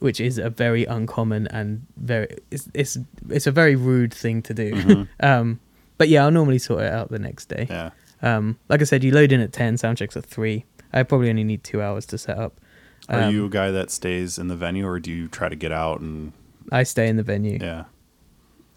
[0.00, 2.98] which is a very uncommon and very it's it's
[3.30, 5.08] it's a very rude thing to do.
[5.20, 5.60] um,
[5.96, 7.66] but yeah, I'll normally sort it out the next day.
[7.70, 7.90] Yeah.
[8.20, 10.66] Um, like I said, you load in at ten, sound checks at three.
[10.92, 12.60] I probably only need two hours to set up.
[13.08, 15.56] Are Um, you a guy that stays in the venue, or do you try to
[15.56, 16.32] get out and
[16.72, 17.58] I stay in the venue.
[17.60, 17.84] yeah?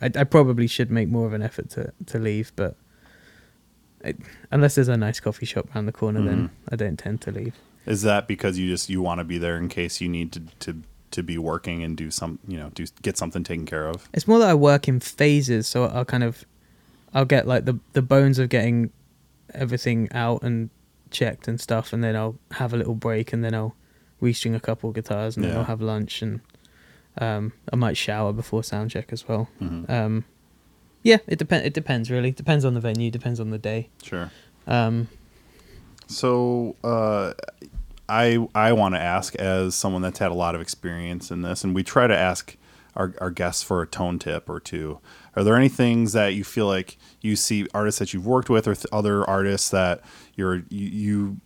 [0.02, 2.76] I, I probably should make more of an effort to to leave, but
[4.04, 4.14] I,
[4.52, 7.56] unless there's a nice coffee shop around the corner, then I don't tend to leave.
[7.86, 10.42] Is that because you just you want to be there in case you need to
[10.60, 10.82] to
[11.12, 14.08] to be working and do some you know do get something taken care of?
[14.14, 16.46] It's more that I work in phases, so I'll kind of,
[17.14, 18.92] I'll get like the the bones of getting
[19.54, 20.70] everything out and
[21.10, 23.74] checked and stuff, and then I'll have a little break, and then I'll
[24.22, 26.42] restring a couple of guitars, and then I'll have lunch, and
[27.20, 29.50] um, I might shower before sound check as well.
[29.62, 29.90] Mhm.
[29.90, 30.26] Um,
[31.04, 31.66] yeah, it depends.
[31.66, 32.32] It depends really.
[32.32, 33.10] Depends on the venue.
[33.12, 33.90] Depends on the day.
[34.04, 34.32] Sure.
[34.68, 35.08] Um,
[36.08, 37.34] So uh,
[38.10, 41.64] I I want to ask as someone that's had a lot of experience in this,
[41.64, 42.56] and we try to ask
[42.96, 45.00] our, our guests for a tone tip or two.
[45.36, 48.68] Are there any things that you feel like you see artists that you've worked with,
[48.68, 50.02] or th- other artists that
[50.36, 51.38] you're you, you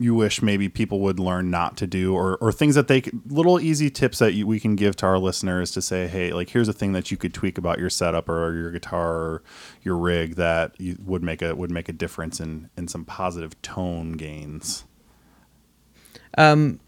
[0.00, 3.20] you wish maybe people would learn not to do, or or things that they could,
[3.30, 6.50] little easy tips that you, we can give to our listeners to say, hey, like
[6.50, 9.42] here's a thing that you could tweak about your setup or your guitar or
[9.82, 13.60] your rig that you would make a would make a difference in in some positive
[13.62, 14.84] tone gains.
[16.36, 16.78] um,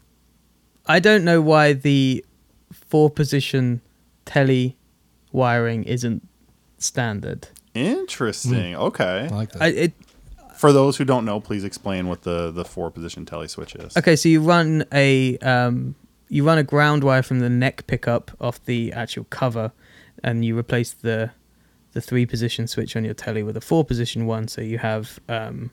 [0.87, 2.25] I don't know why the
[2.71, 3.81] four position
[4.25, 4.77] telly
[5.31, 6.27] wiring isn't
[6.77, 7.47] standard.
[7.73, 8.75] Interesting.
[8.75, 9.27] Okay.
[9.31, 9.61] I like that.
[9.61, 9.93] I, it
[10.61, 13.97] For those who don't know, please explain what the the four position telly switch is.
[13.97, 15.95] Okay, so you run a um,
[16.29, 19.71] you run a ground wire from the neck pickup off the actual cover,
[20.23, 21.31] and you replace the
[21.93, 24.47] the three position switch on your telly with a four position one.
[24.47, 25.71] So you have um,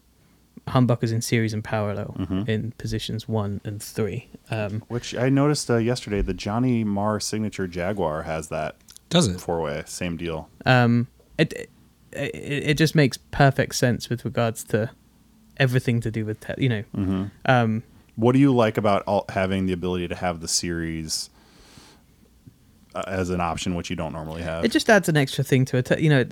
[0.68, 2.48] humbuckers in series and parallel Mhm.
[2.48, 4.28] in positions one and three.
[4.50, 6.22] Um, Which I noticed uh, yesterday.
[6.22, 8.76] The Johnny Marr signature Jaguar has that
[9.10, 9.38] Does it?
[9.40, 9.82] four way.
[9.86, 10.48] Same deal.
[10.66, 11.06] um,
[11.38, 11.70] it,
[12.12, 12.34] it
[12.70, 14.90] it just makes perfect sense with regards to
[15.58, 16.82] everything to do with te- you know.
[16.94, 17.82] hmm Um,
[18.16, 21.30] What do you like about all, having the ability to have the series
[22.94, 24.64] uh, as an option, which you don't normally have?
[24.64, 26.00] It just adds an extra thing to it.
[26.00, 26.24] You know,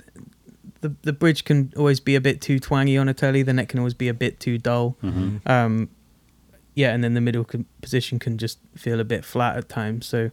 [0.81, 3.43] the the bridge can always be a bit too twangy on a telly.
[3.43, 4.97] The neck can always be a bit too dull.
[5.03, 5.41] Mhm.
[5.49, 5.89] Um,
[6.75, 10.05] yeah, and then the middle can, position can just feel a bit flat at times.
[10.05, 10.29] So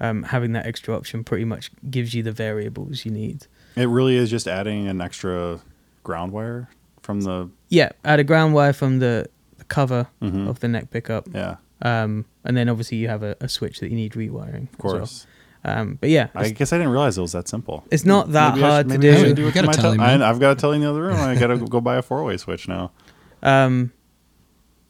[0.00, 3.46] um, having that extra option pretty much gives you the variables you need.
[3.76, 5.60] It really is just adding an extra
[6.02, 6.68] ground wire
[7.02, 9.28] from the Yeah, add a ground wire from the,
[9.58, 10.48] the cover Mhm.
[10.48, 11.28] of the neck pickup.
[11.34, 11.56] yeah.
[11.82, 14.72] Um, and then obviously you have a, a switch that you need rewiring.
[14.72, 15.26] Of course.
[15.66, 17.84] Um, but yeah, I guess I didn't realize it was that simple.
[17.90, 19.26] it's not that Maybe hard should- to maybe I do.
[19.28, 20.80] should do it gotta to my tell tel- I, I've got to tell you in
[20.82, 21.16] the other room.
[21.16, 22.90] I got to go buy a four way switch now.
[23.42, 23.92] Um,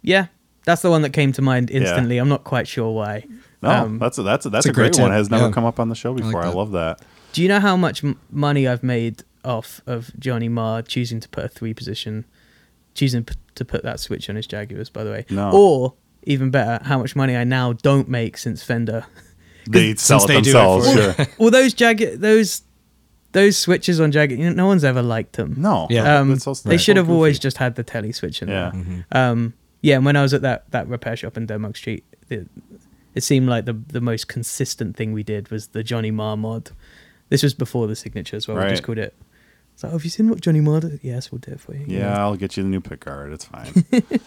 [0.03, 0.27] yeah,
[0.65, 2.19] that's the one that came to mind instantly.
[2.19, 3.25] I'm not quite sure why.
[3.63, 5.11] No, Um, that's a, that's a, that's a a great great, one.
[5.11, 5.17] tip.
[5.17, 5.53] Has never Yeah.
[5.53, 6.43] come up on the show before.
[6.43, 6.57] I, that.
[6.57, 7.01] love that.
[7.35, 11.29] Do you know how much m- money I've made off of Johnny Marr choosing to
[11.29, 12.25] put a three position,
[12.95, 15.27] choosing p- to put that switch on his Jaguars, by the way?
[15.31, 15.51] No.
[15.53, 19.05] Or even better, how much money I now don't make since Fender
[19.69, 20.93] they sell since it they do it themselves.
[20.93, 21.13] for you.
[21.13, 21.27] sure.
[21.39, 22.63] Well, those jagged those
[23.33, 25.55] those switches on jagged, you know, no one's ever liked them.
[25.59, 25.89] No.
[25.91, 26.19] Yeah.
[26.21, 28.71] Um, It's so- they should have always just had the telly switch in Yeah.
[28.73, 29.07] there.
[29.11, 32.47] Um, yeah, and when I was at that that repair shop in Denmark Street, it,
[33.15, 36.71] it seemed like the the most consistent thing we did was the Johnny Marr mod.
[37.29, 38.57] This was before the signature as well.
[38.59, 39.15] We just called it.
[39.77, 41.01] So, oh, have you seen what Johnny Marr did?
[41.03, 41.85] Yes, we'll do it for you.
[41.89, 43.33] Yeah, I'll get you the new pick guard.
[43.33, 43.85] It's fine.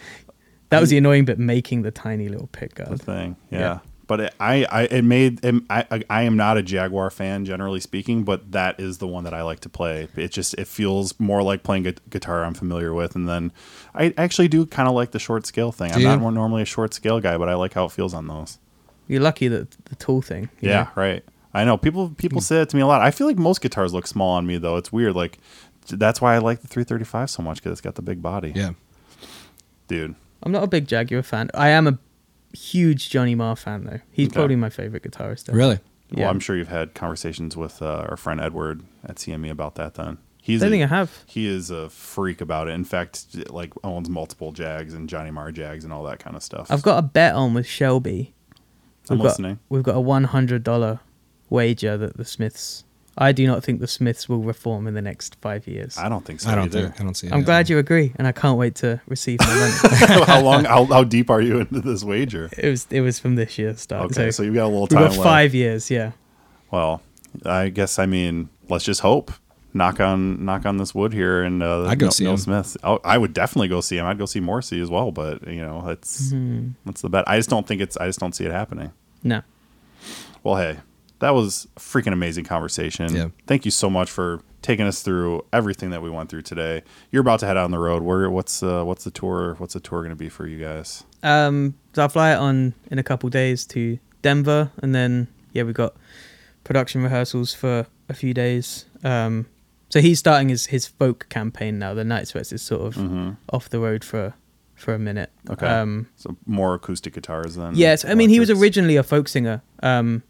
[0.70, 3.38] That was the annoying bit, making the tiny little pick the thing.
[3.50, 3.60] Yeah.
[3.60, 3.80] Yeah.
[4.06, 5.44] But it, I, I, it made.
[5.44, 9.08] It, I, I- I am not a Jaguar fan, generally speaking, but that is the
[9.08, 10.08] one that I like to play.
[10.16, 13.52] It just it feels more like playing gu- guitar I'm familiar with, and then
[13.94, 15.92] I actually do kind of like the short scale thing.
[15.92, 18.14] I'm Do not more normally a short scale guy, but I like how it feels
[18.14, 18.60] on those.
[19.08, 20.50] You're lucky that the tool thing.
[20.62, 20.90] Yeah, know?
[20.96, 21.24] right.
[21.58, 23.02] I know people people say that to me a lot.
[23.02, 24.78] I feel like most guitars look small on me though.
[24.78, 25.16] It's weird.
[25.16, 25.40] Like
[25.90, 28.52] that's why I like the 335 so much because it's got the big body.
[28.56, 28.72] Yeah.
[29.88, 30.16] dude.
[30.44, 31.50] I'm not a big Jaguar fan.
[31.54, 31.98] I am a
[32.56, 34.00] huge Johnny Marr fan though.
[34.12, 34.36] He's Okay.
[34.36, 35.50] probably my favorite guitarist.
[35.50, 35.58] ever.
[35.58, 35.80] Really?
[36.12, 36.22] Yeah.
[36.22, 39.96] Well, I'm sure you've had conversations with uh, our friend Edward at CME about that.
[39.96, 41.24] Then he's I think I have.
[41.26, 42.72] He is a freak about it.
[42.72, 46.44] In fact, like owns multiple Jags and Johnny Marr Jags and all that kind of
[46.44, 46.68] stuff.
[46.70, 48.34] I've got a bet on with Shelby.
[49.10, 49.60] I'm We've got, listening.
[49.70, 51.00] We've got a one hundred dollar
[51.50, 52.84] wager that the Smiths.
[53.20, 55.98] I do not think the Smiths will reform in the next five years.
[55.98, 56.90] I don't think so I don't either.
[56.90, 57.30] think I don't see.
[57.32, 60.24] I'm glad you agree, and I can't wait to receive my money.
[60.26, 60.66] how long?
[60.66, 62.48] How, how deep are you into this wager?
[62.58, 64.06] it was it was from this year's start.
[64.12, 65.24] Okay, so, so you've got a little we've time got left.
[65.24, 65.90] five years.
[65.90, 66.12] Yeah.
[66.70, 67.02] Well,
[67.44, 69.32] I guess I mean let's just hope.
[69.74, 72.38] Knock on knock on this wood here, and uh, I'd go no, see Neil him.
[72.40, 72.78] Smith.
[72.84, 74.06] I, I would definitely go see him.
[74.06, 76.70] I'd go see Morrissey as well, but you know that's Mm-hmm.
[76.86, 77.28] that's the bet.
[77.28, 77.98] I just don't think it's.
[77.98, 78.92] I just don't see it happening.
[79.24, 79.42] No.
[80.44, 80.78] Well, hey,
[81.20, 83.14] that was a freaking amazing conversation.
[83.16, 83.28] Yeah.
[83.48, 86.84] Thank you so much for taking us through everything that we went through today.
[87.12, 88.04] You're about to head out on the road.
[88.04, 89.56] Where what's uh, what's the tour?
[89.58, 91.04] What's the tour going to be for you guys?
[91.24, 95.64] Um, so I'll fly it on in a couple days to Denver, and then yeah,
[95.64, 95.96] we've got
[96.64, 98.86] production rehearsals for a few days.
[99.04, 99.48] Um,
[99.90, 101.94] so he's starting his his folk campaign now.
[101.94, 103.30] The Night Sweats is sort of Mm-hmm.
[103.52, 104.34] off the road for
[104.76, 105.32] for a minute.
[105.50, 105.66] Okay.
[105.66, 109.62] Um, So more acoustic guitars than yes, I mean he was originally a folk singer.
[109.82, 110.24] Um,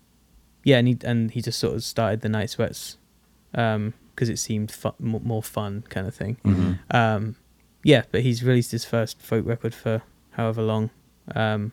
[0.68, 2.98] yeah, and he and he just sort of started the Night Sweats
[3.52, 6.38] because it seemed fu- more, fun kind of thing.
[6.44, 6.80] Mhm.
[6.94, 7.36] Um,
[7.84, 10.90] yeah, but he's released his first folk record for however long.
[11.34, 11.72] Um,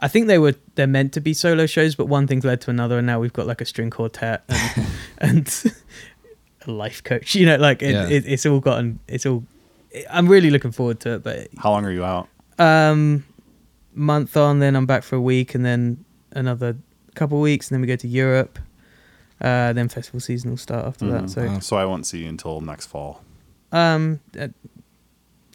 [0.00, 2.70] I think they were they're meant to be solo shows, but one thing's led to
[2.70, 4.86] another, and now we've got like a string quartet and,
[5.18, 5.72] and
[6.66, 7.34] a life coach.
[7.34, 8.08] You know, like it, Yeah.
[8.08, 9.44] it, it's all gotten it's all.
[10.10, 12.28] I'm really looking forward to it, but How long are you out?
[12.58, 13.24] um,
[13.94, 16.76] month on, then I'm back for a week, and then another
[17.16, 18.58] couple of weeks, and then we go to Europe.
[19.40, 21.10] Uh, then festival season will start after Mhm.
[21.10, 21.30] that.
[21.30, 21.58] So Wow.
[21.60, 23.22] So I won't see you until next fall.
[23.72, 24.48] Um, uh,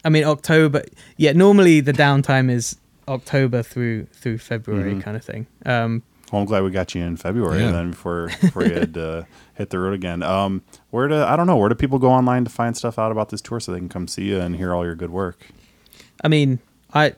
[0.05, 0.83] I mean October.
[1.17, 2.75] Yeah, normally the downtime is
[3.07, 5.01] October through through February Mhm.
[5.01, 5.47] kind of thing.
[5.65, 7.71] Um, Well, I'm glad we got you in February Yeah.
[7.71, 9.25] then before before you had to
[9.55, 10.21] hit the road again.
[10.23, 10.61] Um,
[10.91, 13.29] where do I don't know where do people go online to find stuff out about
[13.29, 15.47] this tour so they can come see you and hear all your good work?
[16.23, 16.59] I mean,
[16.93, 17.13] I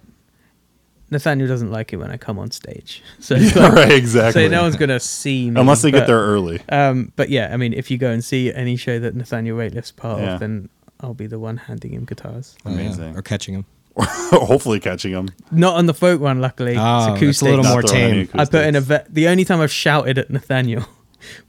[1.13, 4.43] Nathaniel doesn't like it when I come on stage, so right, exactly.
[4.45, 6.61] so no one's gonna see me unless they but, get there early.
[6.69, 9.91] Um, but yeah, I mean, if you go and see any show that Nathaniel Rateliff's
[9.91, 10.33] part Yeah.
[10.33, 10.69] of, then
[10.99, 12.55] I'll be the one handing him guitars.
[12.65, 12.75] Oh, yeah.
[12.81, 13.17] Amazing.
[13.17, 13.65] Or catching him.
[13.97, 15.29] Hopefully catching them.
[15.51, 16.75] Not on the folk one, luckily.
[16.77, 18.27] Oh, it's that's a little Not more tame.
[18.33, 19.07] I put in a acoustics.
[19.09, 20.85] ve- the only time I've shouted at Nathaniel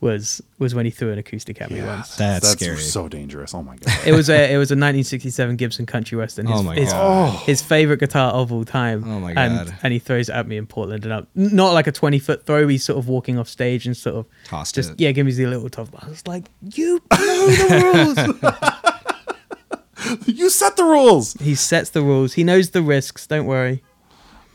[0.01, 2.17] was was when he threw an acoustic at me once.
[2.17, 2.77] That's scary.
[2.79, 3.55] so dangerous.
[3.55, 3.95] Oh my god.
[4.07, 6.47] It was a it was a 1967 Gibson Country Western.
[6.47, 7.29] Oh his, Oh my his, God.
[7.35, 7.43] Oh.
[7.45, 9.05] his favorite guitar of all time.
[9.05, 9.79] Oh my And God.
[9.83, 12.47] and he throws it at me in Portland, and I'm not like a 20 foot
[12.47, 12.67] throw.
[12.69, 15.01] He's sort of walking off stage and sort of Tossed just it.
[15.01, 15.89] yeah, give me the little tough.
[15.99, 16.45] I was like,
[16.75, 20.27] you know the rules.
[20.27, 21.35] you set the rules.
[21.35, 22.35] he sets the rules.
[22.35, 23.27] He knows the risks.
[23.27, 23.83] Don't worry.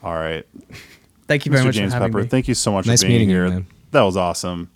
[0.04, 0.46] All right.
[1.28, 1.66] Thank you very Mr.
[1.68, 2.30] much James for having Pepper, me.
[2.30, 3.50] thank you so much Nice for being meeting you, here.
[3.50, 3.68] man.
[3.92, 4.70] That was awesome.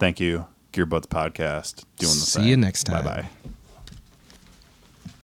[0.00, 0.46] Thank you.
[0.72, 2.48] Gearbuds Podcast doing the See thing.
[2.48, 3.04] you next time.
[3.04, 3.50] Bye bye.